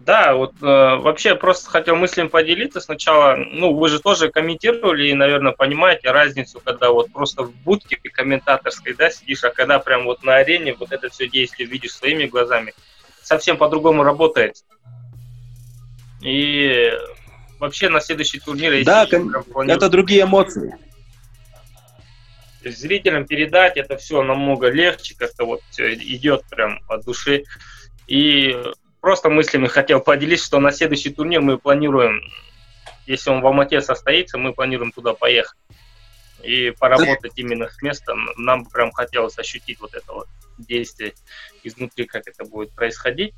Да, 0.00 0.34
вот 0.34 0.54
э, 0.62 0.64
вообще 0.64 1.34
просто 1.34 1.68
хотел 1.68 1.94
мыслям 1.94 2.30
поделиться 2.30 2.80
сначала. 2.80 3.36
Ну, 3.36 3.74
вы 3.74 3.88
же 3.90 4.00
тоже 4.00 4.30
комментировали 4.30 5.08
и, 5.08 5.14
наверное, 5.14 5.52
понимаете 5.52 6.10
разницу, 6.10 6.58
когда 6.64 6.90
вот 6.90 7.12
просто 7.12 7.42
в 7.44 7.54
будке 7.54 7.96
комментаторской, 7.96 8.94
да, 8.94 9.10
сидишь, 9.10 9.44
а 9.44 9.50
когда 9.50 9.78
прям 9.78 10.04
вот 10.04 10.22
на 10.22 10.36
арене 10.36 10.74
вот 10.74 10.90
это 10.92 11.10
все 11.10 11.28
действие 11.28 11.68
видишь 11.68 11.92
своими 11.92 12.24
глазами, 12.24 12.72
совсем 13.22 13.58
по-другому 13.58 14.02
работает. 14.02 14.64
И 16.22 16.90
вообще 17.58 17.90
на 17.90 18.00
следующий 18.00 18.40
турнир... 18.40 18.82
Да, 18.84 19.06
ком... 19.06 19.30
это 19.68 19.90
другие 19.90 20.22
эмоции. 20.22 20.76
Зрителям 22.64 23.26
передать 23.26 23.76
это 23.76 23.98
все 23.98 24.22
намного 24.22 24.70
легче, 24.70 25.14
как-то 25.14 25.44
вот 25.44 25.60
идет 25.76 26.42
прям 26.48 26.80
от 26.88 27.04
души. 27.04 27.44
И 28.06 28.56
просто 29.00 29.30
мыслями 29.30 29.66
хотел 29.66 30.00
поделиться, 30.00 30.46
что 30.46 30.60
на 30.60 30.72
следующий 30.72 31.10
турнир 31.10 31.40
мы 31.40 31.58
планируем, 31.58 32.22
если 33.06 33.30
он 33.30 33.40
в 33.40 33.46
Алмате 33.46 33.80
состоится, 33.80 34.38
мы 34.38 34.52
планируем 34.52 34.92
туда 34.92 35.14
поехать 35.14 35.58
и 36.42 36.70
поработать 36.70 37.32
именно 37.36 37.68
с 37.68 37.82
местом. 37.82 38.28
Нам 38.36 38.64
прям 38.66 38.92
хотелось 38.92 39.38
ощутить 39.38 39.80
вот 39.80 39.94
это 39.94 40.12
вот 40.12 40.26
действие 40.58 41.14
изнутри, 41.62 42.06
как 42.06 42.26
это 42.26 42.44
будет 42.44 42.72
происходить. 42.74 43.34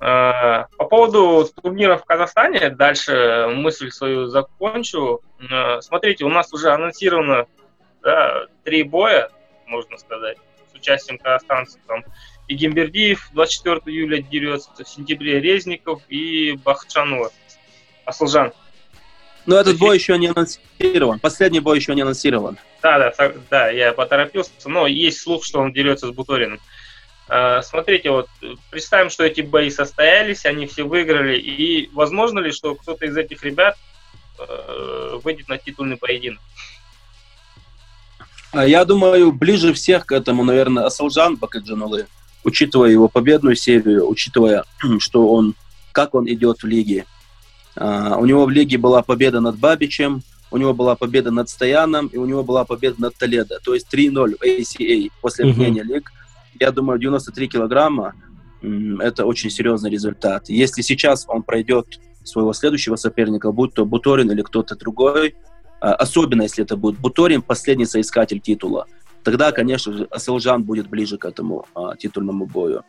А, 0.00 0.66
по 0.78 0.86
поводу 0.86 1.48
турнира 1.62 1.96
в 1.96 2.04
Казахстане, 2.04 2.70
дальше 2.70 3.48
мысль 3.54 3.90
свою 3.90 4.26
закончу. 4.26 5.20
А, 5.50 5.80
смотрите, 5.82 6.24
у 6.24 6.30
нас 6.30 6.52
уже 6.52 6.70
анонсировано 6.70 7.46
да, 8.02 8.46
три 8.64 8.82
боя, 8.82 9.30
можно 9.66 9.98
сказать, 9.98 10.38
с 10.72 10.74
участием 10.74 11.18
казахстанцев. 11.18 11.80
Там 11.86 12.02
и 12.50 12.54
Гимбердиев 12.54 13.30
24 13.32 13.82
июля 13.86 14.20
дерется, 14.20 14.70
в 14.76 14.88
сентябре 14.88 15.38
Резников 15.40 16.02
и 16.08 16.58
Бахчанова. 16.64 17.30
Аслжан. 18.04 18.52
Но 19.46 19.56
этот 19.56 19.78
бой 19.78 19.96
еще 19.96 20.18
не 20.18 20.26
анонсирован. 20.26 21.20
Последний 21.20 21.60
бой 21.60 21.76
еще 21.78 21.94
не 21.94 22.02
анонсирован. 22.02 22.58
Да, 22.82 23.12
да, 23.16 23.32
да, 23.50 23.70
я 23.70 23.92
поторопился, 23.92 24.50
но 24.64 24.88
есть 24.88 25.20
слух, 25.20 25.44
что 25.44 25.60
он 25.60 25.72
дерется 25.72 26.08
с 26.08 26.10
Буториным. 26.10 26.58
А, 27.28 27.62
смотрите, 27.62 28.10
вот 28.10 28.28
представим, 28.70 29.10
что 29.10 29.22
эти 29.22 29.42
бои 29.42 29.70
состоялись, 29.70 30.44
они 30.44 30.66
все 30.66 30.82
выиграли, 30.82 31.38
и 31.38 31.88
возможно 31.92 32.40
ли, 32.40 32.50
что 32.50 32.74
кто-то 32.74 33.06
из 33.06 33.16
этих 33.16 33.44
ребят 33.44 33.78
э, 34.40 35.20
выйдет 35.22 35.48
на 35.48 35.56
титульный 35.56 35.98
поединок? 35.98 36.40
А 38.50 38.66
я 38.66 38.84
думаю, 38.84 39.30
ближе 39.30 39.72
всех 39.72 40.06
к 40.06 40.10
этому, 40.10 40.42
наверное, 40.42 40.86
Асалжан 40.86 41.36
Бакаджанулы, 41.36 42.08
учитывая 42.44 42.90
его 42.90 43.08
победную 43.08 43.56
серию, 43.56 44.08
учитывая, 44.08 44.64
что 44.98 45.32
он, 45.32 45.54
как 45.92 46.14
он 46.14 46.28
идет 46.28 46.62
в 46.62 46.66
лиге. 46.66 47.06
А, 47.76 48.16
у 48.16 48.26
него 48.26 48.44
в 48.46 48.50
лиге 48.50 48.78
была 48.78 49.02
победа 49.02 49.40
над 49.40 49.58
Бабичем, 49.58 50.22
у 50.50 50.56
него 50.56 50.74
была 50.74 50.96
победа 50.96 51.30
над 51.30 51.48
Стояном, 51.48 52.08
и 52.08 52.16
у 52.16 52.26
него 52.26 52.42
была 52.42 52.64
победа 52.64 52.96
над 52.98 53.16
Толедо. 53.16 53.60
То 53.64 53.74
есть 53.74 53.86
3-0 53.92 54.36
в 54.36 54.42
ACA 54.42 55.10
после 55.20 55.44
объединения 55.44 55.82
mm-hmm. 55.82 55.94
лиг 55.94 56.12
я 56.60 56.70
думаю, 56.70 56.98
93 56.98 57.48
килограмма– 57.48 58.14
это 59.00 59.24
очень 59.24 59.50
серьезный 59.50 59.90
результат. 59.90 60.48
Если 60.48 60.82
сейчас 60.82 61.24
он 61.26 61.42
пройдет 61.42 61.98
своего 62.22 62.52
следующего 62.52 62.96
соперника, 62.96 63.50
будь 63.50 63.72
то 63.72 63.86
Буторин 63.86 64.30
или 64.30 64.42
кто-то 64.42 64.76
другой, 64.76 65.34
а, 65.80 65.94
особенно 65.94 66.42
если 66.42 66.62
это 66.62 66.76
будет 66.76 67.00
Буторин, 67.00 67.40
последний 67.40 67.86
соискатель 67.86 68.40
титула, 68.40 68.86
тогда, 69.22 69.52
конечно 69.52 70.06
Асылжан 70.10 70.62
будет 70.62 70.88
ближе 70.88 71.18
к 71.18 71.24
этому 71.24 71.66
а, 71.74 71.96
титульному 71.96 72.46
бою. 72.46 72.82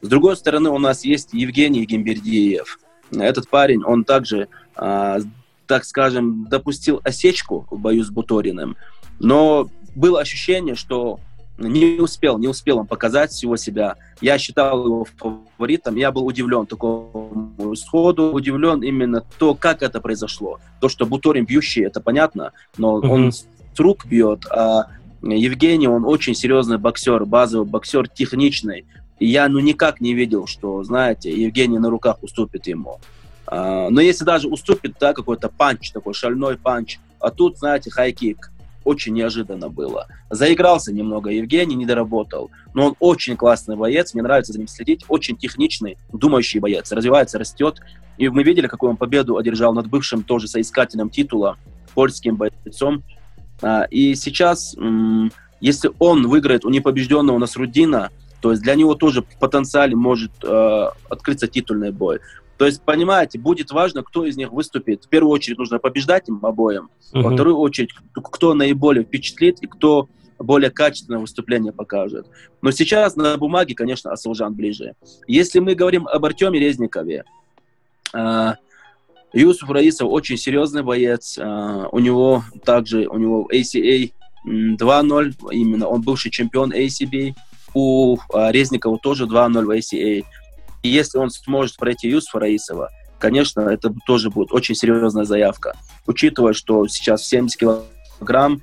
С 0.00 0.08
другой 0.08 0.36
стороны, 0.36 0.70
у 0.70 0.78
нас 0.78 1.04
есть 1.04 1.32
Евгений 1.32 1.84
Гимбердиев. 1.84 2.78
Этот 3.10 3.48
парень, 3.48 3.82
он 3.84 4.04
также, 4.04 4.48
а, 4.76 5.18
так 5.66 5.84
скажем, 5.84 6.46
допустил 6.48 7.00
осечку 7.04 7.66
в 7.70 7.78
бою 7.78 8.04
с 8.04 8.10
Буториным, 8.10 8.76
но 9.18 9.68
было 9.94 10.20
ощущение, 10.20 10.74
что 10.74 11.20
не 11.58 12.00
успел, 12.00 12.38
не 12.38 12.46
успел 12.46 12.78
он 12.78 12.86
показать 12.86 13.32
всего 13.32 13.56
себя. 13.56 13.96
Я 14.20 14.38
считал 14.38 14.84
его 14.84 15.06
фаворитом, 15.16 15.96
я 15.96 16.12
был 16.12 16.24
удивлен 16.24 16.66
такому 16.66 17.74
исходу, 17.74 18.32
удивлен 18.32 18.82
именно 18.82 19.24
то, 19.38 19.54
как 19.54 19.82
это 19.82 20.00
произошло. 20.00 20.60
То, 20.80 20.88
что 20.88 21.04
Буторин 21.04 21.44
бьющий, 21.44 21.84
это 21.84 22.00
понятно, 22.00 22.52
но 22.76 22.98
mm-hmm. 22.98 23.08
он 23.08 23.32
с 23.32 23.46
рук 23.78 24.06
бьет, 24.06 24.46
а 24.50 24.86
Евгений, 25.22 25.88
он 25.88 26.04
очень 26.04 26.34
серьезный 26.34 26.78
боксер, 26.78 27.24
базовый 27.24 27.66
боксер, 27.66 28.08
техничный. 28.08 28.86
И 29.18 29.26
я 29.26 29.48
ну 29.48 29.58
никак 29.58 30.00
не 30.00 30.14
видел, 30.14 30.46
что, 30.46 30.82
знаете, 30.84 31.30
Евгений 31.30 31.78
на 31.78 31.90
руках 31.90 32.22
уступит 32.22 32.66
ему. 32.66 33.00
А, 33.46 33.90
но 33.90 34.00
если 34.00 34.24
даже 34.24 34.48
уступит, 34.48 34.96
да, 35.00 35.12
какой-то 35.12 35.48
панч, 35.48 35.90
такой 35.90 36.14
шальной 36.14 36.56
панч, 36.56 36.98
а 37.18 37.30
тут, 37.30 37.58
знаете, 37.58 37.90
хайкик– 37.90 38.52
очень 38.88 39.12
неожиданно 39.12 39.68
было. 39.68 40.06
Заигрался 40.30 40.92
немного 40.92 41.30
Евгений, 41.30 41.74
не 41.74 41.84
доработал. 41.84 42.50
Но 42.72 42.86
он 42.86 42.94
очень 43.00 43.36
классный 43.36 43.76
боец, 43.76 44.14
мне 44.14 44.22
нравится 44.22 44.52
за 44.54 44.58
ним 44.58 44.66
следить. 44.66 45.04
Очень 45.08 45.36
техничный, 45.36 45.98
думающий 46.12 46.58
боец. 46.58 46.90
Развивается, 46.90 47.38
растет. 47.38 47.80
И 48.16 48.28
мы 48.30 48.42
видели, 48.42 48.66
какую 48.66 48.90
он 48.90 48.96
победу 48.96 49.36
одержал 49.36 49.74
над 49.74 49.88
бывшим 49.88 50.22
тоже 50.22 50.48
соискателем 50.48 51.10
титула, 51.10 51.58
польским 51.94 52.36
бойцом. 52.36 53.02
А, 53.62 53.84
и 53.84 54.14
сейчас, 54.14 54.76
если 55.60 55.90
он 55.98 56.26
выиграет 56.28 56.64
у 56.64 56.70
непобежденного 56.70 57.38
Насруддина, 57.38 58.10
то 58.40 58.50
есть 58.52 58.62
для 58.62 58.74
него 58.74 58.94
тоже 58.94 59.22
в 59.22 59.38
потенциале 59.38 59.96
может 59.96 60.30
э, 60.44 60.86
открыться 61.08 61.48
титульный 61.48 61.90
бой. 61.90 62.20
То 62.56 62.66
есть, 62.66 62.82
понимаете, 62.82 63.38
будет 63.38 63.70
важно, 63.70 64.02
кто 64.02 64.24
из 64.24 64.36
них 64.36 64.50
выступит. 64.50 65.04
В 65.04 65.08
первую 65.08 65.32
очередь 65.32 65.58
нужно 65.58 65.78
побеждать 65.78 66.28
им 66.28 66.44
обоим. 66.44 66.90
Uh-huh. 67.12 67.22
Во 67.22 67.30
вторую 67.30 67.56
очередь, 67.56 67.90
кто 68.12 68.54
наиболее 68.54 69.04
впечатлит 69.04 69.60
и 69.60 69.66
кто 69.66 70.08
более 70.38 70.70
качественное 70.70 71.20
выступление 71.20 71.72
покажет. 71.72 72.26
Но 72.62 72.70
сейчас 72.70 73.16
на 73.16 73.36
бумаге, 73.36 73.74
конечно, 73.74 74.12
Асылжан 74.12 74.54
ближе. 74.54 74.94
Если 75.26 75.58
мы 75.58 75.74
говорим 75.74 76.06
об 76.06 76.24
Артеме 76.24 76.58
Резникове, 76.58 77.24
э, 78.12 78.52
Юсуф 79.32 79.70
Раисов 79.70 80.08
очень 80.10 80.36
серьезный 80.36 80.82
боец. 80.82 81.38
Э, 81.38 81.86
у 81.90 81.98
него 81.98 82.44
также, 82.64 83.06
у 83.06 83.18
него 83.18 83.48
ACA 83.52 84.12
2-0, 84.46 85.34
именно 85.52 85.88
он 85.88 86.02
бывший 86.02 86.30
чемпион 86.30 86.72
ACB. 86.72 87.34
У 87.74 88.16
э, 88.16 88.52
Резникова 88.52 88.98
тоже 88.98 89.26
2-0 89.26 89.64
в 89.64 89.70
ACA. 89.70 90.24
И 90.82 90.88
если 90.88 91.18
он 91.18 91.30
сможет 91.30 91.76
пройти 91.76 92.08
Юсуфа 92.08 92.40
Раисова, 92.40 92.90
конечно, 93.18 93.60
это 93.60 93.92
тоже 94.06 94.30
будет 94.30 94.52
очень 94.52 94.74
серьезная 94.74 95.24
заявка. 95.24 95.76
Учитывая, 96.06 96.52
что 96.52 96.86
сейчас 96.86 97.26
70 97.26 97.58
килограмм, 97.58 98.62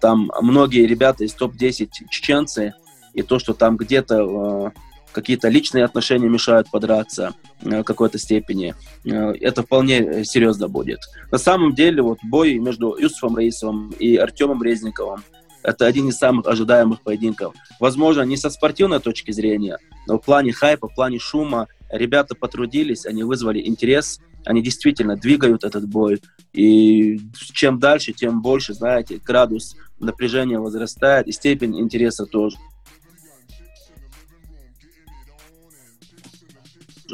там 0.00 0.30
многие 0.40 0.86
ребята 0.86 1.24
из 1.24 1.34
топ-10 1.34 1.88
чеченцы, 2.10 2.74
и 3.12 3.22
то, 3.22 3.38
что 3.38 3.52
там 3.52 3.76
где-то 3.76 4.72
э, 4.74 4.80
какие-то 5.12 5.48
личные 5.48 5.84
отношения 5.84 6.28
мешают 6.28 6.70
подраться 6.70 7.34
э, 7.62 7.80
в 7.80 7.84
какой-то 7.84 8.18
степени, 8.18 8.74
э, 9.04 9.10
это 9.40 9.62
вполне 9.62 10.24
серьезно 10.24 10.68
будет. 10.68 11.00
На 11.30 11.38
самом 11.38 11.74
деле, 11.74 12.02
вот 12.02 12.18
бой 12.22 12.58
между 12.58 12.96
Юсуфом 12.98 13.36
Раисовым 13.36 13.90
и 13.98 14.16
Артемом 14.16 14.62
Резниковым– 14.62 15.22
это 15.62 15.86
один 15.86 16.08
из 16.08 16.18
самых 16.18 16.46
ожидаемых 16.46 17.02
поединков. 17.02 17.54
Возможно, 17.78 18.22
не 18.22 18.36
со 18.36 18.50
спортивной 18.50 19.00
точки 19.00 19.30
зрения, 19.30 19.78
но 20.06 20.18
в 20.18 20.24
плане 20.24 20.52
хайпа, 20.52 20.88
в 20.88 20.94
плане 20.94 21.18
шума 21.18 21.68
ребята 21.90 22.34
потрудились, 22.34 23.06
они 23.06 23.22
вызвали 23.22 23.60
интерес, 23.66 24.20
они 24.44 24.62
действительно 24.62 25.16
двигают 25.16 25.62
этот 25.64 25.88
бой. 25.88 26.20
И 26.52 27.20
чем 27.52 27.78
дальше, 27.78 28.12
тем 28.12 28.42
больше, 28.42 28.74
знаете, 28.74 29.20
градус 29.24 29.76
напряжения 30.00 30.58
возрастает, 30.58 31.28
и 31.28 31.32
степень 31.32 31.78
интереса 31.80 32.26
тоже. 32.26 32.56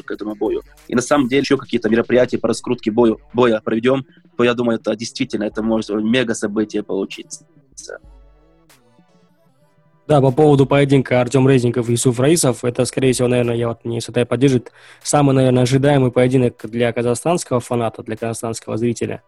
К 0.02 0.10
этому 0.10 0.34
бою. 0.34 0.62
И 0.88 0.94
на 0.94 1.02
самом 1.02 1.28
деле 1.28 1.40
еще 1.40 1.56
какие-то 1.56 1.88
мероприятия 1.88 2.38
по 2.38 2.48
раскрутке 2.48 2.90
бою, 2.90 3.20
боя 3.32 3.60
проведем, 3.64 4.06
то 4.36 4.44
я 4.44 4.54
думаю, 4.54 4.78
это 4.78 4.94
действительно 4.96 5.44
это 5.44 5.62
может 5.62 5.90
мега 5.90 6.34
событие 6.34 6.82
получиться. 6.82 7.46
Да, 10.08 10.22
по 10.22 10.30
поводу 10.30 10.64
поединка 10.64 11.20
Артем 11.20 11.46
Резников 11.46 11.90
и 11.90 11.94
Исуф 11.94 12.18
Раисов, 12.18 12.64
это, 12.64 12.86
скорее 12.86 13.12
всего, 13.12 13.28
наверное, 13.28 13.56
я 13.56 13.68
вот 13.68 13.84
не 13.84 14.00
Сатай 14.00 14.24
поддержит, 14.24 14.72
самый, 15.02 15.34
наверное, 15.34 15.64
ожидаемый 15.64 16.10
поединок 16.10 16.62
для 16.64 16.90
казахстанского 16.94 17.60
фаната, 17.60 18.02
для 18.02 18.16
казахстанского 18.16 18.78
зрителя. 18.78 19.22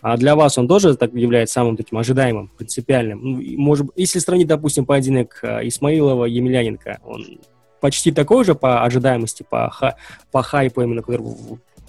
А 0.00 0.16
для 0.16 0.34
вас 0.34 0.58
он 0.58 0.66
тоже 0.66 0.96
так 0.96 1.14
является 1.14 1.54
самым 1.54 1.76
таким 1.76 1.98
ожидаемым, 1.98 2.48
принципиальным? 2.48 3.20
Ну, 3.22 3.40
может, 3.56 3.86
если 3.94 4.18
сравнить, 4.18 4.48
допустим, 4.48 4.84
поединок 4.84 5.38
э, 5.42 5.68
Исмаилова 5.68 6.24
и 6.24 6.32
Емельяненко, 6.32 6.98
он 7.04 7.38
почти 7.80 8.12
такой 8.12 8.44
же 8.44 8.54
по 8.54 8.84
ожидаемости, 8.84 9.44
по, 9.48 9.70
ха, 9.70 9.96
по 10.32 10.42
хайпу 10.42 10.82
именно, 10.82 11.02
который, 11.02 11.24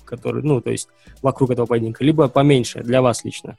который, 0.06 0.44
ну, 0.44 0.62
то 0.62 0.72
есть 0.72 0.90
вокруг 1.22 1.52
этого 1.52 1.66
поединка, 1.66 2.04
либо 2.04 2.28
поменьше 2.28 2.82
для 2.84 3.02
вас 3.02 3.24
лично? 3.24 3.58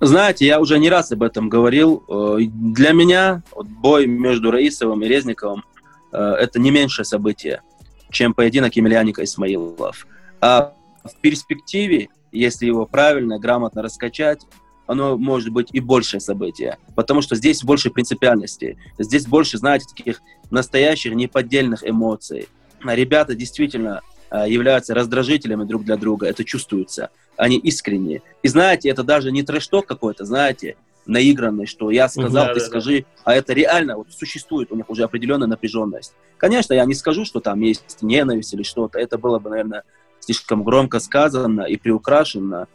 Знаете, 0.00 0.46
я 0.46 0.60
уже 0.60 0.78
не 0.78 0.90
раз 0.90 1.10
об 1.12 1.22
этом 1.22 1.48
говорил. 1.48 2.04
Э, 2.08 2.38
для 2.40 2.92
меня 2.92 3.42
вот, 3.54 3.66
бой 3.66 4.06
между 4.06 4.50
Раисовым 4.50 5.02
и 5.02 5.08
Резниковым 5.08 5.64
э, 6.12 6.18
это 6.18 6.60
не 6.60 6.70
меньшее 6.70 7.06
событие, 7.06 7.62
чем 8.10 8.34
поединок 8.34 8.76
Емельяника 8.76 9.24
Исмаилов. 9.24 10.06
А 10.40 10.74
в 11.02 11.16
перспективе, 11.22 12.10
если 12.30 12.66
его 12.66 12.84
правильно, 12.84 13.38
грамотно 13.38 13.82
раскачать, 13.82 14.42
оно 14.86 15.16
может 15.16 15.50
быть 15.50 15.68
и 15.72 15.80
большее 15.80 16.20
событие, 16.20 16.78
потому 16.94 17.22
что 17.22 17.36
здесь 17.36 17.62
больше 17.62 17.90
принципиальности, 17.90 18.78
здесь 18.98 19.26
больше, 19.26 19.58
знаете, 19.58 19.86
таких 19.94 20.22
настоящих 20.50 21.14
неподдельных 21.14 21.88
эмоций. 21.88 22.48
Ребята 22.84 23.34
действительно 23.34 24.02
э, 24.30 24.44
являются 24.48 24.94
раздражителями 24.94 25.64
друг 25.64 25.84
для 25.84 25.96
друга, 25.96 26.26
это 26.26 26.44
чувствуется 26.44 27.10
они 27.36 27.58
искренние. 27.58 28.22
И 28.42 28.48
знаете, 28.48 28.88
это 28.88 29.02
даже 29.02 29.30
не 29.30 29.42
трэш 29.42 29.68
какой-то, 29.86 30.24
знаете, 30.24 30.76
наигранный, 31.06 31.66
что 31.66 31.90
я 31.90 32.08
сказал, 32.08 32.46
да, 32.46 32.54
ты 32.54 32.60
да, 32.60 32.66
скажи, 32.66 33.00
да. 33.00 33.06
а 33.24 33.34
это 33.34 33.52
реально 33.52 33.96
вот 33.96 34.08
существует 34.10 34.72
у 34.72 34.76
них 34.76 34.90
уже 34.90 35.04
определенная 35.04 35.46
напряженность. 35.46 36.14
Конечно, 36.36 36.74
я 36.74 36.84
не 36.84 36.94
скажу, 36.94 37.24
что 37.24 37.40
там 37.40 37.60
есть 37.60 38.02
ненависть 38.02 38.52
или 38.54 38.64
что-то, 38.64 38.98
это 38.98 39.16
было 39.16 39.38
бы, 39.38 39.50
наверное, 39.50 39.84
слишком 40.18 40.64
громко 40.64 40.98
сказано 40.98 41.62
и 41.62 41.76
приукрашено, 41.76 42.66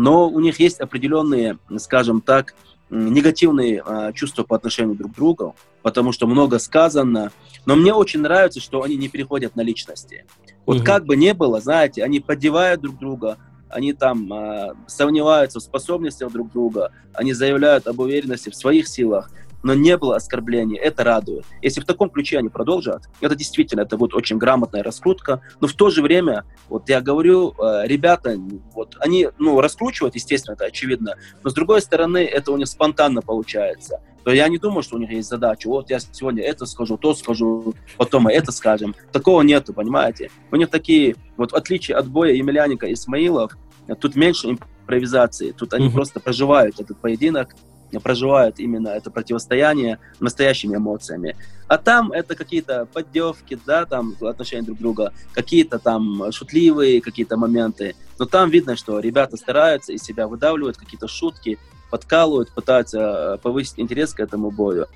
но 0.00 0.28
у 0.28 0.40
них 0.40 0.58
есть 0.60 0.80
определенные, 0.80 1.58
скажем 1.76 2.22
так, 2.22 2.54
негативные 2.88 3.82
э, 3.84 4.12
чувства 4.14 4.44
по 4.44 4.56
отношению 4.56 4.94
друг 4.94 5.12
к 5.12 5.14
другу, 5.14 5.54
потому 5.82 6.12
что 6.12 6.26
много 6.26 6.58
сказано. 6.58 7.32
Но 7.66 7.76
мне 7.76 7.92
очень 7.92 8.20
нравится, 8.20 8.60
что 8.60 8.82
они 8.82 8.96
не 8.96 9.08
переходят 9.08 9.56
на 9.56 9.60
личности. 9.60 10.24
Вот 10.64 10.78
угу. 10.78 10.84
как 10.84 11.04
бы 11.04 11.16
ни 11.16 11.32
было, 11.32 11.60
знаете, 11.60 12.02
они 12.02 12.18
поддевают 12.20 12.80
друг 12.80 12.98
друга, 12.98 13.36
они 13.68 13.92
там 13.92 14.32
э, 14.32 14.72
сомневаются 14.86 15.60
в 15.60 15.62
способностях 15.62 16.32
друг 16.32 16.50
друга, 16.50 16.92
они 17.12 17.34
заявляют 17.34 17.86
об 17.86 18.00
уверенности 18.00 18.48
в 18.48 18.56
своих 18.56 18.88
силах, 18.88 19.30
но 19.62 19.74
не 19.74 19.96
было 19.96 20.16
оскорблений, 20.16 20.76
это 20.76 21.04
радует. 21.04 21.44
Если 21.62 21.80
в 21.80 21.84
таком 21.84 22.10
ключе 22.10 22.38
они 22.38 22.48
продолжат, 22.48 23.02
это 23.20 23.34
действительно, 23.34 23.82
это 23.82 23.96
будет 23.96 24.14
очень 24.14 24.38
грамотная 24.38 24.82
раскрутка, 24.82 25.42
но 25.60 25.66
в 25.66 25.74
то 25.74 25.90
же 25.90 26.02
время, 26.02 26.44
вот 26.68 26.88
я 26.88 27.00
говорю, 27.00 27.54
э, 27.58 27.86
ребята, 27.86 28.36
вот 28.74 28.96
они, 29.00 29.28
ну, 29.38 29.60
раскручивают, 29.60 30.14
естественно, 30.14 30.54
это 30.54 30.64
очевидно, 30.64 31.16
но 31.42 31.50
с 31.50 31.54
другой 31.54 31.80
стороны, 31.80 32.18
это 32.18 32.52
у 32.52 32.56
них 32.56 32.68
спонтанно 32.68 33.22
получается. 33.22 34.00
То 34.24 34.32
я 34.32 34.48
не 34.48 34.58
думаю, 34.58 34.82
что 34.82 34.96
у 34.96 34.98
них 34.98 35.10
есть 35.10 35.28
задача, 35.28 35.68
вот 35.68 35.90
я 35.90 35.98
сегодня 35.98 36.42
это 36.42 36.66
скажу, 36.66 36.98
то 36.98 37.14
скажу, 37.14 37.74
потом 37.96 38.24
мы 38.24 38.32
это 38.32 38.52
скажем. 38.52 38.94
Такого 39.12 39.40
нету, 39.42 39.72
понимаете? 39.72 40.30
У 40.50 40.56
них 40.56 40.68
такие, 40.68 41.16
вот 41.36 41.52
в 41.52 41.56
отличие 41.56 41.96
от 41.96 42.06
боя 42.06 42.32
Емельяненко 42.32 42.86
и 42.86 42.92
Исмаилов, 42.92 43.56
тут 43.98 44.16
меньше 44.16 44.50
импровизации, 44.50 45.52
тут 45.52 45.72
они 45.72 45.88
mm-hmm. 45.88 45.92
просто 45.92 46.20
проживают 46.20 46.80
этот 46.80 46.98
поединок, 46.98 47.54
проживают 47.98 48.60
именно 48.60 48.88
это 48.88 49.10
противостояние 49.10 49.98
настоящими 50.20 50.76
эмоциями. 50.76 51.36
А 51.66 51.78
там 51.78 52.12
это 52.12 52.34
какие-то 52.34 52.86
поддевки, 52.92 53.58
да, 53.66 53.84
там 53.86 54.14
отношения 54.20 54.62
друг 54.62 54.78
друга, 54.78 55.12
какие-то 55.32 55.78
там 55.78 56.30
шутливые 56.32 57.00
какие-то 57.00 57.36
моменты. 57.36 57.94
Но 58.18 58.26
там 58.26 58.50
видно, 58.50 58.76
что 58.76 59.00
ребята 59.00 59.36
стараются 59.36 59.92
из 59.92 60.02
себя 60.02 60.26
выдавливают 60.26 60.76
какие-то 60.76 61.08
шутки, 61.08 61.58
подкалывают, 61.90 62.52
пытаются 62.52 62.98
э, 62.98 63.38
повысить 63.38 63.78
интерес 63.78 64.14
к 64.14 64.20
этому 64.20 64.50
бою. 64.50 64.86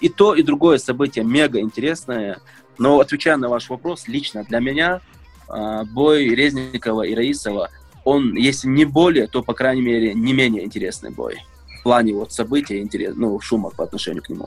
И 0.00 0.08
то, 0.08 0.34
и 0.34 0.42
другое 0.42 0.78
событие 0.78 1.24
мега 1.24 1.60
интересное. 1.60 2.38
Но 2.78 3.00
отвечая 3.00 3.36
на 3.36 3.48
ваш 3.48 3.68
вопрос, 3.68 4.06
лично 4.06 4.44
для 4.44 4.60
меня 4.60 5.00
э, 5.48 5.84
бой 5.92 6.26
Резникова 6.28 7.02
и 7.02 7.14
Раисова, 7.14 7.70
он, 8.04 8.34
если 8.34 8.68
не 8.68 8.84
более, 8.84 9.28
то, 9.28 9.42
по 9.42 9.54
крайней 9.54 9.82
мере, 9.82 10.14
не 10.14 10.32
менее 10.32 10.64
интересный 10.64 11.10
бой 11.10 11.38
в 11.82 11.84
плане 11.84 12.14
вот 12.14 12.32
события, 12.32 12.80
интерес, 12.80 13.14
ну, 13.16 13.40
шума 13.40 13.70
по 13.70 13.82
отношению 13.82 14.22
к 14.22 14.28
нему. 14.28 14.46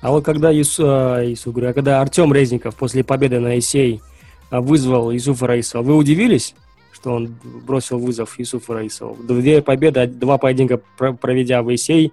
А 0.00 0.10
вот 0.10 0.24
когда, 0.24 0.50
Ис, 0.50 0.80
Ису, 0.80 1.52
говорю, 1.52 1.70
а 1.70 1.72
когда 1.72 2.00
Артем 2.00 2.32
Резников 2.32 2.74
после 2.74 3.04
победы 3.04 3.38
на 3.38 3.56
Исей 3.56 4.02
а, 4.50 4.60
вызвал 4.60 5.14
Исуфа 5.14 5.46
Раисова, 5.46 5.82
вы 5.82 5.96
удивились, 5.96 6.56
что 6.92 7.12
он 7.12 7.36
бросил 7.64 8.00
вызов 8.00 8.40
Исуфу 8.40 8.72
Раисову? 8.72 9.16
Две 9.22 9.62
победы, 9.62 10.08
два 10.08 10.36
поединка 10.36 10.80
проведя 10.96 11.62
в 11.62 11.72
Исей, 11.72 12.12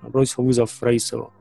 бросил 0.00 0.44
вызов 0.44 0.80
Раисову. 0.80 1.32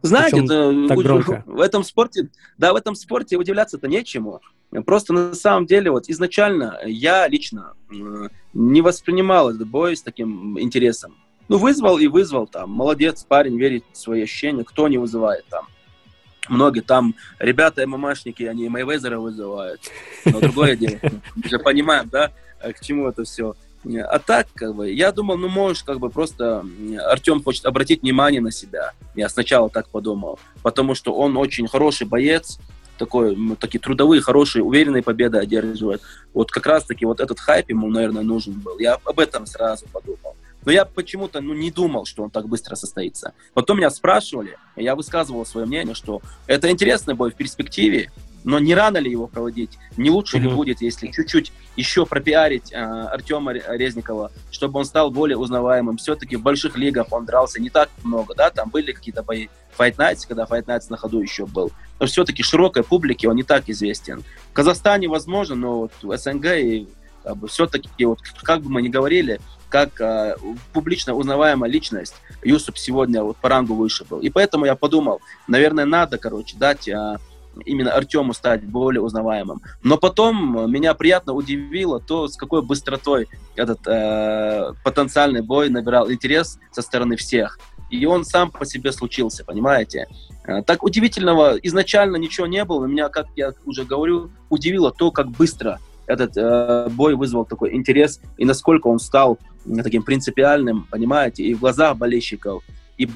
Знаете, 0.00 0.42
это, 0.42 0.88
так 0.88 0.96
громко? 0.96 1.44
в 1.44 1.60
этом 1.60 1.84
спорте, 1.84 2.30
да, 2.56 2.72
в 2.72 2.76
этом 2.76 2.94
спорте 2.94 3.36
удивляться-то 3.36 3.86
нечему. 3.86 4.40
Просто 4.80 5.12
на 5.12 5.34
самом 5.34 5.66
деле, 5.66 5.90
вот 5.90 6.08
изначально 6.08 6.78
я 6.86 7.28
лично 7.28 7.74
не 8.54 8.80
воспринимал 8.80 9.50
этот 9.50 9.68
бой 9.68 9.96
с 9.96 10.02
таким 10.02 10.58
интересом. 10.58 11.14
Ну, 11.48 11.58
вызвал 11.58 11.98
и 11.98 12.06
вызвал 12.06 12.46
там. 12.46 12.70
Молодец, 12.70 13.24
парень, 13.28 13.58
верит 13.58 13.84
в 13.92 13.98
свои 13.98 14.22
ощущения. 14.22 14.64
Кто 14.64 14.88
не 14.88 14.96
вызывает 14.96 15.44
там? 15.50 15.66
Многие 16.48 16.80
там 16.80 17.14
ребята 17.38 17.86
ММАшники, 17.86 18.44
они 18.44 18.68
Майвезера 18.68 19.18
вызывают. 19.18 19.80
Но 20.24 20.40
другое 20.40 20.76
дело. 20.76 20.98
Мы 21.36 21.48
же 21.48 21.58
понимаем, 21.58 22.08
да, 22.08 22.32
к 22.60 22.80
чему 22.80 23.08
это 23.08 23.24
все. 23.24 23.54
А 23.84 24.18
так, 24.20 24.46
как 24.54 24.76
бы, 24.76 24.90
я 24.90 25.10
думал, 25.10 25.36
ну, 25.36 25.48
можешь, 25.48 25.82
как 25.82 25.98
бы, 25.98 26.08
просто 26.08 26.64
Артем 27.08 27.42
хочет 27.42 27.66
обратить 27.66 28.02
внимание 28.02 28.40
на 28.40 28.52
себя. 28.52 28.92
Я 29.16 29.28
сначала 29.28 29.68
так 29.68 29.88
подумал. 29.88 30.38
Потому 30.62 30.94
что 30.94 31.12
он 31.14 31.36
очень 31.36 31.66
хороший 31.66 32.06
боец, 32.06 32.58
такой, 32.98 33.36
такие 33.58 33.80
трудовые, 33.80 34.22
хорошие, 34.22 34.62
уверенные 34.62 35.02
победы 35.02 35.38
одерживает. 35.38 36.02
Вот 36.32 36.50
как 36.50 36.66
раз-таки 36.66 37.04
вот 37.04 37.20
этот 37.20 37.40
хайп 37.40 37.70
ему, 37.70 37.88
наверное, 37.88 38.22
нужен 38.22 38.54
был. 38.54 38.78
Я 38.78 38.98
об 39.04 39.18
этом 39.18 39.46
сразу 39.46 39.86
подумал. 39.92 40.36
Но 40.64 40.70
я 40.70 40.84
почему-то 40.84 41.40
ну, 41.40 41.54
не 41.54 41.70
думал, 41.70 42.04
что 42.04 42.22
он 42.22 42.30
так 42.30 42.48
быстро 42.48 42.76
состоится. 42.76 43.34
Потом 43.52 43.78
меня 43.78 43.90
спрашивали, 43.90 44.56
я 44.76 44.94
высказывал 44.94 45.44
свое 45.44 45.66
мнение, 45.66 45.94
что 45.94 46.22
это 46.46 46.70
интересный 46.70 47.14
бой 47.14 47.32
в 47.32 47.34
перспективе, 47.34 48.10
но 48.44 48.58
не 48.58 48.74
рано 48.74 48.98
ли 48.98 49.10
его 49.10 49.26
проводить? 49.26 49.78
Не 49.96 50.10
лучше 50.10 50.36
mm-hmm. 50.36 50.40
ли 50.40 50.48
будет, 50.48 50.82
если 50.82 51.08
чуть-чуть 51.08 51.52
еще 51.76 52.06
пропиарить 52.06 52.72
э, 52.72 52.76
Артема 52.76 53.52
Резникова, 53.52 54.30
чтобы 54.50 54.78
он 54.78 54.84
стал 54.84 55.10
более 55.10 55.36
узнаваемым? 55.36 55.96
Все-таки 55.96 56.36
в 56.36 56.42
больших 56.42 56.76
лигах 56.76 57.06
он 57.10 57.24
дрался 57.24 57.60
не 57.60 57.70
так 57.70 57.90
много, 58.02 58.34
да, 58.34 58.50
там 58.50 58.70
были 58.70 58.92
какие-то 58.92 59.22
бои 59.22 59.48
Fight 59.78 59.96
Nights, 59.96 60.26
когда 60.26 60.44
Fight 60.44 60.64
Nights 60.64 60.86
на 60.90 60.96
ходу 60.96 61.20
еще 61.20 61.46
был. 61.46 61.72
Но 62.00 62.06
все-таки 62.06 62.42
широкой 62.42 62.82
публике 62.82 63.28
он 63.28 63.36
не 63.36 63.42
так 63.42 63.68
известен. 63.68 64.22
В 64.50 64.52
Казахстане 64.52 65.08
возможно, 65.08 65.54
но 65.54 65.78
вот 65.80 65.92
в 66.02 66.16
СНГ 66.16 66.46
и 66.56 66.88
как 67.22 67.36
бы, 67.36 67.48
все-таки, 67.48 68.04
вот, 68.04 68.18
как 68.42 68.62
бы 68.62 68.70
мы 68.70 68.82
ни 68.82 68.88
говорили, 68.88 69.40
как 69.68 70.00
э, 70.00 70.36
публично 70.72 71.14
узнаваемая 71.14 71.70
личность, 71.70 72.14
Юсуп 72.42 72.76
сегодня 72.76 73.22
вот 73.22 73.36
по 73.38 73.48
рангу 73.48 73.74
выше 73.74 74.04
был. 74.04 74.18
И 74.18 74.28
поэтому 74.28 74.66
я 74.66 74.74
подумал, 74.74 75.20
наверное, 75.48 75.86
надо, 75.86 76.18
короче, 76.18 76.56
дать 76.56 76.88
э, 76.88 77.16
именно 77.64 77.92
Артему 77.92 78.32
стать 78.32 78.64
более 78.64 79.00
узнаваемым. 79.00 79.62
Но 79.82 79.98
потом 79.98 80.70
меня 80.70 80.94
приятно 80.94 81.32
удивило 81.32 82.00
то, 82.00 82.28
с 82.28 82.36
какой 82.36 82.62
быстротой 82.62 83.28
этот 83.56 83.86
э, 83.86 84.72
потенциальный 84.84 85.42
бой 85.42 85.68
набирал 85.68 86.10
интерес 86.10 86.58
со 86.70 86.82
стороны 86.82 87.16
всех. 87.16 87.58
И 87.90 88.06
он 88.06 88.24
сам 88.24 88.50
по 88.50 88.64
себе 88.64 88.90
случился, 88.92 89.44
понимаете? 89.44 90.06
Э, 90.44 90.62
так 90.62 90.82
удивительного 90.82 91.56
изначально 91.62 92.16
ничего 92.16 92.46
не 92.46 92.64
было. 92.64 92.86
Меня, 92.86 93.08
как 93.08 93.26
я 93.36 93.52
уже 93.64 93.84
говорю, 93.84 94.30
удивило 94.48 94.90
то, 94.90 95.10
как 95.10 95.30
быстро 95.30 95.78
этот 96.06 96.36
э, 96.36 96.88
бой 96.90 97.14
вызвал 97.14 97.44
такой 97.44 97.74
интерес 97.74 98.20
и 98.36 98.44
насколько 98.44 98.88
он 98.88 98.98
стал 98.98 99.38
таким 99.82 100.02
принципиальным, 100.02 100.86
понимаете, 100.90 101.44
и 101.44 101.54
в 101.54 101.60
глазах 101.60 101.96
болельщиков. 101.96 102.64
И 102.98 103.06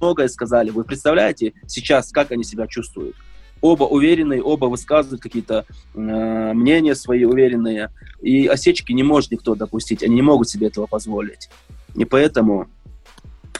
многое 0.00 0.28
сказали. 0.28 0.70
Вы 0.70 0.84
представляете 0.84 1.54
сейчас, 1.66 2.12
как 2.12 2.30
они 2.30 2.44
себя 2.44 2.66
чувствуют? 2.66 3.16
Оба 3.60 3.84
уверенные, 3.84 4.42
оба 4.42 4.66
высказывают 4.66 5.22
какие-то 5.22 5.64
э, 5.94 6.52
мнения 6.52 6.94
свои 6.94 7.24
уверенные, 7.24 7.90
и 8.20 8.46
осечки 8.46 8.92
не 8.92 9.02
может 9.02 9.30
никто 9.30 9.54
допустить, 9.54 10.02
они 10.02 10.16
не 10.16 10.22
могут 10.22 10.48
себе 10.48 10.68
этого 10.68 10.86
позволить. 10.86 11.48
И 11.94 12.04
поэтому, 12.04 12.68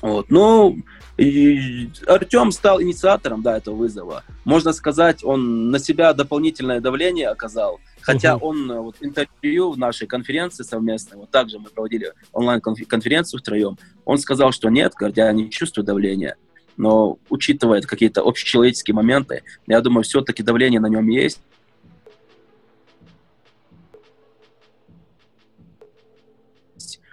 вот, 0.03 0.27
ну, 0.31 0.77
и 1.17 1.89
Артем 2.07 2.53
стал 2.53 2.83
инициатором, 2.83 3.43
да, 3.43 3.57
этого 3.57 3.75
вызова. 3.75 4.23
Можно 4.45 4.73
сказать, 4.73 5.25
он 5.25 5.71
на 5.71 5.79
себя 5.79 6.13
дополнительное 6.13 6.81
давление 6.81 7.29
оказал, 7.29 7.81
хотя 8.03 8.35
uh-huh. 8.35 8.41
он 8.41 8.71
э, 8.71 8.81
вот 8.81 8.97
интервью 9.01 9.73
в 9.73 9.79
нашей 9.79 10.07
конференции 10.07 10.63
совместной, 10.63 11.19
вот 11.19 11.31
также 11.31 11.59
мы 11.59 11.71
проводили 11.71 12.13
онлайн-конференцию 12.33 13.41
втроем, 13.41 13.79
он 14.05 14.19
сказал, 14.19 14.53
что 14.53 14.69
нет, 14.69 14.93
говорит, 14.95 15.17
я 15.17 15.33
не 15.33 15.51
чувствую 15.51 15.87
давления 15.87 16.37
но 16.77 17.19
учитывая 17.31 17.81
какие-то 17.83 18.23
общечеловеческие 18.23 18.95
моменты, 18.95 19.43
я 19.67 19.81
думаю, 19.81 20.05
все-таки 20.05 20.43
давление 20.43 20.81
на 20.81 20.89
нем 20.89 21.09
есть. 21.09 21.41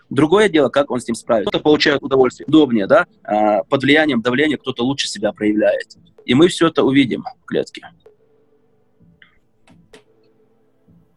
Другое 0.10 0.48
дело, 0.48 0.70
как 0.70 0.92
он 0.92 1.00
с 1.00 1.08
ним 1.08 1.16
справится. 1.16 1.50
Кто-то 1.50 1.64
получает 1.64 2.04
удовольствие, 2.04 2.46
удобнее, 2.46 2.86
да, 2.86 3.08
а 3.24 3.64
под 3.64 3.82
влиянием 3.82 4.22
давления 4.22 4.58
кто-то 4.58 4.84
лучше 4.84 5.08
себя 5.08 5.32
проявляет. 5.32 5.98
И 6.26 6.36
мы 6.36 6.50
все 6.50 6.68
это 6.68 6.84
увидим 6.84 7.24
в 7.42 7.46
клетке. 7.46 7.90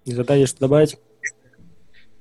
Изотади, 0.06 0.46
что 0.46 0.60
добавить? 0.60 0.96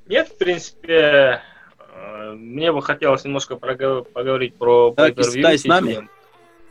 Нет, 0.07 0.27
в 0.27 0.37
принципе, 0.37 1.41
э, 1.79 2.31
мне 2.33 2.71
бы 2.71 2.81
хотелось 2.81 3.23
немножко 3.23 3.55
поговорить 3.55 4.55
про 4.55 4.93
да, 4.97 5.11
Китай 5.11 5.57
с 5.57 5.65
нами. 5.65 6.09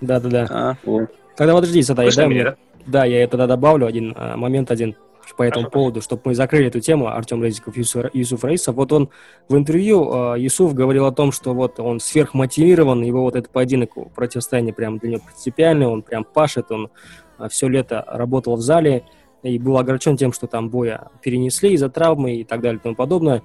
Да, 0.07 0.21
да, 0.21 0.29
да. 0.29 0.47
А, 0.51 0.77
вот. 0.85 1.11
Тогда 1.37 1.55
подожди, 1.55 1.83
Сатай, 1.83 2.11
дай 2.15 2.27
мне... 2.27 2.45
Да? 2.45 2.57
да, 2.87 3.05
я 3.05 3.27
тогда 3.27 3.47
добавлю 3.47 3.87
один 3.87 4.15
а, 4.17 4.37
момент 4.37 4.71
один 4.71 4.97
по 5.37 5.43
этому 5.43 5.65
Хорошо. 5.65 5.71
поводу, 5.71 6.03
чтобы 6.03 6.23
мы 6.27 6.35
закрыли 6.35 6.67
эту 6.69 6.81
тему. 6.81 7.09
Артем 7.09 7.43
Резиков, 7.43 7.77
Юсуф, 7.77 8.07
Юсуф 8.13 8.45
Раисов. 8.45 8.77
Вот 8.77 8.93
он 8.93 9.11
в 9.49 9.57
интервью, 9.57 10.35
э, 10.35 10.41
Юсуф 10.41 10.75
говорил 10.75 11.07
о 11.07 11.13
том, 11.13 11.33
что 11.33 11.55
вот 11.55 11.81
он 11.81 12.01
сверхмотивирован, 12.01 13.03
его 13.03 13.23
вот 13.23 13.37
этот 13.37 13.51
поединок, 13.51 13.91
противостояние 14.15 14.75
прям 14.75 14.99
для 14.99 15.13
него 15.13 15.23
принципиальный, 15.25 15.87
он 15.87 16.03
прям 16.03 16.25
пашет, 16.25 16.71
он 16.71 16.91
э, 17.39 17.49
все 17.49 17.69
лето 17.69 18.05
работал 18.07 18.57
в 18.57 18.61
зале, 18.61 19.05
и 19.43 19.59
был 19.59 19.77
огорчен 19.77 20.17
тем, 20.17 20.33
что 20.33 20.47
там 20.47 20.71
боя 20.71 21.09
перенесли 21.23 21.73
из-за 21.73 21.91
травмы 21.91 22.37
и 22.37 22.45
так 22.45 22.61
далее 22.61 22.79
и 22.79 22.83
тому 22.83 22.95
подобное. 22.95 23.43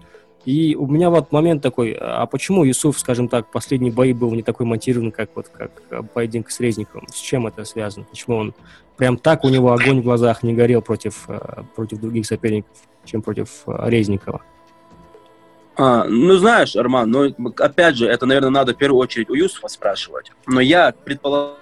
И 0.49 0.75
у 0.75 0.87
меня 0.87 1.11
вот 1.11 1.31
момент 1.31 1.61
такой, 1.61 1.91
а 1.91 2.25
почему 2.25 2.63
Юсуф, 2.63 2.97
скажем 2.97 3.27
так, 3.27 3.51
последний 3.51 3.91
бой 3.91 4.13
был 4.13 4.33
не 4.33 4.41
такой 4.41 4.65
монтирован, 4.65 5.11
как 5.11 5.29
вот 5.35 5.47
как 5.47 6.09
поединок 6.11 6.49
с 6.49 6.59
Резниковым? 6.59 7.07
С 7.09 7.19
чем 7.19 7.45
это 7.45 7.63
связано? 7.65 8.07
Почему 8.09 8.37
он 8.37 8.55
прям 8.97 9.17
так 9.17 9.43
у 9.43 9.49
него 9.49 9.71
огонь 9.71 10.01
в 10.01 10.03
глазах 10.03 10.41
не 10.41 10.55
горел 10.55 10.81
против, 10.81 11.25
э, 11.27 11.61
против 11.75 11.99
других 11.99 12.25
соперников, 12.25 12.75
чем 13.05 13.21
против 13.21 13.61
э, 13.67 13.89
Резникова? 13.91 14.41
А, 15.77 16.05
ну, 16.05 16.35
знаешь, 16.37 16.75
Арман, 16.75 17.11
ну, 17.11 17.31
опять 17.59 17.97
же, 17.97 18.07
это, 18.07 18.25
наверное, 18.25 18.49
надо 18.49 18.73
в 18.73 18.77
первую 18.77 19.01
очередь 19.01 19.29
у 19.29 19.35
Юсуфа 19.35 19.67
спрашивать. 19.67 20.31
Но 20.47 20.61
я 20.61 20.91
предполагаю, 21.03 21.57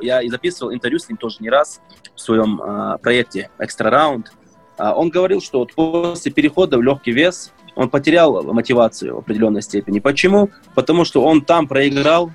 я 0.00 0.22
и 0.22 0.30
записывал 0.30 0.72
интервью 0.72 0.98
с 0.98 1.10
ним 1.10 1.18
тоже 1.18 1.36
не 1.40 1.50
раз 1.50 1.82
в 2.14 2.20
своем 2.22 2.58
а, 2.62 2.96
проекте 2.96 3.50
«Экстра 3.58 3.90
Раунд». 3.90 4.32
А, 4.78 4.94
он 4.94 5.10
говорил, 5.10 5.42
что 5.42 5.58
вот 5.58 5.74
после 5.74 6.32
перехода 6.32 6.78
в 6.78 6.82
легкий 6.82 7.12
вес 7.12 7.52
он 7.80 7.88
потерял 7.88 8.42
мотивацию 8.42 9.16
в 9.16 9.18
определенной 9.20 9.62
степени. 9.62 10.00
Почему? 10.00 10.50
Потому 10.74 11.06
что 11.06 11.24
он 11.24 11.40
там 11.40 11.66
проиграл 11.66 12.30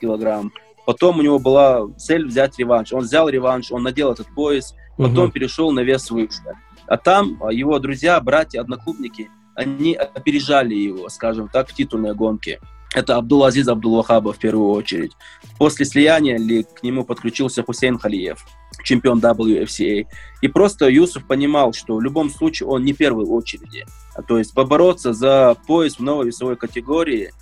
килограмм, 0.00 0.50
потом 0.86 1.18
у 1.18 1.22
него 1.22 1.38
была 1.38 1.86
цель 1.98 2.26
взять 2.26 2.58
реванш. 2.58 2.94
Он 2.94 3.02
взял 3.02 3.28
реванш, 3.28 3.70
он 3.70 3.82
надел 3.82 4.12
этот 4.12 4.28
пояс, 4.34 4.74
потом 4.96 5.24
угу. 5.24 5.32
перешел 5.32 5.72
на 5.72 5.80
вес 5.80 6.10
выше. 6.10 6.40
А 6.86 6.96
там 6.96 7.38
его 7.50 7.78
друзья, 7.78 8.18
братья, 8.18 8.62
одноклубники, 8.62 9.28
они 9.54 9.94
опережали 9.94 10.74
его, 10.74 11.10
скажем 11.10 11.48
так, 11.48 11.68
в 11.68 11.74
титульной 11.74 12.14
гонке. 12.14 12.58
Это 12.94 13.16
Абдул-Азиз 13.16 13.68
Абдул-Вахаба 13.68 14.32
в 14.32 14.38
первую 14.38 14.70
очередь. 14.70 15.12
После 15.58 15.84
слияния 15.84 16.38
ли 16.38 16.62
к 16.62 16.82
нему 16.82 17.04
подключился 17.04 17.62
Хусейн 17.62 17.98
Халиев, 17.98 18.42
чемпион 18.86 19.18
WFCA. 19.18 20.06
И 20.40 20.48
просто 20.48 20.88
Юсуф 20.88 21.26
понимал, 21.26 21.72
что 21.72 21.96
в 21.96 22.00
любом 22.00 22.30
случае 22.30 22.68
он 22.68 22.84
не 22.84 22.92
первой 22.92 23.26
очереди. 23.26 23.84
А 24.14 24.22
то 24.22 24.38
есть 24.38 24.54
побороться 24.54 25.12
за 25.12 25.56
пояс 25.66 25.98
в 25.98 26.02
новой 26.02 26.26
весовой 26.26 26.56
категории 26.56 27.32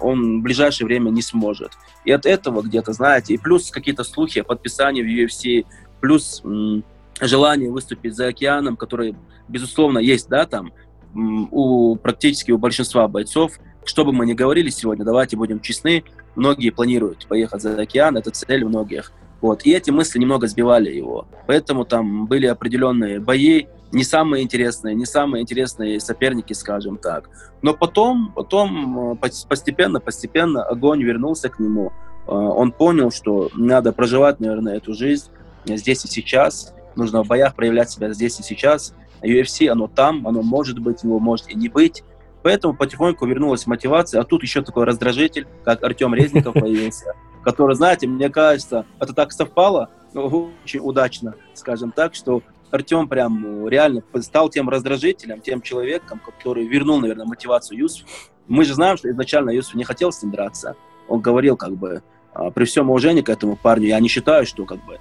он 0.00 0.40
в 0.40 0.42
ближайшее 0.42 0.86
время 0.86 1.08
не 1.08 1.22
сможет. 1.22 1.72
И 2.04 2.12
от 2.12 2.26
этого 2.26 2.60
где-то, 2.60 2.92
знаете, 2.92 3.32
и 3.34 3.38
плюс 3.38 3.70
какие-то 3.70 4.04
слухи 4.04 4.40
о 4.40 4.44
подписании 4.44 5.02
в 5.02 5.06
UFC, 5.06 5.64
плюс 6.02 6.42
м- 6.44 6.84
желание 7.18 7.70
выступить 7.70 8.14
за 8.14 8.28
океаном, 8.28 8.76
который, 8.76 9.16
безусловно, 9.48 9.98
есть, 9.98 10.28
да, 10.28 10.44
там, 10.44 10.72
м- 11.14 11.48
у 11.50 11.96
практически 11.96 12.50
у 12.52 12.58
большинства 12.58 13.08
бойцов, 13.08 13.52
что 13.86 14.04
бы 14.04 14.12
мы 14.12 14.26
ни 14.26 14.34
говорили 14.34 14.68
сегодня, 14.68 15.02
давайте 15.06 15.38
будем 15.38 15.60
честны, 15.60 16.04
многие 16.36 16.68
планируют 16.68 17.26
поехать 17.26 17.62
за 17.62 17.80
океан, 17.80 18.18
это 18.18 18.30
цель 18.30 18.66
многих. 18.66 19.12
Вот. 19.40 19.64
И 19.64 19.72
эти 19.72 19.90
мысли 19.90 20.18
немного 20.18 20.46
сбивали 20.46 20.90
его. 20.90 21.26
Поэтому 21.46 21.84
там 21.84 22.26
были 22.26 22.46
определенные 22.46 23.20
бои, 23.20 23.66
не 23.92 24.04
самые 24.04 24.44
интересные, 24.44 24.94
не 24.94 25.06
самые 25.06 25.42
интересные 25.42 25.98
соперники, 26.00 26.52
скажем 26.52 26.96
так. 26.96 27.28
Но 27.62 27.74
потом, 27.74 28.32
потом 28.34 29.12
э, 29.12 29.16
постепенно, 29.48 30.00
постепенно 30.00 30.62
огонь 30.62 31.02
вернулся 31.02 31.48
к 31.48 31.58
нему. 31.58 31.92
Э, 32.26 32.32
он 32.32 32.72
понял, 32.72 33.10
что 33.10 33.50
надо 33.54 33.92
проживать, 33.92 34.40
наверное, 34.40 34.76
эту 34.76 34.94
жизнь 34.94 35.30
здесь 35.66 36.04
и 36.04 36.08
сейчас. 36.08 36.74
Нужно 36.94 37.24
в 37.24 37.26
боях 37.26 37.54
проявлять 37.54 37.90
себя 37.90 38.12
здесь 38.12 38.38
и 38.38 38.42
сейчас. 38.42 38.94
UFC, 39.22 39.68
оно 39.68 39.88
там, 39.88 40.26
оно 40.26 40.42
может 40.42 40.78
быть, 40.78 41.02
его 41.02 41.18
может 41.18 41.48
и 41.50 41.54
не 41.54 41.68
быть. 41.68 42.04
Поэтому 42.42 42.74
потихоньку 42.74 43.26
вернулась 43.26 43.66
мотивация. 43.66 44.20
А 44.20 44.24
тут 44.24 44.42
еще 44.42 44.62
такой 44.62 44.84
раздражитель, 44.84 45.46
как 45.64 45.82
Артем 45.82 46.14
Резников 46.14 46.54
появился 46.54 47.14
который, 47.42 47.76
знаете, 47.76 48.06
мне 48.06 48.28
кажется, 48.28 48.86
это 48.98 49.12
так 49.12 49.32
совпало, 49.32 49.90
ну, 50.12 50.50
очень 50.64 50.80
удачно, 50.80 51.34
скажем 51.54 51.92
так, 51.92 52.14
что 52.14 52.42
Артем 52.70 53.08
прям 53.08 53.40
ну, 53.40 53.68
реально 53.68 54.02
стал 54.20 54.48
тем 54.48 54.68
раздражителем, 54.68 55.40
тем 55.40 55.60
человеком, 55.60 56.20
который 56.20 56.66
вернул, 56.66 57.00
наверное, 57.00 57.26
мотивацию 57.26 57.78
Юсуфу. 57.78 58.06
Мы 58.48 58.64
же 58.64 58.74
знаем, 58.74 58.96
что 58.96 59.10
изначально 59.10 59.50
Юсуф 59.50 59.74
не 59.74 59.84
хотел 59.84 60.12
с 60.12 60.22
ним 60.22 60.32
драться. 60.32 60.76
Он 61.08 61.20
говорил, 61.20 61.56
как 61.56 61.76
бы, 61.76 62.02
а, 62.32 62.50
при 62.50 62.64
всем 62.64 62.90
уважении 62.90 63.22
к 63.22 63.28
этому 63.28 63.56
парню, 63.56 63.88
я 63.88 64.00
не 64.00 64.08
считаю, 64.08 64.46
что 64.46 64.64
как 64.64 64.84
бы 64.84 64.98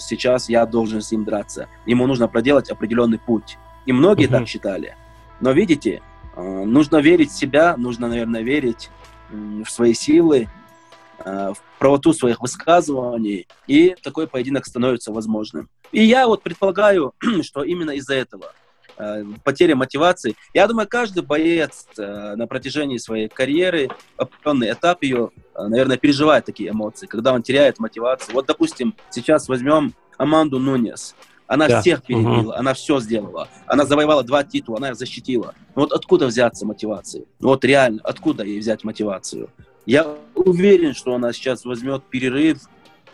сейчас 0.00 0.48
я 0.48 0.66
должен 0.66 1.00
с 1.00 1.10
ним 1.10 1.24
драться. 1.24 1.68
Ему 1.86 2.06
нужно 2.06 2.28
проделать 2.28 2.70
определенный 2.70 3.18
путь. 3.18 3.58
И 3.86 3.92
многие 3.92 4.26
mm-hmm. 4.26 4.38
так 4.38 4.48
считали. 4.48 4.96
Но 5.40 5.52
видите, 5.52 6.02
а, 6.34 6.64
нужно 6.64 6.96
верить 6.98 7.30
в 7.30 7.36
себя, 7.36 7.76
нужно, 7.76 8.08
наверное, 8.08 8.42
верить 8.42 8.90
в 9.30 9.66
свои 9.66 9.92
силы, 9.92 10.48
в 11.24 11.56
правоту 11.78 12.12
своих 12.12 12.40
высказываний, 12.40 13.46
и 13.66 13.96
такой 14.02 14.28
поединок 14.28 14.66
становится 14.66 15.12
возможным. 15.12 15.68
И 15.92 16.04
я 16.04 16.26
вот 16.26 16.42
предполагаю, 16.42 17.14
что 17.42 17.62
именно 17.62 17.92
из-за 17.92 18.14
этого 18.14 18.52
э, 18.98 19.24
потеря 19.44 19.74
мотивации. 19.74 20.36
Я 20.54 20.66
думаю, 20.66 20.88
каждый 20.88 21.22
боец 21.22 21.86
э, 21.96 22.34
на 22.36 22.46
протяжении 22.46 22.98
своей 22.98 23.28
карьеры, 23.28 23.88
определенный 24.16 24.72
этап 24.72 25.02
ее, 25.02 25.30
наверное, 25.56 25.96
переживает 25.96 26.44
такие 26.44 26.70
эмоции, 26.70 27.06
когда 27.06 27.32
он 27.32 27.42
теряет 27.42 27.78
мотивацию. 27.78 28.34
Вот, 28.34 28.46
допустим, 28.46 28.94
сейчас 29.10 29.48
возьмем 29.48 29.94
Аманду 30.18 30.58
Нунес. 30.58 31.14
Она 31.46 31.66
да. 31.66 31.80
всех 31.80 32.02
перебила, 32.02 32.50
угу. 32.50 32.52
она 32.52 32.74
все 32.74 33.00
сделала. 33.00 33.48
Она 33.66 33.86
завоевала 33.86 34.22
два 34.22 34.44
титула, 34.44 34.76
она 34.76 34.90
их 34.90 34.96
защитила. 34.96 35.54
Но 35.74 35.82
вот 35.82 35.92
откуда 35.92 36.26
взяться 36.26 36.66
мотивации? 36.66 37.26
Вот 37.40 37.64
реально, 37.64 38.00
откуда 38.04 38.44
ей 38.44 38.60
взять 38.60 38.84
мотивацию? 38.84 39.48
Я 39.88 40.06
уверен, 40.34 40.92
что 40.92 41.14
она 41.14 41.32
сейчас 41.32 41.64
возьмет 41.64 42.04
перерыв, 42.04 42.58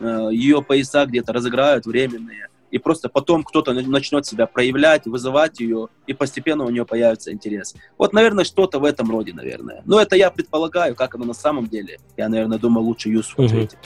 э, 0.00 0.28
ее 0.32 0.60
пояса 0.60 1.06
где-то 1.06 1.32
разыграют 1.32 1.86
временные, 1.86 2.48
и 2.72 2.78
просто 2.78 3.08
потом 3.08 3.44
кто-то 3.44 3.72
начнет 3.72 4.26
себя 4.26 4.48
проявлять, 4.48 5.06
вызывать 5.06 5.60
ее, 5.60 5.86
и 6.08 6.14
постепенно 6.14 6.64
у 6.64 6.70
нее 6.70 6.84
появится 6.84 7.32
интерес. 7.32 7.76
Вот, 7.96 8.12
наверное, 8.12 8.44
что-то 8.44 8.80
в 8.80 8.84
этом 8.84 9.08
роде, 9.08 9.32
наверное. 9.32 9.82
Но 9.84 10.00
это 10.00 10.16
я 10.16 10.32
предполагаю, 10.32 10.96
как 10.96 11.14
оно 11.14 11.26
на 11.26 11.32
самом 11.32 11.68
деле. 11.68 12.00
Я, 12.16 12.28
наверное, 12.28 12.58
думаю, 12.58 12.84
лучше 12.84 13.08
Юсуф 13.08 13.38
угу. 13.38 13.46
ответить. 13.46 13.78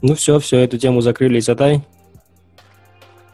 Ну 0.00 0.14
все, 0.14 0.38
все, 0.38 0.58
эту 0.58 0.78
тему 0.78 1.00
закрыли, 1.00 1.40
Исатай. 1.40 1.82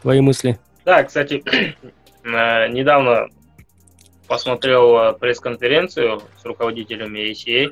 Твои 0.01 0.22
мысли? 0.22 0.59
Да, 0.87 1.05
кстати, 1.05 1.45
э, 2.25 2.68
недавно 2.68 3.29
посмотрел 4.27 4.97
э, 4.97 5.12
пресс-конференцию 5.12 6.22
с 6.41 6.45
руководителями 6.47 7.31
ACA, 7.31 7.70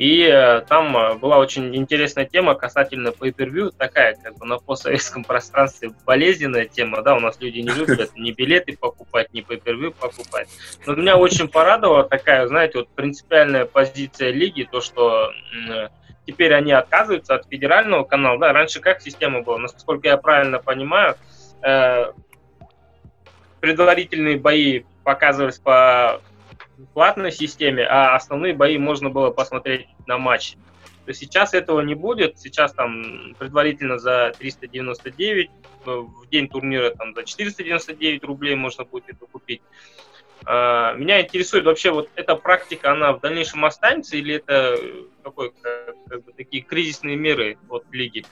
и 0.00 0.22
э, 0.22 0.62
там 0.62 0.96
э, 0.96 1.14
была 1.16 1.36
очень 1.36 1.76
интересная 1.76 2.24
тема 2.24 2.54
касательно 2.54 3.08
pay-per-view, 3.08 3.74
такая 3.76 4.14
как 4.14 4.38
бы 4.38 4.46
на 4.46 4.56
постсоветском 4.56 5.24
пространстве 5.24 5.90
болезненная 6.06 6.64
тема, 6.64 7.02
да, 7.02 7.14
у 7.16 7.20
нас 7.20 7.38
люди 7.38 7.58
не 7.58 7.68
любят 7.68 8.12
ни 8.16 8.30
билеты 8.30 8.78
покупать, 8.78 9.30
ни 9.34 9.42
pay-per-view 9.42 9.90
покупать. 9.90 10.48
Но 10.86 10.94
меня 10.94 11.18
очень 11.18 11.48
порадовала 11.48 12.04
такая, 12.04 12.46
знаете, 12.46 12.78
вот 12.78 12.88
принципиальная 12.88 13.66
позиция 13.66 14.30
лиги, 14.30 14.66
то, 14.72 14.80
что 14.80 15.32
э, 15.68 15.88
теперь 16.26 16.54
они 16.54 16.72
отказываются 16.72 17.34
от 17.34 17.46
федерального 17.46 18.04
канала, 18.04 18.38
да, 18.38 18.54
раньше 18.54 18.80
как 18.80 19.02
система 19.02 19.42
была, 19.42 19.58
насколько 19.58 20.08
я 20.08 20.16
правильно 20.16 20.60
понимаю, 20.60 21.16
предварительные 23.60 24.38
бои 24.38 24.84
показывались 25.04 25.58
по 25.58 26.22
платной 26.86 27.32
системе, 27.32 27.84
а 27.84 28.14
основные 28.14 28.54
бои 28.54 28.78
можно 28.78 29.10
было 29.10 29.30
посмотреть 29.30 29.86
на 30.06 30.18
матче. 30.18 30.56
То 31.06 31.14
сейчас 31.14 31.54
этого 31.54 31.80
не 31.80 31.94
будет. 31.94 32.38
Сейчас 32.38 32.72
там 32.72 33.34
предварительно 33.38 33.98
за 33.98 34.32
399, 34.38 35.50
э, 35.50 35.90
в 35.90 36.28
день 36.28 36.48
турнира 36.48 36.90
там 36.90 37.14
за 37.14 37.24
499 37.24 38.24
рублей 38.24 38.54
можно 38.54 38.84
будет 38.84 39.08
это 39.08 39.26
купить. 39.26 39.62
А, 40.44 40.94
меня 40.94 41.20
интересует 41.20 41.64
вообще 41.64 41.90
вот 41.90 42.08
эта 42.14 42.34
практика, 42.36 42.92
она 42.92 43.12
в 43.12 43.20
дальнейшем 43.20 43.64
останется 43.64 44.16
или 44.16 44.36
это 44.36 44.78
какой, 45.22 45.52
как, 45.60 45.94
как 46.08 46.24
бы 46.24 46.32
такие 46.32 46.62
кризисные 46.62 47.16
меры 47.16 47.58
от 47.68 47.84
лиги? 47.92 48.24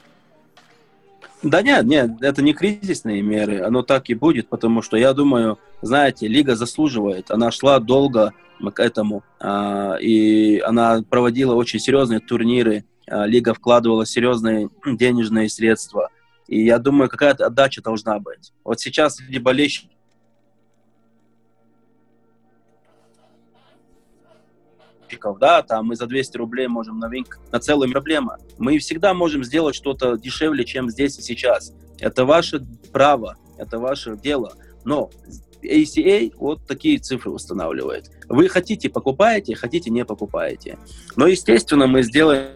Да 1.42 1.62
нет, 1.62 1.86
нет, 1.86 2.10
это 2.20 2.42
не 2.42 2.52
кризисные 2.52 3.22
меры, 3.22 3.62
оно 3.62 3.82
так 3.82 4.10
и 4.10 4.14
будет, 4.14 4.48
потому 4.48 4.82
что 4.82 4.96
я 4.96 5.12
думаю, 5.12 5.58
знаете, 5.82 6.26
лига 6.26 6.56
заслуживает, 6.56 7.30
она 7.30 7.52
шла 7.52 7.78
долго 7.78 8.32
к 8.74 8.80
этому, 8.80 9.22
а, 9.38 9.96
и 10.00 10.58
она 10.58 11.02
проводила 11.08 11.54
очень 11.54 11.78
серьезные 11.78 12.18
турниры, 12.18 12.84
а, 13.06 13.24
лига 13.24 13.54
вкладывала 13.54 14.04
серьезные 14.04 14.68
денежные 14.84 15.48
средства, 15.48 16.10
и 16.48 16.64
я 16.64 16.78
думаю, 16.78 17.08
какая-то 17.08 17.46
отдача 17.46 17.82
должна 17.82 18.18
быть. 18.18 18.52
Вот 18.64 18.80
сейчас 18.80 19.16
среди 19.16 19.38
болельщиков 19.38 19.90
подписчиков, 25.08 25.38
да, 25.38 25.62
там 25.62 25.86
мы 25.86 25.96
за 25.96 26.06
200 26.06 26.36
рублей 26.36 26.68
можем 26.68 26.98
на 26.98 27.08
Винк, 27.08 27.38
на 27.52 27.58
целую 27.58 27.90
проблема. 27.90 28.38
Мы 28.58 28.78
всегда 28.78 29.14
можем 29.14 29.44
сделать 29.44 29.74
что-то 29.74 30.16
дешевле, 30.16 30.64
чем 30.64 30.90
здесь 30.90 31.18
и 31.18 31.22
сейчас. 31.22 31.72
Это 31.98 32.24
ваше 32.24 32.64
право, 32.92 33.36
это 33.56 33.78
ваше 33.78 34.16
дело. 34.16 34.52
Но 34.84 35.10
ACA 35.62 36.32
вот 36.36 36.66
такие 36.66 36.98
цифры 36.98 37.30
устанавливает. 37.30 38.10
Вы 38.28 38.48
хотите, 38.48 38.88
покупаете, 38.88 39.54
хотите, 39.54 39.90
не 39.90 40.04
покупаете. 40.04 40.78
Но, 41.16 41.26
естественно, 41.26 41.86
мы 41.86 42.02
сделаем 42.02 42.50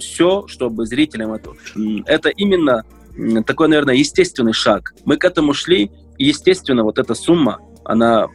все, 0.00 0.46
чтобы 0.48 0.86
зрителям 0.86 1.32
это... 1.32 1.52
Это 2.06 2.28
именно 2.30 2.82
такой, 3.46 3.68
наверное, 3.68 3.94
естественный 3.94 4.52
шаг. 4.52 4.92
Мы 5.04 5.16
к 5.16 5.24
этому 5.24 5.54
шли, 5.54 5.90
и, 6.18 6.26
естественно, 6.26 6.82
вот 6.82 6.98
эта 6.98 7.14
сумма, 7.14 7.60
она 7.84 8.26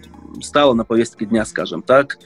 стала 0.41 0.73
на 0.73 0.85
повестке 0.85 1.25
дня, 1.25 1.45
скажем 1.45 1.81
так. 1.81 2.17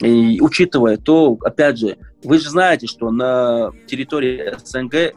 И 0.00 0.40
учитывая 0.40 0.96
то, 0.96 1.38
опять 1.42 1.78
же, 1.78 1.98
вы 2.24 2.38
же 2.38 2.50
знаете, 2.50 2.86
что 2.86 3.10
на 3.10 3.70
территории 3.86 4.54
СНГ 4.64 5.14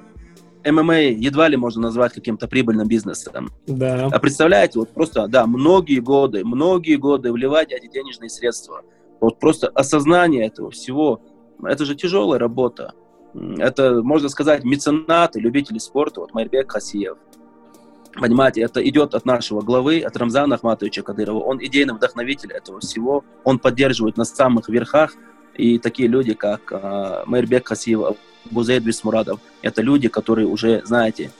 ММА 0.70 1.02
едва 1.12 1.48
ли 1.48 1.58
можно 1.58 1.82
назвать 1.82 2.14
каким-то 2.14 2.48
прибыльным 2.48 2.88
бизнесом. 2.88 3.50
Да. 3.66 4.10
А 4.12 4.20
представляете, 4.20 4.80
вот 4.80 4.90
просто, 4.90 5.28
да, 5.28 5.48
многие 5.48 6.00
годы, 6.00 6.44
многие 6.44 6.96
годы 6.96 7.32
вливать 7.32 7.72
эти 7.72 7.88
денежные 7.88 8.30
средства. 8.30 8.82
Вот 9.20 9.40
просто 9.40 9.68
осознание 9.70 10.46
этого 10.46 10.70
всего, 10.70 11.22
это 11.64 11.86
же 11.86 11.96
тяжелая 11.96 12.40
работа. 12.40 12.94
Это, 13.58 14.02
можно 14.04 14.30
сказать, 14.30 14.64
меценаты, 14.64 15.40
любители 15.40 15.78
спорта, 15.80 16.22
вот 16.22 16.34
Майрбек 16.34 16.72
Хасиев. 16.72 17.18
Понимаете, 18.20 18.62
это 18.62 18.88
идет 18.88 19.14
от 19.14 19.26
нашего 19.26 19.62
главы, 19.62 20.02
от 20.02 20.18
Рамзана 20.18 20.56
Ахматовича 20.56 21.04
Кадырова. 21.04 21.40
Он 21.40 21.64
идейный 21.64 21.94
вдохновитель 21.94 22.52
этого 22.52 22.80
всего. 22.80 23.24
Он 23.44 23.60
поддерживает 23.60 24.18
на 24.18 24.26
самых 24.26 24.70
верхах. 24.70 25.14
И 25.56 25.80
такие 25.80 26.08
люди, 26.08 26.34
как 26.34 26.72
э, 26.72 27.24
Майрбек 27.26 27.68
Хасиев, 27.68 28.18
Бузейд 28.52 28.84
Бисмурадов, 28.84 29.40
это 29.62 29.82
люди, 29.82 30.08
которые 30.08 30.48
уже, 30.48 30.82
знаете, 30.86 31.32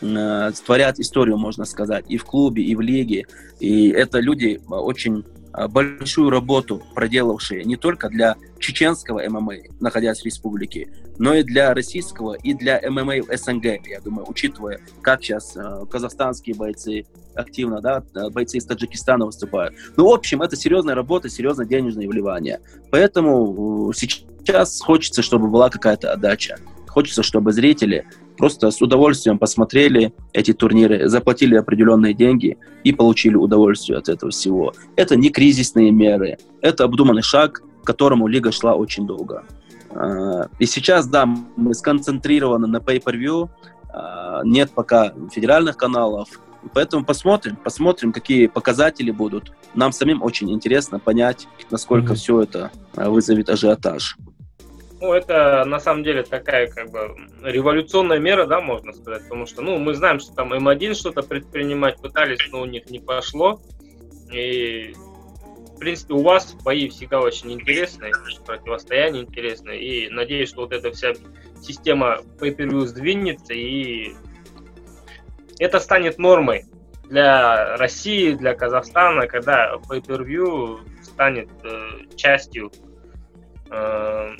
э, 0.00 0.52
творят 0.64 0.98
историю, 0.98 1.38
можно 1.38 1.64
сказать, 1.64 2.04
и 2.08 2.16
в 2.16 2.24
клубе, 2.24 2.62
и 2.62 2.74
в 2.74 2.80
лиге. 2.80 3.26
И 3.60 3.88
это 3.88 4.20
люди 4.20 4.60
очень 4.68 5.24
а, 5.24 5.33
большую 5.68 6.30
работу 6.30 6.82
проделавшие 6.94 7.64
не 7.64 7.76
только 7.76 8.08
для 8.08 8.36
чеченского 8.58 9.22
ММА, 9.28 9.54
находясь 9.80 10.20
в 10.20 10.24
республике, 10.24 10.88
но 11.18 11.34
и 11.34 11.42
для 11.42 11.74
российского 11.74 12.34
и 12.34 12.54
для 12.54 12.80
ММА 12.82 13.22
в 13.22 13.36
СНГ, 13.36 13.86
я 13.86 14.00
думаю, 14.00 14.26
учитывая, 14.28 14.80
как 15.02 15.22
сейчас 15.22 15.56
э, 15.56 15.84
казахстанские 15.90 16.56
бойцы 16.56 17.06
активно, 17.34 17.80
да, 17.80 18.02
бойцы 18.30 18.58
из 18.58 18.64
Таджикистана 18.64 19.26
выступают. 19.26 19.74
Ну, 19.96 20.08
в 20.08 20.12
общем, 20.12 20.42
это 20.42 20.56
серьезная 20.56 20.94
работа, 20.94 21.28
серьезное 21.28 21.66
денежное 21.66 22.08
вливание. 22.08 22.60
Поэтому 22.90 23.92
сейчас 23.94 24.80
хочется, 24.80 25.22
чтобы 25.22 25.48
была 25.48 25.70
какая-то 25.70 26.12
отдача. 26.12 26.58
Хочется, 26.86 27.22
чтобы 27.22 27.52
зрители 27.52 28.06
просто 28.36 28.70
с 28.70 28.80
удовольствием 28.80 29.38
посмотрели 29.38 30.12
эти 30.32 30.52
турниры, 30.52 31.08
заплатили 31.08 31.56
определенные 31.56 32.14
деньги 32.14 32.58
и 32.82 32.92
получили 32.92 33.36
удовольствие 33.36 33.98
от 33.98 34.08
этого 34.08 34.30
всего. 34.30 34.72
Это 34.96 35.16
не 35.16 35.30
кризисные 35.30 35.90
меры, 35.90 36.38
это 36.60 36.84
обдуманный 36.84 37.22
шаг, 37.22 37.62
к 37.82 37.86
которому 37.86 38.26
лига 38.26 38.52
шла 38.52 38.74
очень 38.74 39.06
долго. 39.06 39.44
А, 39.90 40.48
и 40.58 40.66
сейчас, 40.66 41.06
да, 41.06 41.26
мы 41.26 41.74
сконцентрированы 41.74 42.66
на 42.66 42.78
pay-per-view, 42.78 43.48
а, 43.92 44.42
нет 44.44 44.70
пока 44.72 45.12
федеральных 45.32 45.76
каналов, 45.76 46.28
поэтому 46.72 47.04
посмотрим, 47.04 47.56
посмотрим, 47.56 48.12
какие 48.12 48.46
показатели 48.46 49.10
будут. 49.10 49.52
Нам 49.74 49.92
самим 49.92 50.22
очень 50.22 50.50
интересно 50.50 50.98
понять, 50.98 51.48
насколько 51.70 52.12
mm-hmm. 52.12 52.16
все 52.16 52.42
это 52.42 52.70
а, 52.96 53.10
вызовет 53.10 53.48
ажиотаж. 53.48 54.16
Ну, 55.04 55.12
это 55.12 55.66
на 55.66 55.80
самом 55.80 56.02
деле 56.02 56.22
такая 56.22 56.66
как 56.66 56.90
бы 56.90 57.14
революционная 57.42 58.18
мера, 58.18 58.46
да, 58.46 58.62
можно 58.62 58.94
сказать, 58.94 59.24
потому 59.24 59.44
что, 59.44 59.60
ну, 59.60 59.76
мы 59.76 59.92
знаем, 59.92 60.18
что 60.18 60.34
там 60.34 60.54
М1 60.54 60.94
что-то 60.94 61.22
предпринимать 61.22 62.00
пытались, 62.00 62.38
но 62.50 62.62
у 62.62 62.64
них 62.64 62.88
не 62.88 63.00
пошло. 63.00 63.60
И, 64.32 64.94
в 65.74 65.78
принципе, 65.78 66.14
у 66.14 66.22
вас 66.22 66.54
бои 66.64 66.88
всегда 66.88 67.20
очень 67.20 67.52
интересные, 67.52 68.14
противостояние 68.46 69.24
интересное, 69.24 69.76
и 69.76 70.08
надеюсь, 70.08 70.48
что 70.48 70.62
вот 70.62 70.72
эта 70.72 70.90
вся 70.90 71.12
система 71.60 72.20
pay 72.40 72.86
сдвинется, 72.86 73.52
и 73.52 74.14
это 75.58 75.80
станет 75.80 76.16
нормой 76.16 76.64
для 77.10 77.76
России, 77.76 78.32
для 78.32 78.54
Казахстана, 78.54 79.26
когда 79.26 79.74
pay-per-view 79.86 80.80
станет 81.02 81.50
э, 81.62 82.16
частью 82.16 82.72
э, 83.70 84.30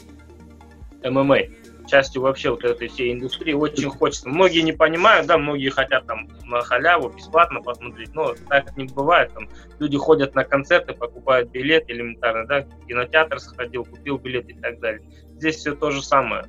ММА, 1.05 1.39
частью 1.87 2.23
вообще 2.23 2.51
вот 2.51 2.65
этой 2.65 2.89
всей 2.89 3.13
индустрии. 3.13 3.53
Очень 3.53 3.91
хочется. 3.91 4.29
Многие 4.29 4.61
не 4.61 4.73
понимают, 4.73 5.27
да, 5.27 5.39
многие 5.39 5.69
хотят 5.69 6.07
там 6.07 6.29
на 6.45 6.61
халяву 6.63 7.11
бесплатно 7.11 7.61
посмотреть, 7.61 8.15
но 8.15 8.35
так 8.49 8.77
не 8.77 8.85
бывает. 8.87 9.33
Там 9.35 9.49
люди 9.79 9.97
ходят 9.97 10.35
на 10.35 10.45
концерты, 10.45 10.95
покупают 10.95 11.51
билет 11.51 11.85
элементарно, 11.89 12.47
да, 12.47 12.63
в 12.63 12.87
кинотеатр 12.87 13.39
сходил, 13.39 13.85
купил 13.85 14.19
билет 14.19 14.49
и 14.49 14.55
так 14.55 14.81
далее. 14.81 15.03
Здесь 15.37 15.57
все 15.57 15.75
то 15.75 15.91
же 15.91 16.03
самое. 16.03 16.47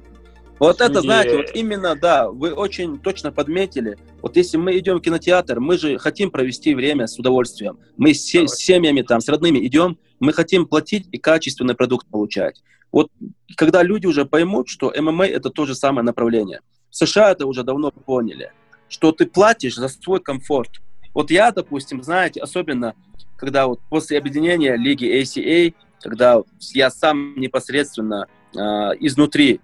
Вот 0.58 0.80
это, 0.80 1.02
знаете, 1.02 1.36
вот 1.36 1.52
именно, 1.54 1.96
да, 1.96 2.30
вы 2.30 2.54
очень 2.54 2.98
точно 3.00 3.32
подметили. 3.32 3.98
Вот 4.22 4.38
если 4.38 4.58
мы 4.58 4.78
идем 4.78 4.98
в 4.98 5.02
кинотеатр, 5.02 5.60
мы 5.60 5.78
же 5.78 5.98
хотим 5.98 6.32
провести 6.32 6.74
время 6.74 7.08
с 7.08 7.20
удовольствием. 7.20 7.78
Мы 7.98 8.14
с, 8.14 8.22
с 8.24 8.56
семьями, 8.56 9.02
там, 9.02 9.20
с 9.20 9.28
родными 9.28 9.66
идем, 9.66 9.98
мы 10.20 10.32
хотим 10.32 10.66
платить 10.66 11.08
и 11.12 11.18
качественный 11.18 11.76
продукт 11.76 12.08
получать. 12.08 12.64
Вот 12.92 13.12
когда 13.58 13.84
люди 13.84 14.08
уже 14.08 14.26
поймут, 14.26 14.70
что 14.70 14.94
ММА 14.96 15.28
это 15.28 15.50
то 15.50 15.66
же 15.66 15.76
самое 15.76 16.06
направление. 16.06 16.62
В 16.90 16.96
США 16.96 17.32
это 17.32 17.46
уже 17.46 17.64
давно 17.64 17.92
поняли, 17.92 18.54
что 18.88 19.12
ты 19.12 19.26
платишь 19.26 19.76
за 19.76 19.90
свой 19.90 20.22
комфорт. 20.22 20.72
Вот 21.14 21.32
я, 21.32 21.52
допустим, 21.52 22.02
знаете, 22.02 22.40
особенно 22.40 22.94
когда 23.36 23.68
вот 23.68 23.82
после 23.90 24.18
объединения 24.18 24.78
лиги 24.78 25.06
ACA, 25.22 25.74
когда 26.00 26.42
я 26.74 26.90
сам 26.90 27.38
непосредственно 27.38 28.28
э, 28.54 28.60
изнутри 29.00 29.60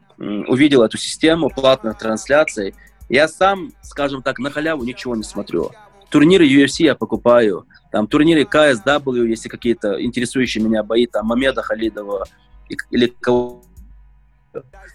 увидел 0.47 0.84
эту 0.84 0.97
систему 0.97 1.49
платных 1.49 1.97
трансляций, 1.97 2.76
я 3.09 3.28
сам, 3.28 3.74
скажем 3.82 4.22
так, 4.22 4.39
на 4.39 4.51
халяву 4.51 4.84
ничего 4.84 5.15
не 5.15 5.24
смотрю. 5.24 5.72
Турниры 6.09 6.47
UFC 6.47 6.84
я 6.84 6.95
покупаю, 6.95 7.65
там 7.91 8.07
турниры 8.07 8.43
KSW, 8.43 9.28
если 9.28 9.49
какие-то 9.49 10.03
интересующие 10.03 10.63
меня 10.63 10.84
бои, 10.84 11.05
там 11.07 11.28
Мамеда 11.28 11.61
Халидова, 11.61 12.26
или 12.89 13.13
кого 13.19 13.63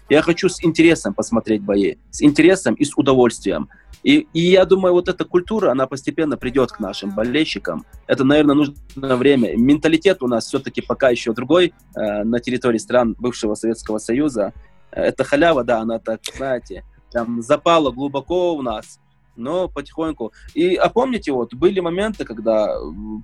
я 0.09 0.21
хочу 0.21 0.47
с 0.47 0.63
интересом 0.63 1.13
посмотреть 1.13 1.61
бои, 1.61 1.95
с 2.11 2.21
интересом 2.21 2.75
и 2.75 2.85
с 2.85 2.95
удовольствием. 2.95 3.69
И, 4.03 4.27
и 4.31 4.39
я 4.39 4.63
думаю, 4.65 4.93
вот 4.93 5.09
эта 5.09 5.25
культура, 5.25 5.71
она 5.71 5.87
постепенно 5.87 6.37
придет 6.37 6.71
к 6.71 6.79
нашим 6.79 7.11
болельщикам. 7.11 7.85
Это, 8.05 8.23
наверное, 8.23 8.55
нужно 8.55 9.15
время. 9.17 9.57
Менталитет 9.57 10.21
у 10.21 10.27
нас 10.27 10.45
все-таки 10.45 10.81
пока 10.81 11.09
еще 11.09 11.33
другой 11.33 11.73
э, 11.95 12.23
на 12.23 12.39
территории 12.39 12.77
стран 12.77 13.15
бывшего 13.19 13.55
Советского 13.55 13.97
Союза. 13.97 14.53
Это 14.91 15.23
халява, 15.23 15.63
да, 15.63 15.79
она 15.79 15.99
так, 15.99 16.21
знаете, 16.35 16.83
там 17.11 17.41
запала 17.41 17.91
глубоко 17.91 18.55
у 18.55 18.61
нас, 18.61 18.99
но 19.35 19.67
потихоньку. 19.67 20.33
И 20.53 20.75
а 20.75 20.89
помните, 20.89 21.31
вот 21.31 21.53
были 21.53 21.79
моменты, 21.79 22.25
когда 22.25 22.75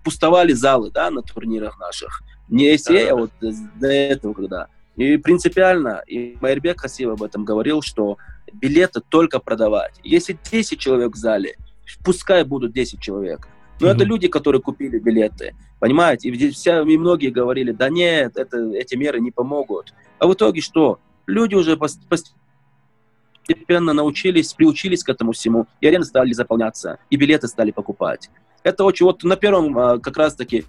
пустовали 0.04 0.54
залы, 0.54 0.92
да, 0.92 1.10
на 1.10 1.22
турнирах 1.22 1.80
наших. 1.80 2.22
Не 2.50 2.74
ACA, 2.74 3.08
а 3.10 3.16
вот 3.16 3.32
до 3.42 3.88
этого, 3.88 4.34
когда. 4.34 4.68
И 4.96 5.18
принципиально, 5.18 6.04
и 6.06 6.38
Майербек 6.40 6.78
красиво 6.78 7.14
об 7.14 7.24
этом 7.24 7.46
говорил, 7.46 7.82
что 7.82 8.18
билеты 8.54 9.02
только 9.02 9.40
продавать. 9.40 10.00
Если 10.04 10.38
10 10.52 10.80
человек 10.80 11.14
в 11.14 11.18
зале, 11.18 11.56
пускай 12.04 12.44
будут 12.44 12.74
10 12.74 13.00
человек. 13.00 13.48
Но 13.80 13.88
mm-hmm. 13.88 13.96
это 13.96 14.04
люди, 14.04 14.28
которые 14.28 14.62
купили 14.62 15.00
билеты. 15.00 15.56
Понимаете? 15.80 16.30
И, 16.30 16.52
вся, 16.52 16.82
и 16.82 16.98
многие 16.98 17.30
говорили, 17.30 17.72
да 17.72 17.90
нет, 17.90 18.38
это, 18.38 18.58
эти 18.74 18.96
меры 18.96 19.20
не 19.20 19.32
помогут. 19.32 19.94
А 20.20 20.28
в 20.28 20.34
итоге 20.34 20.62
что? 20.62 21.00
Люди 21.26 21.56
уже 21.56 21.78
постепенно 21.78 23.94
научились, 23.94 24.54
приучились 24.54 25.04
к 25.04 25.10
этому 25.10 25.32
всему, 25.32 25.68
и 25.82 25.88
арены 25.88 26.06
стали 26.06 26.34
заполняться, 26.34 27.00
и 27.10 27.16
билеты 27.16 27.48
стали 27.48 27.72
покупать. 27.72 28.30
Это 28.64 28.84
очень, 28.84 29.06
вот 29.06 29.24
на 29.24 29.36
первом 29.36 29.78
а, 29.78 30.00
как 30.00 30.18
раз-таки 30.18 30.66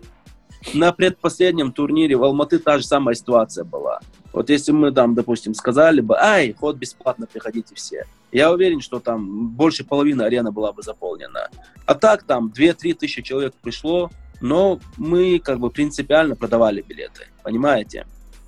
на 0.72 0.92
предпоследнем 0.92 1.72
турнире 1.72 2.16
в 2.16 2.24
Алматы 2.24 2.58
та 2.58 2.78
же 2.78 2.86
самая 2.86 3.14
ситуация 3.14 3.64
была. 3.64 4.00
Вот 4.32 4.50
если 4.50 4.72
мы 4.72 4.92
там, 4.92 5.14
допустим, 5.14 5.54
сказали 5.54 6.00
бы, 6.00 6.16
ай, 6.18 6.52
ход 6.52 6.76
бесплатно, 6.76 7.26
приходите 7.26 7.74
все. 7.74 8.04
Я 8.32 8.50
уверен, 8.50 8.80
что 8.80 8.98
там 8.98 9.50
больше 9.50 9.84
половины 9.84 10.22
арены 10.22 10.50
была 10.50 10.72
бы 10.72 10.82
заполнена. 10.82 11.50
А 11.86 11.94
так 11.94 12.24
там 12.24 12.52
2-3 12.56 12.94
тысячи 12.94 13.22
человек 13.22 13.54
пришло, 13.60 14.10
но 14.40 14.80
мы 14.96 15.38
как 15.38 15.60
бы 15.60 15.70
принципиально 15.70 16.34
продавали 16.34 16.82
билеты, 16.82 17.28
понимаете? 17.42 18.06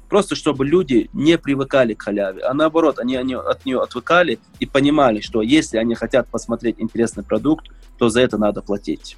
Просто 0.09 0.37
чтобы 0.37 0.65
люди 0.65 1.11
не 1.13 1.37
привыкали 1.39 1.95
к 1.95 2.03
халяве, 2.03 2.43
а 2.43 2.55
наоборот, 2.55 2.99
они, 2.99 3.17
они 3.17 3.35
от 3.35 3.65
нее 3.67 3.81
отвыкали 3.81 4.39
и 4.61 4.67
понимали, 4.67 5.21
что 5.21 5.43
если 5.43 5.79
они 5.79 5.95
хотят 5.95 6.29
посмотреть 6.29 6.77
интересный 6.79 7.25
продукт, 7.25 7.67
то 7.99 8.09
за 8.09 8.21
это 8.21 8.39
надо 8.39 8.63
платить. 8.63 9.17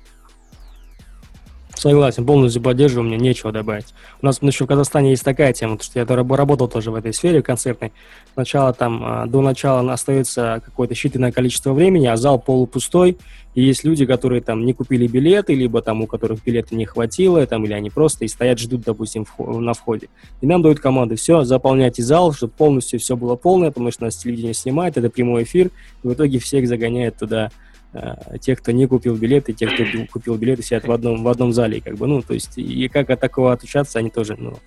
Согласен, 1.79 2.26
полностью 2.26 2.61
поддерживаю, 2.61 3.07
мне 3.07 3.16
нечего 3.16 3.53
добавить. 3.53 3.95
У 4.20 4.26
нас 4.26 4.43
еще 4.43 4.64
в 4.64 4.66
Казахстане 4.66 5.11
есть 5.11 5.22
такая 5.22 5.53
тема, 5.53 5.76
потому 5.76 5.89
что 5.89 6.01
я 6.01 6.37
работал 6.37 6.66
тоже 6.66 6.91
в 6.91 6.97
этой 6.97 7.14
сфере 7.14 7.41
концертной. 7.41 7.93
Сначала 8.35 8.72
там, 8.72 9.03
а, 9.05 9.26
до 9.26 9.43
начала 9.43 9.93
остается 9.93 10.61
какое-то 10.64 10.95
считанное 10.95 11.31
количество 11.31 11.72
времени, 11.72 12.09
а 12.09 12.16
зал 12.16 12.41
полупустой, 12.41 13.16
и 13.55 13.62
есть 13.62 13.85
люди, 13.85 14.07
которые 14.07 14.43
там 14.43 14.66
не 14.66 14.72
купили 14.72 15.07
билеты, 15.07 15.55
либо 15.55 15.81
там 15.81 16.03
у 16.03 16.09
которых 16.09 16.43
билета 16.43 16.74
не 16.74 16.85
хватило, 16.85 17.47
там, 17.47 17.64
или 17.64 17.74
они 17.74 17.91
просто 17.91 18.24
и 18.24 18.29
стоят, 18.29 18.59
ждут, 18.59 18.83
допустим, 18.83 19.24
на 19.39 19.72
входе. 19.72 20.09
И 20.41 20.49
нам 20.49 20.62
дают 20.62 20.81
команды, 20.81 21.14
все, 21.14 21.45
заполняйте 21.45 22.03
зал, 22.03 22.33
чтобы 22.33 22.55
полностью 22.55 22.99
все 22.99 23.16
было 23.16 23.37
полное, 23.37 23.70
потому 23.70 23.93
что 23.93 24.03
нас 24.03 24.16
телевидение 24.16 24.55
снимает, 24.55 24.97
это 24.97 25.11
прямой 25.11 25.45
эфир, 25.45 25.70
и 26.03 26.09
в 26.09 26.12
итоге 26.12 26.41
всех 26.41 26.66
загоняет 26.66 27.18
туда 27.18 27.53
э, 27.93 28.39
тех, 28.41 28.61
кто 28.61 28.72
не 28.72 28.86
купил 28.86 29.16
билеты, 29.16 29.53
тех, 29.53 29.74
кто 29.74 29.84
купил 30.12 30.36
билеты, 30.36 30.62
сидят 30.62 30.86
в 30.86 30.93
одном, 30.93 31.22
в 31.22 31.28
одном 31.28 31.53
зале, 31.53 31.80
как 31.80 31.97
бы, 31.97 32.07
ну, 32.07 32.22
то 32.22 32.34
есть, 32.34 32.59
и 32.59 32.89
как 32.89 33.11
от 33.11 33.20
такого 33.20 33.53
отличаться, 33.53 33.99
они 33.99 34.11
тоже, 34.11 34.36
ну, 34.39 34.59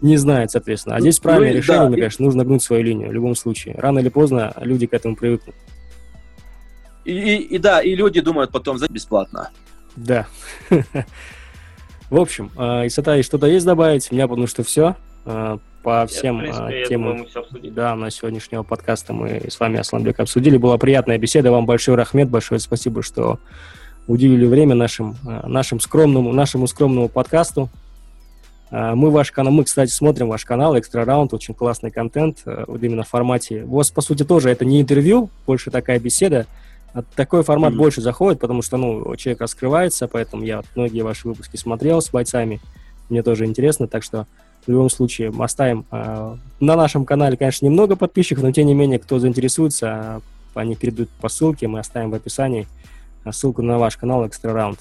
не 0.00 0.16
знают, 0.16 0.50
соответственно. 0.50 0.96
А 0.96 1.00
здесь 1.00 1.18
правильное 1.18 1.52
ну, 1.52 1.58
решение, 1.58 1.82
да. 1.84 1.88
мне 1.88 2.02
кажется, 2.02 2.22
нужно 2.22 2.44
гнуть 2.44 2.62
свою 2.62 2.82
линию 2.82 3.08
в 3.08 3.12
любом 3.12 3.34
случае. 3.34 3.74
Рано 3.78 4.00
или 4.00 4.10
поздно 4.10 4.52
люди 4.60 4.86
к 4.86 4.92
этому 4.92 5.16
привыкнут. 5.16 5.56
И, 7.04 7.12
и, 7.12 7.36
и 7.36 7.58
да, 7.58 7.80
и 7.80 7.94
люди 7.94 8.20
думают 8.20 8.50
потом 8.50 8.78
за 8.78 8.86
бесплатно. 8.88 9.50
Да. 9.96 10.26
В 12.10 12.20
общем, 12.20 12.50
э, 12.56 12.86
Исата, 12.86 13.22
что-то 13.22 13.46
есть 13.46 13.64
добавить? 13.64 14.10
У 14.10 14.14
меня, 14.14 14.28
потому 14.28 14.46
что 14.46 14.62
все. 14.62 14.96
По 15.84 16.06
всем 16.06 16.36
Нет, 16.40 16.56
принципе, 16.56 16.86
темам 16.88 17.26
да, 17.62 17.94
на 17.94 18.10
сегодняшнего 18.10 18.62
подкаста 18.62 19.12
мы 19.12 19.42
с 19.50 19.60
вами, 19.60 19.78
Асланбек, 19.78 20.18
обсудили. 20.18 20.56
Была 20.56 20.78
приятная 20.78 21.18
беседа. 21.18 21.52
Вам 21.52 21.66
большой 21.66 21.94
рахмет, 21.94 22.30
большое 22.30 22.58
спасибо, 22.58 23.02
что 23.02 23.38
уделили 24.06 24.46
время 24.46 24.74
нашим, 24.74 25.14
э, 25.26 25.46
нашим 25.46 25.80
скромному, 25.80 26.32
нашему 26.32 26.66
скромному 26.68 27.10
подкасту. 27.10 27.68
Мы 28.70 29.10
ваш 29.10 29.30
канал, 29.30 29.52
мы, 29.52 29.64
кстати, 29.64 29.90
смотрим 29.90 30.28
ваш 30.28 30.46
канал, 30.46 30.76
Экстра 30.76 31.04
Раунд, 31.04 31.34
очень 31.34 31.52
классный 31.54 31.90
контент, 31.90 32.38
вот 32.44 32.82
именно 32.82 33.02
в 33.04 33.08
формате. 33.08 33.64
У 33.64 33.76
вас, 33.76 33.90
по 33.90 34.00
сути, 34.00 34.24
тоже 34.24 34.50
это 34.50 34.64
не 34.64 34.80
интервью, 34.80 35.28
больше 35.46 35.70
такая 35.70 36.00
беседа. 36.00 36.46
Такой 37.14 37.44
формат 37.44 37.74
mm-hmm. 37.74 37.76
больше 37.76 38.00
заходит, 38.00 38.40
потому 38.40 38.62
что, 38.62 38.78
ну, 38.78 39.14
человек 39.16 39.42
раскрывается, 39.42 40.08
поэтому 40.08 40.44
я 40.44 40.62
многие 40.74 41.02
ваши 41.02 41.28
выпуски 41.28 41.56
смотрел 41.56 42.00
с 42.00 42.08
бойцами, 42.10 42.60
мне 43.10 43.22
тоже 43.22 43.44
интересно, 43.44 43.86
так 43.86 44.02
что 44.02 44.26
в 44.66 44.70
любом 44.70 44.90
случае 44.90 45.32
оставим 45.38 45.84
э, 45.90 46.36
на 46.60 46.76
нашем 46.76 47.04
канале, 47.04 47.36
конечно, 47.36 47.66
немного 47.66 47.96
подписчиков, 47.96 48.42
но 48.42 48.52
тем 48.52 48.66
не 48.66 48.74
менее, 48.74 48.98
кто 48.98 49.18
заинтересуется, 49.18 49.88
а, 49.88 50.20
они 50.54 50.76
перейдут 50.76 51.08
по 51.20 51.28
ссылке, 51.28 51.68
мы 51.68 51.80
оставим 51.80 52.10
в 52.10 52.14
описании 52.14 52.66
ссылку 53.30 53.62
на 53.62 53.78
ваш 53.78 53.96
канал 53.96 54.24
Extra 54.24 54.54
Round. 54.54 54.78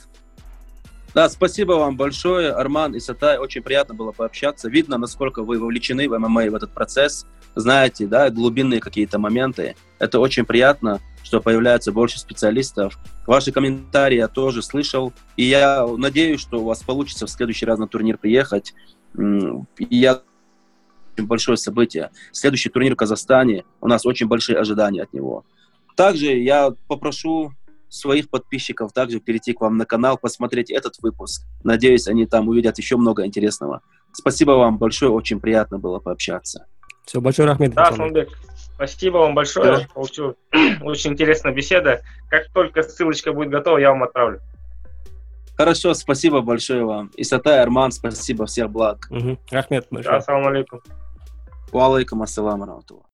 Да, 1.13 1.29
спасибо 1.29 1.73
вам 1.73 1.95
большое, 1.95 2.51
Арман 2.51 2.95
и 2.95 2.99
Сатай. 2.99 3.37
Очень 3.37 3.61
приятно 3.61 3.93
было 3.93 4.11
пообщаться. 4.11 4.67
Видно, 4.67 4.97
насколько 4.97 5.43
вы 5.43 5.59
вовлечены 5.59 6.09
в 6.09 6.17
ММА, 6.17 6.49
в 6.49 6.55
этот 6.55 6.71
процесс. 6.71 7.27
Знаете, 7.53 8.07
да, 8.07 8.31
глубинные 8.31 8.79
какие-то 8.79 9.19
моменты. 9.19 9.75
Это 9.99 10.19
очень 10.19 10.43
приятно, 10.43 11.01
что 11.21 11.39
появляется 11.39 11.91
больше 11.91 12.19
специалистов. 12.19 12.97
Ваши 13.27 13.51
комментарии 13.51 14.17
я 14.17 14.27
тоже 14.27 14.63
слышал. 14.63 15.13
И 15.37 15.43
я 15.43 15.85
надеюсь, 15.85 16.41
что 16.41 16.61
у 16.61 16.65
вас 16.65 16.81
получится 16.81 17.27
в 17.27 17.29
следующий 17.29 17.67
раз 17.67 17.77
на 17.77 17.87
турнир 17.87 18.17
приехать. 18.17 18.73
И 19.17 19.97
я 19.97 20.21
очень 21.15 21.27
большое 21.27 21.57
событие. 21.57 22.11
Следующий 22.31 22.69
турнир 22.69 22.93
в 22.93 22.97
Казахстане. 22.97 23.65
У 23.81 23.87
нас 23.87 24.05
очень 24.05 24.27
большие 24.27 24.57
ожидания 24.57 25.03
от 25.03 25.13
него. 25.13 25.45
Также 25.95 26.25
я 26.37 26.73
попрошу 26.87 27.53
своих 27.89 28.29
подписчиков 28.29 28.91
также 28.91 29.19
перейти 29.19 29.53
к 29.53 29.61
вам 29.61 29.77
на 29.77 29.85
канал, 29.85 30.17
посмотреть 30.17 30.71
этот 30.71 30.95
выпуск. 31.01 31.45
Надеюсь, 31.63 32.07
они 32.07 32.25
там 32.25 32.47
увидят 32.47 32.79
еще 32.79 32.97
много 32.97 33.25
интересного. 33.25 33.81
Спасибо 34.11 34.51
вам 34.51 34.79
большое, 34.79 35.11
очень 35.11 35.39
приятно 35.39 35.77
было 35.77 35.99
пообщаться. 35.99 36.65
Все, 37.05 37.21
большой 37.21 37.45
рахмет. 37.45 37.73
Да, 37.73 37.91
Санбек, 37.91 38.29
спасибо 38.75 39.17
вам 39.17 39.35
большое. 39.35 39.77
Да. 39.77 39.87
Получил 39.93 40.35
очень 40.81 41.11
интересная 41.11 41.53
беседа. 41.53 42.01
Как 42.29 42.51
только 42.51 42.81
ссылочка 42.81 43.31
будет 43.31 43.49
готова, 43.49 43.77
я 43.77 43.91
вам 43.91 44.03
отправлю. 44.03 44.41
Хорошо, 45.55 45.93
спасибо 45.93 46.41
большое 46.41 46.83
вам. 46.83 47.11
Исатай, 47.15 47.61
Арман, 47.61 47.91
спасибо, 47.91 48.45
всех 48.45 48.69
благ. 48.71 49.07
Угу. 49.09 49.37
Рахмет 49.51 49.87
большое. 49.91 50.17
Ассаламу 50.17 50.47
алейкум. 50.47 50.81
Ва 51.71 51.95
алейкум 51.95 52.23
ассаламу 52.23 52.65